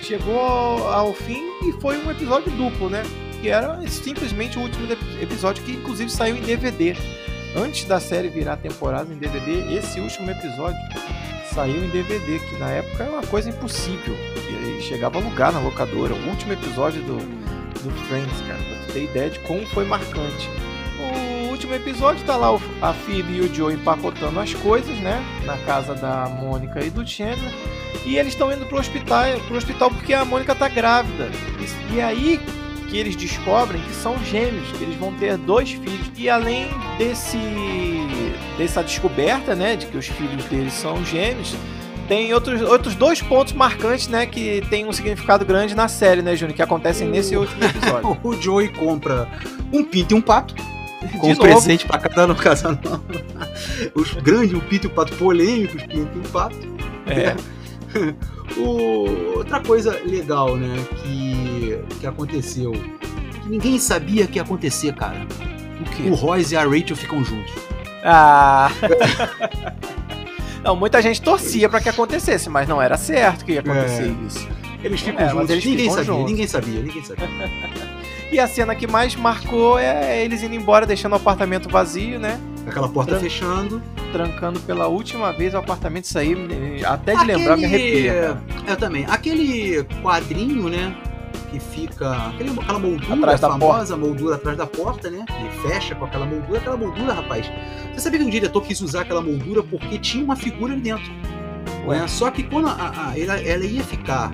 Chegou 0.00 0.38
ao, 0.38 1.12
fim 1.12 1.42
e 1.66 1.72
foi 1.80 1.98
um 1.98 2.10
episódio 2.10 2.50
duplo, 2.52 2.88
né? 2.88 3.02
Que 3.40 3.48
era 3.48 3.80
simplesmente 3.88 4.58
o 4.58 4.62
último 4.62 4.86
episódio 5.20 5.62
que 5.64 5.72
inclusive 5.72 6.10
saiu 6.10 6.36
em 6.36 6.42
DVD. 6.42 6.94
Antes 7.56 7.84
da 7.84 7.98
série 7.98 8.28
virar 8.28 8.56
temporada 8.56 9.12
em 9.12 9.16
DVD, 9.16 9.74
esse 9.74 10.00
último 10.00 10.30
episódio 10.30 10.78
saiu 11.52 11.84
em 11.84 11.88
DVD, 11.88 12.38
que 12.38 12.56
na 12.58 12.70
época 12.70 13.02
era 13.02 13.12
uma 13.12 13.26
coisa 13.26 13.50
impossível. 13.50 14.14
E 14.78 14.80
chegava 14.82 15.18
a 15.18 15.20
alugar 15.20 15.52
na 15.52 15.60
locadora. 15.60 16.14
O 16.14 16.28
último 16.28 16.52
episódio 16.52 17.02
do, 17.02 17.16
do 17.16 17.90
Friends, 18.06 18.40
cara, 18.46 18.58
pra 18.58 18.86
tu 18.86 18.92
ter 18.92 19.04
ideia 19.04 19.30
de 19.30 19.38
como 19.40 19.66
foi 19.66 19.84
marcante. 19.84 20.48
O 20.98 21.50
último 21.50 21.74
episódio 21.74 22.24
tá 22.24 22.36
lá 22.36 22.48
a 22.80 22.92
Phoebe 22.92 23.34
e 23.34 23.40
o 23.40 23.54
Joe 23.54 23.74
empacotando 23.74 24.38
as 24.38 24.54
coisas, 24.54 24.96
né? 25.00 25.22
Na 25.44 25.56
casa 25.58 25.94
da 25.94 26.28
Mônica 26.28 26.84
e 26.84 26.90
do 26.90 27.06
Chandler. 27.06 27.52
E 28.06 28.16
eles 28.16 28.32
estão 28.32 28.52
indo 28.52 28.64
pro 28.66 28.78
hospital, 28.78 29.24
pro 29.46 29.56
hospital 29.56 29.90
porque 29.90 30.14
a 30.14 30.24
Mônica 30.24 30.54
tá 30.54 30.68
grávida. 30.68 31.28
E 31.92 32.00
aí 32.00 32.40
que 32.90 32.98
eles 32.98 33.14
descobrem 33.16 33.80
que 33.82 33.94
são 33.94 34.18
gêmeos, 34.24 34.66
que 34.76 34.82
eles 34.82 34.96
vão 34.96 35.12
ter 35.14 35.36
dois 35.36 35.70
filhos. 35.70 36.10
E 36.16 36.28
além 36.28 36.66
desse 36.98 37.38
dessa 38.58 38.82
descoberta, 38.82 39.54
né, 39.54 39.76
de 39.76 39.86
que 39.86 39.96
os 39.96 40.06
filhos 40.06 40.44
deles 40.46 40.72
são 40.74 41.02
gêmeos, 41.04 41.54
tem 42.08 42.34
outros, 42.34 42.60
outros 42.62 42.94
dois 42.96 43.22
pontos 43.22 43.52
marcantes, 43.52 44.08
né, 44.08 44.26
que 44.26 44.62
tem 44.68 44.84
um 44.86 44.92
significado 44.92 45.44
grande 45.44 45.74
na 45.74 45.86
série, 45.88 46.20
né, 46.20 46.34
Júnior, 46.36 46.56
que 46.56 46.62
acontecem 46.62 47.08
nesse 47.08 47.36
último 47.36 47.64
episódio. 47.64 48.18
O 48.22 48.32
Joey 48.34 48.68
compra 48.68 49.28
um 49.72 49.82
pinto 49.84 50.14
e 50.14 50.18
um 50.18 50.20
pato. 50.20 50.54
Com 51.18 51.28
De 51.28 51.32
um 51.32 51.36
presente 51.36 51.86
pra 51.86 51.98
cada 51.98 52.26
no 52.28 52.34
casal. 52.34 52.76
Os 53.94 54.12
grandes, 54.14 54.52
o 54.52 54.60
pinto 54.60 54.86
e 54.86 54.88
o 54.88 54.90
pato 54.90 55.14
polêmicos, 55.16 55.82
pinto 55.84 56.10
e 56.16 56.18
o 56.18 56.28
pato. 56.30 56.58
É. 57.06 57.34
O- 58.56 59.36
outra 59.38 59.60
coisa 59.60 60.00
legal, 60.04 60.56
né, 60.56 60.74
que, 61.02 61.49
que 62.00 62.06
aconteceu, 62.06 62.72
que 62.72 63.48
ninguém 63.48 63.78
sabia 63.78 64.26
que 64.26 64.36
ia 64.38 64.42
acontecer, 64.42 64.94
cara. 64.94 65.26
O 65.80 65.84
quê? 65.84 66.08
O 66.10 66.14
Royce 66.14 66.54
e 66.54 66.56
a 66.56 66.62
Rachel 66.64 66.96
ficam 66.96 67.24
juntos. 67.24 67.52
Ah. 68.04 68.70
Não, 70.62 70.76
muita 70.76 71.00
gente 71.00 71.22
torcia 71.22 71.68
pra 71.68 71.80
que 71.80 71.88
acontecesse, 71.88 72.50
mas 72.50 72.68
não 72.68 72.82
era 72.82 72.98
certo 72.98 73.44
que 73.46 73.52
ia 73.52 73.60
acontecer 73.60 74.02
É. 74.14 74.26
isso. 74.26 74.46
Eles 74.84 75.00
ficam 75.00 75.24
É, 75.24 75.28
juntos. 75.30 75.50
eles 75.50 75.64
ninguém 75.64 75.78
ficam 75.90 75.94
sabia, 75.96 76.12
juntos. 76.12 76.30
ninguém 76.30 76.46
sabia, 76.46 76.82
ninguém 76.82 77.04
sabia. 77.04 77.28
E 78.32 78.38
a 78.38 78.46
cena 78.46 78.76
que 78.76 78.86
mais 78.86 79.16
marcou 79.16 79.76
é 79.76 80.22
eles 80.24 80.40
indo 80.44 80.54
embora, 80.54 80.86
deixando 80.86 81.14
o 81.14 81.16
apartamento 81.16 81.68
vazio, 81.68 82.16
né? 82.20 82.38
Aquela 82.64 82.88
porta 82.88 83.10
Tran- 83.12 83.20
fechando. 83.20 83.82
Trancando 84.12 84.60
pela 84.60 84.86
última 84.86 85.32
vez 85.32 85.52
o 85.52 85.56
apartamento 85.56 86.06
sair. 86.06 86.36
me- 86.36 86.84
Até 86.84 87.16
de 87.16 87.24
lembrar 87.24 87.56
me 87.56 87.64
arrepia. 87.64 88.12
cara. 88.12 88.42
Eu 88.68 88.76
também. 88.76 89.04
Aquele 89.08 89.82
quadrinho, 90.00 90.68
né? 90.68 90.94
Que 91.50 91.58
fica. 91.58 92.28
Aquele, 92.28 92.50
aquela 92.50 92.78
moldura 92.78 93.14
Atrás 93.14 93.40
da 93.40 93.48
famosa, 93.48 93.96
moldura 93.96 94.34
atrás 94.36 94.56
da 94.56 94.66
porta, 94.66 95.10
né? 95.10 95.24
Que 95.26 95.68
fecha 95.68 95.94
com 95.94 96.04
aquela 96.04 96.24
moldura. 96.24 96.58
Aquela 96.58 96.76
moldura, 96.76 97.12
rapaz. 97.12 97.50
Você 97.92 98.00
sabia 98.00 98.20
que 98.20 98.24
um 98.24 98.30
diretor 98.30 98.60
quis 98.62 98.80
usar 98.80 99.00
aquela 99.02 99.20
moldura 99.20 99.62
porque 99.62 99.98
tinha 99.98 100.24
uma 100.24 100.36
figura 100.36 100.72
ali 100.74 100.82
dentro. 100.82 101.10
Ué. 101.86 101.98
Né? 101.98 102.06
Só 102.08 102.30
que 102.30 102.44
quando 102.44 102.68
a- 102.68 102.92
a- 103.10 103.18
ela, 103.18 103.40
ela 103.40 103.64
ia 103.64 103.82
ficar 103.82 104.30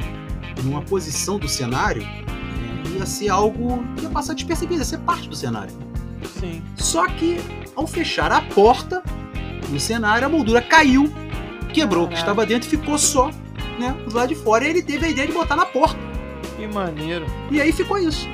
numa 0.63 0.83
posição 0.83 1.39
do 1.39 1.49
cenário, 1.49 2.03
né, 2.03 2.99
ia 2.99 3.07
ser 3.07 3.29
algo 3.31 3.83
que 3.97 4.03
ia 4.05 4.11
passar 4.11 4.35
despercebido, 4.35 4.81
ia 4.81 4.85
ser 4.85 4.99
parte 4.99 5.27
do 5.29 5.35
cenário. 5.37 5.73
Sim. 6.39 6.63
Só 6.77 7.07
que 7.07 7.41
ao 7.75 7.87
fechar 7.87 8.31
a 8.31 8.43
porta 8.43 9.03
do 9.71 9.81
cenário, 9.81 10.27
a 10.27 10.29
moldura 10.29 10.61
caiu, 10.61 11.11
quebrou 11.73 12.05
o 12.05 12.09
que 12.09 12.15
Caraca. 12.15 12.31
estava 12.33 12.47
dentro 12.47 12.69
e 12.69 12.71
ficou 12.71 12.99
só 12.99 13.31
né, 13.79 13.95
do 14.09 14.15
lado 14.15 14.29
de 14.29 14.35
fora. 14.35 14.65
E 14.67 14.69
ele 14.71 14.83
teve 14.83 15.07
a 15.07 15.09
ideia 15.09 15.27
de 15.27 15.33
botar 15.33 15.57
na 15.57 15.65
porta. 15.67 15.99
Que 16.67 16.75
maneiro. 16.75 17.27
E 17.51 17.61
aí 17.61 17.73
ficou 17.73 17.99
isso. 17.99 18.29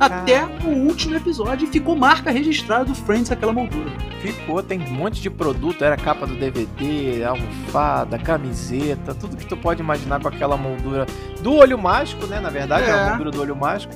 Até 0.00 0.44
o 0.64 0.68
último 0.68 1.14
episódio 1.14 1.66
e 1.68 1.70
ficou 1.70 1.94
marca 1.94 2.30
registrada 2.30 2.84
do 2.86 2.94
Friends 2.94 3.30
aquela 3.30 3.52
moldura. 3.52 3.90
Ficou, 4.20 4.60
tem 4.62 4.80
um 4.80 4.90
monte 4.90 5.20
de 5.20 5.30
produto, 5.30 5.84
era 5.84 5.96
capa 5.96 6.26
do 6.26 6.34
DVD, 6.34 7.22
almofada, 7.24 8.18
camiseta, 8.18 9.14
tudo 9.14 9.36
que 9.36 9.46
tu 9.46 9.56
pode 9.56 9.80
imaginar 9.80 10.20
com 10.20 10.28
aquela 10.28 10.56
moldura 10.56 11.06
do 11.40 11.54
olho 11.54 11.78
mágico, 11.78 12.26
né? 12.26 12.40
Na 12.40 12.50
verdade, 12.50 12.84
é, 12.84 12.90
É. 12.90 12.92
a 12.92 13.08
moldura 13.10 13.30
do 13.30 13.40
olho 13.40 13.54
mágico 13.54 13.94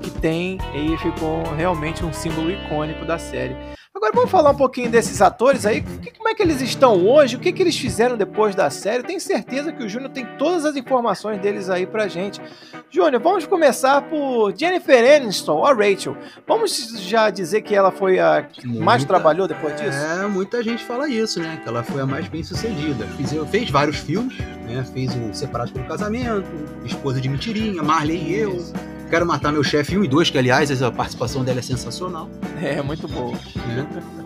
que 0.00 0.10
tem 0.10 0.58
e 0.74 0.96
ficou 0.98 1.42
realmente 1.56 2.04
um 2.04 2.12
símbolo 2.12 2.50
icônico 2.52 3.04
da 3.04 3.18
série. 3.18 3.56
Agora 3.98 4.12
vamos 4.14 4.30
falar 4.30 4.50
um 4.52 4.56
pouquinho 4.56 4.88
desses 4.88 5.20
atores 5.20 5.66
aí. 5.66 5.82
Que, 5.82 6.12
como 6.12 6.28
é 6.28 6.34
que 6.34 6.40
eles 6.40 6.60
estão 6.60 7.04
hoje? 7.04 7.34
O 7.34 7.40
que, 7.40 7.50
que 7.50 7.60
eles 7.60 7.76
fizeram 7.76 8.16
depois 8.16 8.54
da 8.54 8.70
série? 8.70 8.98
Eu 8.98 9.04
tenho 9.04 9.20
certeza 9.20 9.72
que 9.72 9.82
o 9.82 9.88
Júnior 9.88 10.12
tem 10.12 10.24
todas 10.38 10.64
as 10.64 10.76
informações 10.76 11.40
deles 11.40 11.68
aí 11.68 11.84
pra 11.84 12.06
gente. 12.06 12.40
Júnior, 12.88 13.20
vamos 13.20 13.44
começar 13.44 14.00
por 14.02 14.56
Jennifer 14.56 15.16
Aniston, 15.16 15.64
a 15.64 15.74
Rachel. 15.74 16.16
Vamos 16.46 17.00
já 17.00 17.28
dizer 17.28 17.62
que 17.62 17.74
ela 17.74 17.90
foi 17.90 18.20
a 18.20 18.42
que 18.42 18.68
muita, 18.68 18.84
mais 18.84 19.04
trabalhou 19.04 19.48
depois 19.48 19.74
disso? 19.74 19.98
É, 19.98 20.28
muita 20.28 20.62
gente 20.62 20.84
fala 20.84 21.08
isso, 21.08 21.40
né? 21.40 21.58
Que 21.60 21.68
ela 21.68 21.82
foi 21.82 22.00
a 22.00 22.06
mais 22.06 22.28
bem 22.28 22.44
sucedida. 22.44 23.04
Fez, 23.16 23.32
fez 23.50 23.68
vários 23.68 23.96
filmes, 23.96 24.38
né? 24.38 24.86
Fez 24.94 25.10
o 25.16 25.34
Separado 25.34 25.72
pelo 25.72 25.86
Casamento, 25.86 26.46
Esposa 26.84 27.20
de 27.20 27.28
Mentirinha, 27.28 27.82
Marley 27.82 28.16
e 28.16 28.34
Eu. 28.36 28.64
Quero 29.10 29.24
Matar 29.26 29.52
Meu 29.52 29.64
Chefe 29.64 29.96
1 29.96 30.04
e 30.04 30.08
2, 30.08 30.30
que 30.30 30.38
aliás 30.38 30.82
a 30.82 30.90
participação 30.90 31.42
dela 31.42 31.60
é 31.60 31.62
sensacional. 31.62 32.28
É, 32.62 32.82
muito 32.82 33.08
boa. 33.08 33.34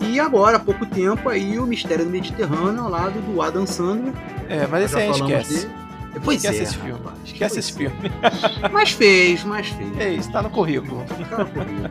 É. 0.01 0.05
E 0.05 0.19
agora, 0.19 0.57
há 0.57 0.59
pouco 0.59 0.85
tempo, 0.85 1.29
aí 1.29 1.57
o 1.57 1.65
Mistério 1.65 2.03
do 2.03 2.11
Mediterrâneo 2.11 2.81
ao 2.83 2.89
lado 2.89 3.19
do 3.21 3.41
Adam 3.41 3.65
Sandler. 3.65 4.13
É, 4.49 4.67
mas 4.67 4.85
esse 4.85 4.97
aí 4.97 5.09
esquece. 5.09 5.67
Dele. 5.67 5.83
Pois 6.23 6.37
Esquece 6.43 6.59
é, 6.59 6.63
esse 6.63 6.75
filme. 6.77 6.91
rapaz. 6.91 7.17
Esquece 7.25 7.59
esse 7.59 7.73
filme. 7.73 7.95
é. 8.61 8.69
Mas 8.69 8.91
fez, 8.91 9.43
mas 9.43 9.67
fez. 9.69 9.97
É 9.99 10.09
isso, 10.13 10.31
tá 10.31 10.41
no 10.43 10.49
currículo. 10.49 11.03
Fica 11.17 11.37
no 11.37 11.45
currículo. 11.47 11.89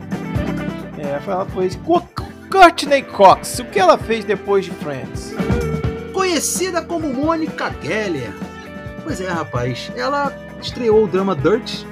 É, 0.97 1.19
foi 1.19 1.33
ela 1.33 1.45
foi. 1.45 1.69
Co- 1.83 2.07
Courtney 2.49 3.01
Cox, 3.01 3.59
o 3.59 3.65
que 3.65 3.79
ela 3.79 3.97
fez 3.97 4.23
depois 4.23 4.65
de 4.65 4.71
Friends? 4.71 5.33
Conhecida 6.13 6.81
como 6.81 7.11
Mônica 7.11 7.73
Geller. 7.81 8.31
Pois 9.03 9.19
é, 9.19 9.27
rapaz. 9.27 9.91
Ela 9.97 10.31
estreou 10.61 11.03
o 11.03 11.07
drama 11.07 11.35
Dirt 11.35 11.83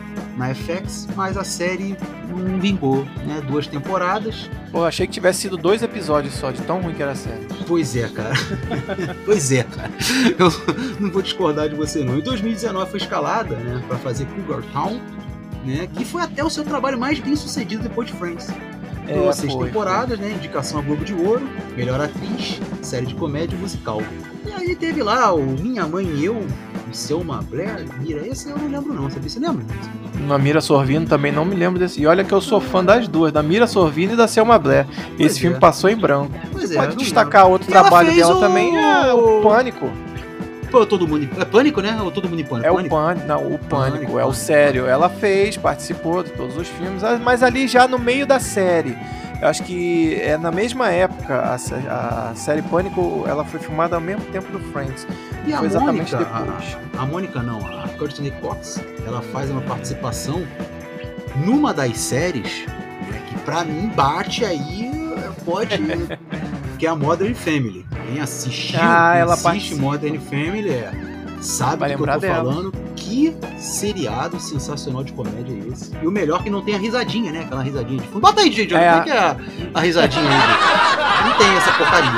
na 0.41 0.55
FX, 0.55 1.07
mas 1.15 1.37
a 1.37 1.43
série 1.43 1.95
não 2.27 2.59
vingou, 2.59 3.05
né? 3.27 3.41
Duas 3.47 3.67
temporadas. 3.67 4.49
Pô, 4.71 4.83
achei 4.83 5.05
que 5.05 5.13
tivesse 5.13 5.41
sido 5.41 5.55
dois 5.55 5.83
episódios 5.83 6.33
só, 6.33 6.49
de 6.49 6.61
tão 6.63 6.81
ruim 6.81 6.95
que 6.95 7.03
era 7.03 7.11
a 7.11 7.15
série. 7.15 7.45
Pois 7.67 7.95
é, 7.95 8.09
cara. 8.09 8.33
pois 9.23 9.51
é, 9.51 9.63
cara. 9.63 9.91
Eu 10.39 10.51
não 10.99 11.11
vou 11.11 11.21
discordar 11.21 11.69
de 11.69 11.75
você, 11.75 12.03
não. 12.03 12.17
Em 12.17 12.21
2019 12.21 12.89
foi 12.89 12.99
escalada, 12.99 13.55
né, 13.55 13.83
para 13.87 13.97
fazer 13.99 14.25
Cougar 14.25 14.63
Town, 14.73 14.99
né, 15.63 15.87
que 15.93 16.03
foi 16.03 16.23
até 16.23 16.43
o 16.43 16.49
seu 16.49 16.63
trabalho 16.63 16.97
mais 16.99 17.19
bem 17.19 17.35
sucedido 17.35 17.83
depois 17.83 18.07
de 18.09 18.13
Friends. 18.17 18.47
Durou 19.05 19.29
É, 19.29 19.33
seis 19.33 19.53
foi, 19.53 19.67
temporadas, 19.67 20.17
né? 20.19 20.31
Indicação 20.31 20.79
a 20.79 20.81
Globo 20.81 21.03
de 21.03 21.13
Ouro, 21.13 21.47
melhor 21.75 21.99
atriz, 21.99 22.59
série 22.81 23.05
de 23.07 23.15
comédia 23.15 23.57
musical. 23.57 24.01
E 24.45 24.51
aí 24.51 24.75
teve 24.75 25.03
lá 25.03 25.33
o 25.33 25.43
Minha 25.43 25.87
Mãe 25.87 26.05
e 26.05 26.23
Eu, 26.25 26.45
Selma 26.91 27.41
Blair, 27.49 27.85
Mira, 27.99 28.27
esse 28.27 28.49
eu 28.49 28.57
não 28.57 28.67
lembro 28.67 28.93
não, 28.93 29.09
sabia? 29.09 29.29
Você 29.29 29.39
lembra? 29.39 29.63
Na 30.27 30.37
Mira 30.37 30.61
Sorvino 30.61 31.05
também 31.07 31.31
não 31.31 31.43
me 31.45 31.55
lembro 31.55 31.79
desse. 31.79 32.01
E 32.01 32.05
olha 32.07 32.23
que 32.23 32.33
eu 32.33 32.41
sou 32.41 32.59
fã 32.61 32.83
das 32.83 33.07
duas, 33.07 33.31
da 33.31 33.41
Mira 33.41 33.65
Sorvino 33.67 34.13
e 34.13 34.15
da 34.15 34.27
Selma 34.27 34.57
Blair. 34.59 34.85
Pois 35.17 35.31
Esse 35.31 35.37
é. 35.39 35.41
filme 35.41 35.59
passou 35.59 35.89
em 35.89 35.95
branco. 35.95 36.31
Pois 36.51 36.71
é, 36.71 36.75
Pode 36.75 36.89
não 36.89 36.97
destacar 36.97 37.47
outro 37.47 37.67
E 37.69 37.71
trabalho 37.71 38.13
dela 38.13 38.35
o- 38.35 38.39
também, 38.39 38.75
é 38.77 39.13
o 39.13 39.41
Pânico. 39.41 39.89
Pô, 40.69 40.85
todo 40.85 41.05
mundo. 41.05 41.27
É 41.37 41.43
pânico, 41.43 41.81
né? 41.81 41.99
Ou 42.01 42.09
todo 42.11 42.29
mundo 42.29 42.39
em 42.39 42.45
pânico? 42.45 42.65
É 42.65 42.71
o 42.71 42.75
Pânico? 42.89 43.27
Não, 43.27 43.39
o 43.45 43.57
Pânico, 43.57 43.97
Pânico, 43.97 44.19
é 44.19 44.23
o 44.25 44.31
sério. 44.33 44.85
Ela 44.85 45.09
fez, 45.09 45.57
participou 45.57 46.23
de 46.23 46.29
todos 46.31 46.55
os 46.55 46.67
filmes, 46.67 47.01
mas 47.23 47.43
ali 47.43 47.67
já 47.67 47.87
no 47.89 47.99
meio 47.99 48.25
da 48.25 48.39
série. 48.39 48.95
Eu 49.41 49.47
acho 49.47 49.63
que 49.63 50.15
é 50.21 50.37
na 50.37 50.51
mesma 50.51 50.89
época, 50.91 51.35
a, 51.35 52.29
a 52.29 52.35
série 52.35 52.61
Pânico, 52.61 53.23
ela 53.27 53.43
foi 53.43 53.59
filmada 53.59 53.95
ao 53.95 54.01
mesmo 54.01 54.23
tempo 54.25 54.51
do 54.51 54.59
Friends. 54.71 55.07
E 55.47 55.53
a 55.53 55.57
Foi 55.57 55.67
exatamente 55.67 56.13
Mônica, 56.13 56.31
depois. 56.31 56.77
A, 56.95 57.01
a 57.01 57.05
Mônica 57.07 57.41
não, 57.41 57.57
a 57.65 57.87
Courtney 57.97 58.31
Cox, 58.39 58.79
ela 59.05 59.21
faz 59.33 59.49
uma 59.49 59.61
participação 59.61 60.43
numa 61.43 61.73
das 61.73 61.97
séries 61.97 62.65
né, 63.09 63.19
que 63.27 63.35
pra 63.39 63.63
mim 63.65 63.87
bate 63.89 64.45
aí, 64.45 64.91
pode. 65.43 65.75
que 66.77 66.85
é 66.85 66.89
a 66.89 66.95
Modern 66.95 67.33
Family. 67.33 67.83
Quem 68.07 68.21
assistiu, 68.21 68.79
Ah, 68.79 69.11
quem 69.13 69.21
ela 69.21 69.33
assiste 69.33 69.43
participa. 69.43 69.81
Modern 69.81 70.19
Family 70.19 70.69
é, 70.69 70.91
sabe 71.41 71.87
do 71.87 71.95
que 71.95 72.01
eu 72.03 72.13
tô 72.13 72.19
dela. 72.19 72.35
falando. 72.35 72.73
Que 73.11 73.35
seriado 73.59 74.39
sensacional 74.39 75.03
de 75.03 75.11
comédia 75.11 75.53
é 75.53 75.67
esse? 75.73 75.91
E 76.01 76.07
o 76.07 76.11
melhor 76.11 76.41
que 76.41 76.49
não 76.49 76.61
tem 76.61 76.75
a 76.75 76.77
risadinha, 76.77 77.29
né? 77.29 77.41
Aquela 77.41 77.61
risadinha 77.61 77.99
de 78.01 78.07
fundo. 78.07 78.21
Bota 78.21 78.39
aí, 78.39 78.49
gente, 78.49 78.73
É, 78.73 78.77
como 78.77 78.89
a- 78.89 78.97
é 78.99 79.03
que 79.03 79.09
é 79.11 79.17
a, 79.19 79.37
a 79.73 79.81
risadinha 79.81 80.23
aí? 80.23 81.25
Não 81.29 81.37
tem 81.37 81.47
essa 81.57 81.71
porcaria. 81.73 82.11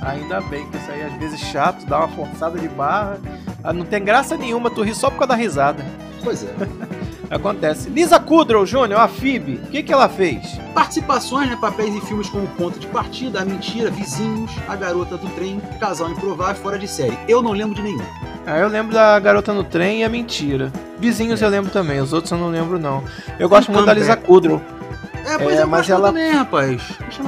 Ainda 0.00 0.40
bem 0.42 0.66
que 0.70 0.76
isso 0.78 0.90
aí 0.90 1.02
às 1.02 1.12
vezes 1.18 1.42
é 1.42 1.44
chato, 1.44 1.84
dá 1.84 1.98
uma 1.98 2.08
forçada 2.08 2.58
de 2.58 2.68
barra. 2.68 3.18
Ah, 3.62 3.70
Não 3.72 3.84
tem 3.84 4.02
graça 4.02 4.34
nenhuma, 4.36 4.70
tu 4.70 4.80
ri 4.82 4.94
só 4.94 5.10
por 5.10 5.18
causa 5.18 5.28
da 5.28 5.34
risada. 5.34 5.84
Pois 6.22 6.42
é. 6.42 6.54
Acontece. 7.30 7.90
Lisa 7.90 8.18
Kudrow 8.18 8.64
Jr., 8.64 8.94
a 8.98 9.08
Phoebe, 9.08 9.60
o 9.62 9.66
que, 9.70 9.82
que 9.82 9.92
ela 9.92 10.08
fez? 10.08 10.58
Participações, 10.74 11.50
né? 11.50 11.56
Papéis 11.60 11.94
em 11.94 12.00
filmes 12.00 12.30
como 12.30 12.46
Ponto 12.48 12.78
de 12.78 12.86
Partida, 12.86 13.42
A 13.42 13.44
Mentira, 13.44 13.90
Vizinhos, 13.90 14.50
A 14.68 14.74
Garota 14.76 15.18
do 15.18 15.28
Trem, 15.30 15.60
Casal 15.78 16.10
Improvável, 16.10 16.62
Fora 16.62 16.78
de 16.78 16.88
Série. 16.88 17.18
Eu 17.28 17.42
não 17.42 17.52
lembro 17.52 17.74
de 17.74 17.82
nenhum. 17.82 18.02
Ah, 18.46 18.58
eu 18.58 18.68
lembro 18.68 18.92
da 18.94 19.18
Garota 19.18 19.52
no 19.54 19.64
Trem 19.64 20.00
e 20.00 20.04
a 20.04 20.08
Mentira. 20.08 20.70
Vizinhos 20.98 21.40
eu 21.40 21.48
lembro 21.48 21.70
também, 21.70 22.00
os 22.00 22.12
outros 22.12 22.30
eu 22.30 22.38
não 22.38 22.48
lembro 22.48 22.78
não. 22.78 23.02
Eu 23.38 23.48
gosto 23.48 23.72
muito 23.72 23.86
da 23.86 23.94
Lisa 23.94 24.16
Kudrow. 24.16 24.60
É, 25.26 25.38
pois 25.38 25.56
É, 25.58 25.62
eu 25.62 25.66
mas 25.66 25.88
ela- 25.88 26.08
também, 26.08 26.30
rapaz. 26.32 26.82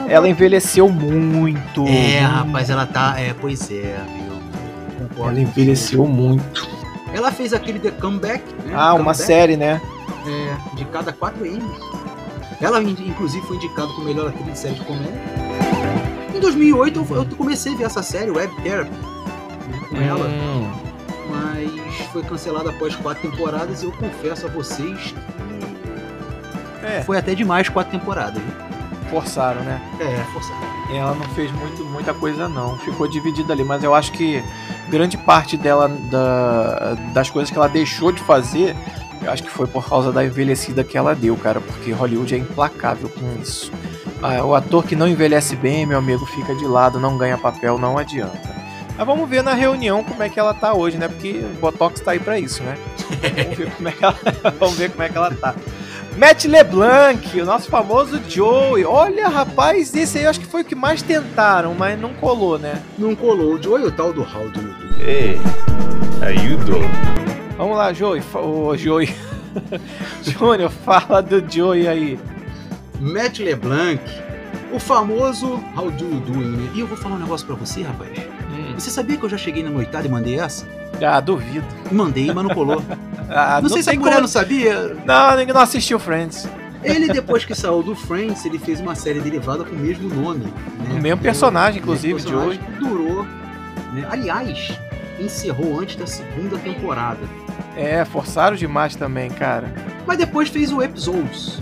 Ela 0.08 0.28
envelheceu 0.28 0.88
muito. 0.90 1.86
É, 1.86 2.18
rapaz, 2.20 2.68
ela 2.68 2.84
tá... 2.86 3.14
É, 3.18 3.34
pois 3.40 3.70
é, 3.70 3.96
viu? 4.14 4.36
Concordo. 5.08 5.30
Ela 5.30 5.40
envelheceu 5.40 6.06
muito. 6.06 6.68
Ela 7.14 7.32
fez 7.32 7.54
aquele 7.54 7.78
The 7.78 7.92
Comeback, 7.92 8.42
né? 8.66 8.72
Ah, 8.74 8.88
uma 8.92 8.96
Comeback, 9.04 9.16
série, 9.22 9.56
né? 9.56 9.80
É, 10.26 10.72
indicada 10.74 11.10
a 11.10 11.12
4 11.14 11.42
M's. 11.46 11.62
Ela, 12.60 12.82
in- 12.82 12.96
inclusive, 13.06 13.46
foi 13.46 13.56
indicada 13.56 13.88
como 13.88 14.04
melhor 14.04 14.28
atriz 14.28 14.44
de 14.52 14.58
série 14.58 14.74
de 14.74 14.80
comédia. 14.82 15.12
Em 16.34 16.40
2008, 16.40 17.06
eu, 17.10 17.26
comecei 17.36 17.72
a 17.72 17.76
ver 17.78 17.84
essa 17.84 18.02
série, 18.02 18.30
Web 18.30 18.54
Therapy, 18.62 18.90
com 19.88 19.96
ela. 19.96 20.28
Mas 21.28 22.06
foi 22.12 22.22
cancelada 22.22 22.70
após 22.70 22.94
quatro 22.96 23.28
temporadas 23.30 23.82
e 23.82 23.86
eu 23.86 23.92
confesso 23.92 24.46
a 24.46 24.48
vocês 24.48 25.14
é, 26.82 27.00
que 27.00 27.06
foi 27.06 27.18
até 27.18 27.34
demais 27.34 27.68
quatro 27.68 27.98
temporadas. 27.98 28.42
viu? 28.42 28.66
forçaram, 29.10 29.60
né? 29.62 29.80
É, 30.00 30.16
forçado. 30.32 30.58
Ela 30.92 31.14
não 31.14 31.28
fez 31.28 31.50
muito, 31.52 31.84
muita 31.84 32.12
coisa 32.12 32.48
não. 32.48 32.76
Ficou 32.78 33.06
dividida 33.06 33.52
ali, 33.52 33.62
mas 33.62 33.84
eu 33.84 33.94
acho 33.94 34.10
que 34.10 34.42
grande 34.88 35.16
parte 35.16 35.56
dela 35.56 35.88
da- 35.88 36.94
das 37.12 37.30
coisas 37.30 37.48
que 37.48 37.56
ela 37.56 37.68
deixou 37.68 38.10
de 38.10 38.20
fazer, 38.22 38.74
eu 39.22 39.30
acho 39.30 39.44
que 39.44 39.50
foi 39.50 39.68
por 39.68 39.88
causa 39.88 40.10
da 40.10 40.24
envelhecida 40.24 40.82
que 40.82 40.98
ela 40.98 41.14
deu, 41.14 41.36
cara, 41.36 41.60
porque 41.60 41.92
Hollywood 41.92 42.34
é 42.34 42.38
implacável 42.38 43.08
com 43.08 43.40
isso. 43.40 43.70
Ah, 44.20 44.42
o 44.44 44.56
ator 44.56 44.84
que 44.84 44.96
não 44.96 45.06
envelhece 45.06 45.54
bem, 45.54 45.86
meu 45.86 45.98
amigo, 45.98 46.26
fica 46.26 46.52
de 46.56 46.64
lado, 46.66 46.98
não 46.98 47.16
ganha 47.16 47.38
papel, 47.38 47.78
não 47.78 47.96
adianta. 47.96 48.56
Mas 48.96 49.06
vamos 49.06 49.28
ver 49.28 49.42
na 49.42 49.52
reunião 49.52 50.02
como 50.02 50.22
é 50.22 50.28
que 50.28 50.40
ela 50.40 50.54
tá 50.54 50.72
hoje, 50.72 50.96
né? 50.96 51.06
Porque 51.08 51.44
o 51.44 51.60
Botox 51.60 52.00
tá 52.00 52.12
aí 52.12 52.18
pra 52.18 52.38
isso, 52.38 52.62
né? 52.62 52.76
Vamos 53.36 53.56
ver 53.56 53.70
como 53.70 53.88
é 53.88 53.92
que 53.92 54.04
ela, 54.04 54.16
vamos 54.58 54.76
ver 54.76 54.90
como 54.90 55.02
é 55.02 55.08
que 55.08 55.16
ela 55.16 55.30
tá. 55.30 55.54
Matt 56.16 56.44
LeBlanc, 56.46 57.40
o 57.40 57.44
nosse 57.44 57.68
famoso 57.68 58.18
Joey. 58.26 58.84
Olha, 58.86 59.28
rapaz, 59.28 59.94
esse 59.94 60.16
aí 60.16 60.24
eu 60.24 60.30
acho 60.30 60.40
que 60.40 60.46
foi 60.46 60.62
o 60.62 60.64
que 60.64 60.74
mais 60.74 61.02
tentaram, 61.02 61.74
mas 61.74 62.00
não 62.00 62.14
colou, 62.14 62.58
né? 62.58 62.82
Não 62.98 63.14
colou 63.14 63.54
o 63.54 63.62
Joey 63.62 63.84
o 63.84 63.92
tal 63.92 64.14
do 64.14 64.22
How 64.22 64.48
do 64.48 64.60
you 64.60 64.72
do? 64.72 65.02
Hey, 65.02 65.38
how 66.22 66.30
you 66.30 66.56
doing? 66.64 66.90
Vamos 67.58 67.76
lá, 67.76 67.92
Joey. 67.92 68.22
Ô, 68.34 68.74
Joey. 68.76 69.14
Júnior, 70.22 70.70
fala 70.70 71.20
do 71.20 71.44
Joey 71.46 71.86
aí. 71.86 72.18
Matt 72.98 73.40
LeBlanc, 73.40 74.00
o 74.72 74.78
famoso 74.78 75.62
How 75.76 75.90
do 75.90 76.04
you 76.04 76.20
doing, 76.20 76.56
né? 76.56 76.70
E 76.74 76.80
eu 76.80 76.86
vou 76.86 76.96
falar 76.96 77.16
um 77.16 77.20
negócio 77.20 77.46
pra 77.46 77.56
você, 77.56 77.82
rapaz. 77.82 78.10
Você 78.76 78.90
sabia 78.90 79.16
que 79.16 79.24
eu 79.24 79.28
já 79.28 79.36
cheguei 79.38 79.62
na 79.62 79.70
noitada 79.70 80.06
e 80.06 80.10
mandei 80.10 80.38
essa? 80.38 80.66
ah, 81.04 81.20
duvido. 81.20 81.64
Mandei, 81.92 82.32
mas 82.32 82.44
não 82.44 82.54
colou. 82.54 82.82
Ah, 83.28 83.60
não, 83.60 83.68
sei 83.68 83.82
se 83.82 83.90
a 83.90 83.94
mulher 83.94 84.10
como- 84.10 84.20
não 84.20 84.28
sabia. 84.28 84.96
Não, 85.04 85.36
ninguém 85.36 85.52
não 85.52 85.60
assistiu 85.60 85.98
Friends. 85.98 86.48
Ele, 86.84 87.08
depois 87.08 87.44
que 87.44 87.56
saiu 87.56 87.82
do 87.82 87.96
Friends, 87.96 88.44
ele 88.44 88.56
fez 88.56 88.78
uma 88.78 88.94
série 88.94 89.18
derivada 89.18 89.64
com 89.64 89.74
o 89.74 89.78
mesmo 89.78 90.08
nome. 90.08 90.44
Né? 90.44 90.96
O 90.96 91.02
mesmo 91.02 91.20
personagem, 91.20 91.80
inclusive, 91.80 92.14
mesmo 92.14 92.30
personagem 92.30 92.60
que 92.60 92.70
durou. 92.78 93.24
né? 93.92 94.06
Aliás, 94.08 94.78
encerrou 95.18 95.80
antes 95.80 95.96
da 95.96 96.06
segunda 96.06 96.56
temporada. 96.56 97.18
É, 97.76 98.04
forçaram 98.04 98.54
demais 98.54 98.94
também, 98.94 99.28
cara. 99.28 99.74
Mas 100.06 100.18
depois 100.18 100.48
fez 100.48 100.70
o 100.72 100.80
Episodes. 100.80 101.58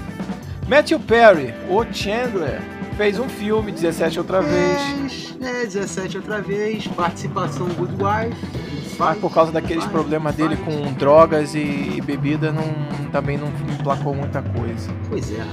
Matthew 0.68 1.00
Perry, 1.00 1.54
o 1.70 1.82
Chandler, 1.94 2.60
fez 2.96 3.18
um 3.18 3.28
filme, 3.28 3.72
17 3.72 4.18
outra 4.18 4.40
vez. 4.40 5.36
É, 5.40 5.64
17 5.66 6.16
outra 6.18 6.40
vez. 6.40 6.86
Participação 6.88 7.66
Good 7.68 7.94
Wife. 7.94 8.64
Mas 8.98 9.18
por 9.18 9.32
causa 9.32 9.50
daqueles 9.50 9.84
problemas 9.86 10.36
dele 10.36 10.56
com 10.56 10.92
drogas 10.92 11.54
e, 11.54 11.58
e 11.96 12.00
bebida, 12.00 12.52
não, 12.52 12.62
também 13.10 13.36
não 13.36 13.48
emplacou 13.72 14.14
muita 14.14 14.40
coisa. 14.40 14.88
Pois 15.08 15.32
é. 15.32 15.44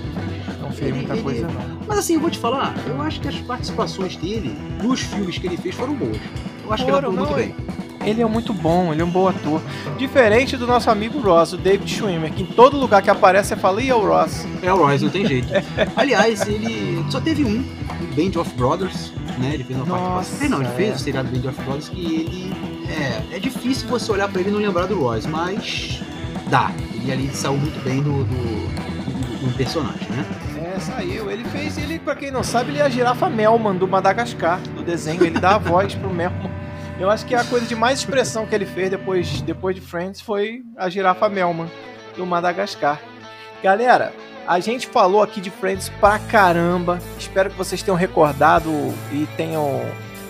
Não 0.62 0.70
fez 0.72 0.90
Ele- 0.90 0.98
muita 0.98 1.14
ele- 1.14 1.24
coisa, 1.24 1.48
não. 1.48 1.80
Mas 1.88 1.98
assim, 1.98 2.14
eu 2.16 2.20
vou 2.20 2.30
te 2.30 2.38
falar, 2.38 2.76
eu 2.88 3.02
acho 3.02 3.20
que 3.20 3.28
as 3.28 3.36
participações 3.38 4.16
dele 4.16 4.56
nos 4.84 5.02
filmes 5.02 5.38
que 5.40 5.48
ele 5.48 5.58
fez 5.58 5.74
foram 5.74 5.96
boas. 5.96 6.18
Eu 6.64 6.72
acho 6.72 6.86
que 6.86 6.92
ele 6.92 7.02
Foram, 7.02 7.10
atuou 7.10 7.14
muito 7.14 7.30
não, 7.30 7.36
bem. 7.36 7.56
Ele 8.06 8.22
é 8.22 8.26
muito 8.26 8.54
bom, 8.54 8.92
ele 8.92 9.02
é 9.02 9.06
um 9.06 9.10
bom 9.10 9.28
ator. 9.28 9.62
Diferente 9.98 10.58
do 10.58 10.66
nosso 10.66 10.90
amigo 10.90 11.20
Ross, 11.20 11.54
o 11.54 11.58
David 11.58 11.90
Schwimmer, 11.92 12.32
que 12.34 12.44
em 12.44 12.46
todo 12.46 12.78
lugar 12.78 13.02
que 13.02 13.10
aparece 13.10 13.50
você 13.50 13.56
fala, 13.56 13.82
e 13.82 13.90
é 13.90 13.96
o 13.96 14.00
Ross. 14.06 14.46
É 14.62 14.74
o 14.74 14.78
Ross, 14.86 15.02
não 15.02 15.10
tem 15.10 15.26
jeito. 15.26 15.48
Aliás, 15.96 16.48
ele 16.48 17.04
só 17.10 17.20
teve 17.22 17.44
um, 17.46 17.60
o 17.60 18.16
Band 18.16 18.40
of 18.40 18.54
Brothers, 18.56 19.14
né? 19.38 19.52
Ele 19.54 19.64
fez 19.64 19.80
uma 19.80 19.86
Nossa, 19.86 20.14
participação. 20.14 20.50
Não, 20.50 20.66
ele 20.66 20.76
fez 20.76 20.90
é. 20.90 20.94
o 20.94 21.00
seriado 21.00 21.30
Band 21.30 21.50
of 21.50 21.62
Brothers 21.62 21.90
que 21.90 22.00
ele. 22.16 22.54
É, 23.32 23.38
é 23.38 23.40
difícil 23.40 23.88
você 23.88 24.12
olhar 24.12 24.28
pra 24.28 24.42
ele 24.42 24.50
e 24.50 24.54
não 24.54 24.60
lembrar 24.60 24.86
do 24.88 25.00
Ross, 25.00 25.26
mas 25.26 26.02
dá. 26.50 26.72
Ele 26.94 27.12
ali 27.12 27.30
saiu 27.34 27.56
muito 27.58 27.82
bem 27.84 28.02
do, 28.02 28.24
do, 28.24 28.26
do- 28.26 29.48
do 29.48 29.58
personagem, 29.58 30.08
né? 30.10 30.26
É, 30.76 30.80
saiu. 30.80 31.32
Ele 31.32 31.44
fez, 31.46 31.78
ele, 31.78 31.98
pra 32.00 32.16
quem 32.16 32.30
não 32.32 32.44
sabe, 32.44 32.72
ele 32.72 32.80
é 32.80 32.84
a 32.84 32.90
girafa 32.90 33.28
Melman 33.30 33.76
do 33.76 33.88
Madagascar, 33.88 34.60
do 34.76 34.84
desenho. 34.84 35.24
Ele 35.24 35.40
dá 35.40 35.56
a 35.56 35.58
voz 35.58 35.96
pro 35.96 36.10
Melman. 36.14 36.52
Eu 37.02 37.10
acho 37.10 37.26
que 37.26 37.34
a 37.34 37.44
coisa 37.44 37.66
de 37.66 37.76
mais 37.76 37.98
expressão 37.98 38.46
que 38.46 38.54
ele 38.54 38.64
fez 38.64 38.92
depois, 38.92 39.42
depois 39.42 39.74
de 39.76 39.82
Friends 39.82 40.22
foi 40.22 40.62
a 40.78 40.88
girafa 40.88 41.28
Melman 41.28 41.68
do 42.16 42.28
Madagascar. 42.28 43.02
Galera, 43.64 44.14
a 44.48 44.60
gente 44.60 44.86
falou 44.86 45.24
aqui 45.24 45.42
de 45.42 45.50
Friends 45.50 45.90
pra 46.00 46.20
caramba. 46.20 47.00
Espero 47.18 47.50
que 47.50 47.58
vocês 47.58 47.82
tenham 47.82 47.98
recordado 47.98 48.70
e 49.12 49.28
tenham 49.36 49.82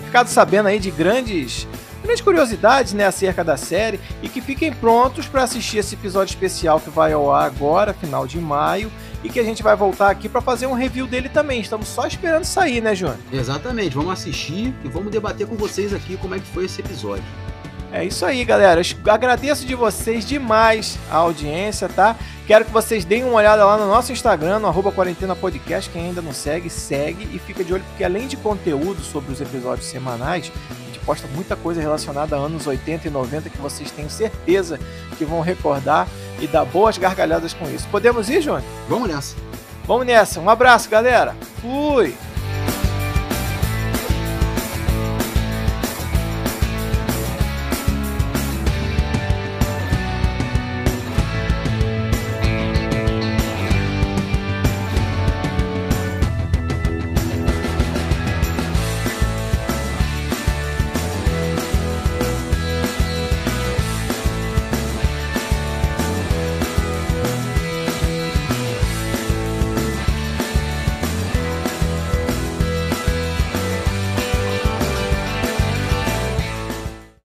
ficado 0.06 0.28
sabendo 0.28 0.70
aí 0.70 0.80
de 0.80 0.92
grandes, 0.92 1.68
grandes 2.02 2.22
curiosidades 2.22 2.94
né, 2.94 3.06
acerca 3.06 3.44
da 3.44 3.58
série 3.58 4.00
e 4.22 4.30
que 4.30 4.42
fiquem 4.42 4.74
prontos 4.74 5.28
para 5.28 5.44
assistir 5.44 5.78
esse 5.78 5.96
episódio 5.96 6.32
especial 6.32 6.80
que 6.80 6.90
vai 6.90 7.14
ao 7.14 7.34
ar 7.34 7.46
agora, 7.46 7.94
final 7.94 8.28
de 8.28 8.40
maio, 8.40 8.92
e 9.24 9.30
que 9.30 9.40
a 9.40 9.44
gente 9.44 9.62
vai 9.62 9.76
voltar 9.76 10.10
aqui 10.10 10.28
para 10.28 10.42
fazer 10.42 10.68
um 10.68 10.74
review 10.74 11.08
dele 11.08 11.30
também. 11.30 11.62
Estamos 11.62 11.88
só 11.88 12.08
esperando 12.08 12.44
sair, 12.44 12.82
né, 12.82 12.96
Júnior? 12.96 13.18
Exatamente, 13.32 13.96
vamos 13.96 14.14
assistir 14.14 14.74
e 14.84 14.88
vamos 14.88 15.12
debater 15.12 15.48
com 15.48 15.56
vocês 15.56 15.94
aqui 15.94 16.18
como 16.18 16.36
é 16.36 16.40
que 16.40 16.48
foi 16.48 16.66
esse 16.66 16.82
episódio. 16.82 17.24
É 17.94 18.06
isso 18.06 18.26
aí, 18.26 18.44
galera. 18.46 18.80
Eu 18.82 19.12
Agradeço 19.12 19.66
de 19.66 19.76
vocês 19.76 20.26
demais 20.26 20.98
a 21.10 21.18
audiência, 21.18 21.90
tá? 21.90 22.16
Quero 22.48 22.64
que 22.64 22.72
vocês 22.72 23.04
deem 23.04 23.26
uma 23.26 23.34
olhada 23.34 23.66
lá 23.66 23.78
no 23.78 23.86
nosso 23.86 24.14
Instagram, 24.14 24.60
no 24.60 24.68
arroba 24.68 24.94
Quarentena 24.94 25.36
Podcast. 25.36 25.90
Quem 25.90 26.06
ainda 26.06 26.22
não 26.22 26.32
segue, 26.32 26.70
segue 26.70 27.28
e 27.34 27.38
fica 27.38 27.66
de 27.66 27.74
olho, 27.74 27.84
porque 27.84 28.04
além 28.04 28.28
de 28.28 28.38
conteúdo 28.38 29.02
sobre 29.02 29.34
os 29.34 29.42
episódios 29.42 29.88
semanais, 29.88 30.50
posta 31.06 31.28
muita 31.28 31.56
coisa 31.56 31.82
relacionada 31.82 32.36
a 32.36 32.40
anos 32.40 32.68
80 32.68 33.08
e 33.08 33.12
90 33.12 33.50
que 33.50 33.58
vocês 33.58 33.92
tenho 33.92 34.10
certeza 34.10 34.80
que 35.18 35.26
vão 35.26 35.42
recordar 35.42 36.08
e 36.40 36.48
dar 36.48 36.66
boas 36.66 36.98
gargalhadas 36.98 37.54
com 37.54 37.70
isso. 37.70 37.88
Podemos 37.90 38.30
ir, 38.30 38.42
Júnior? 38.42 38.64
Vamos 38.88 39.10
nessa. 39.10 39.36
Vamos 39.86 40.06
nessa. 40.06 40.40
Um 40.40 40.50
abraço, 40.50 40.90
galera. 40.90 41.36
Fui! 41.62 42.16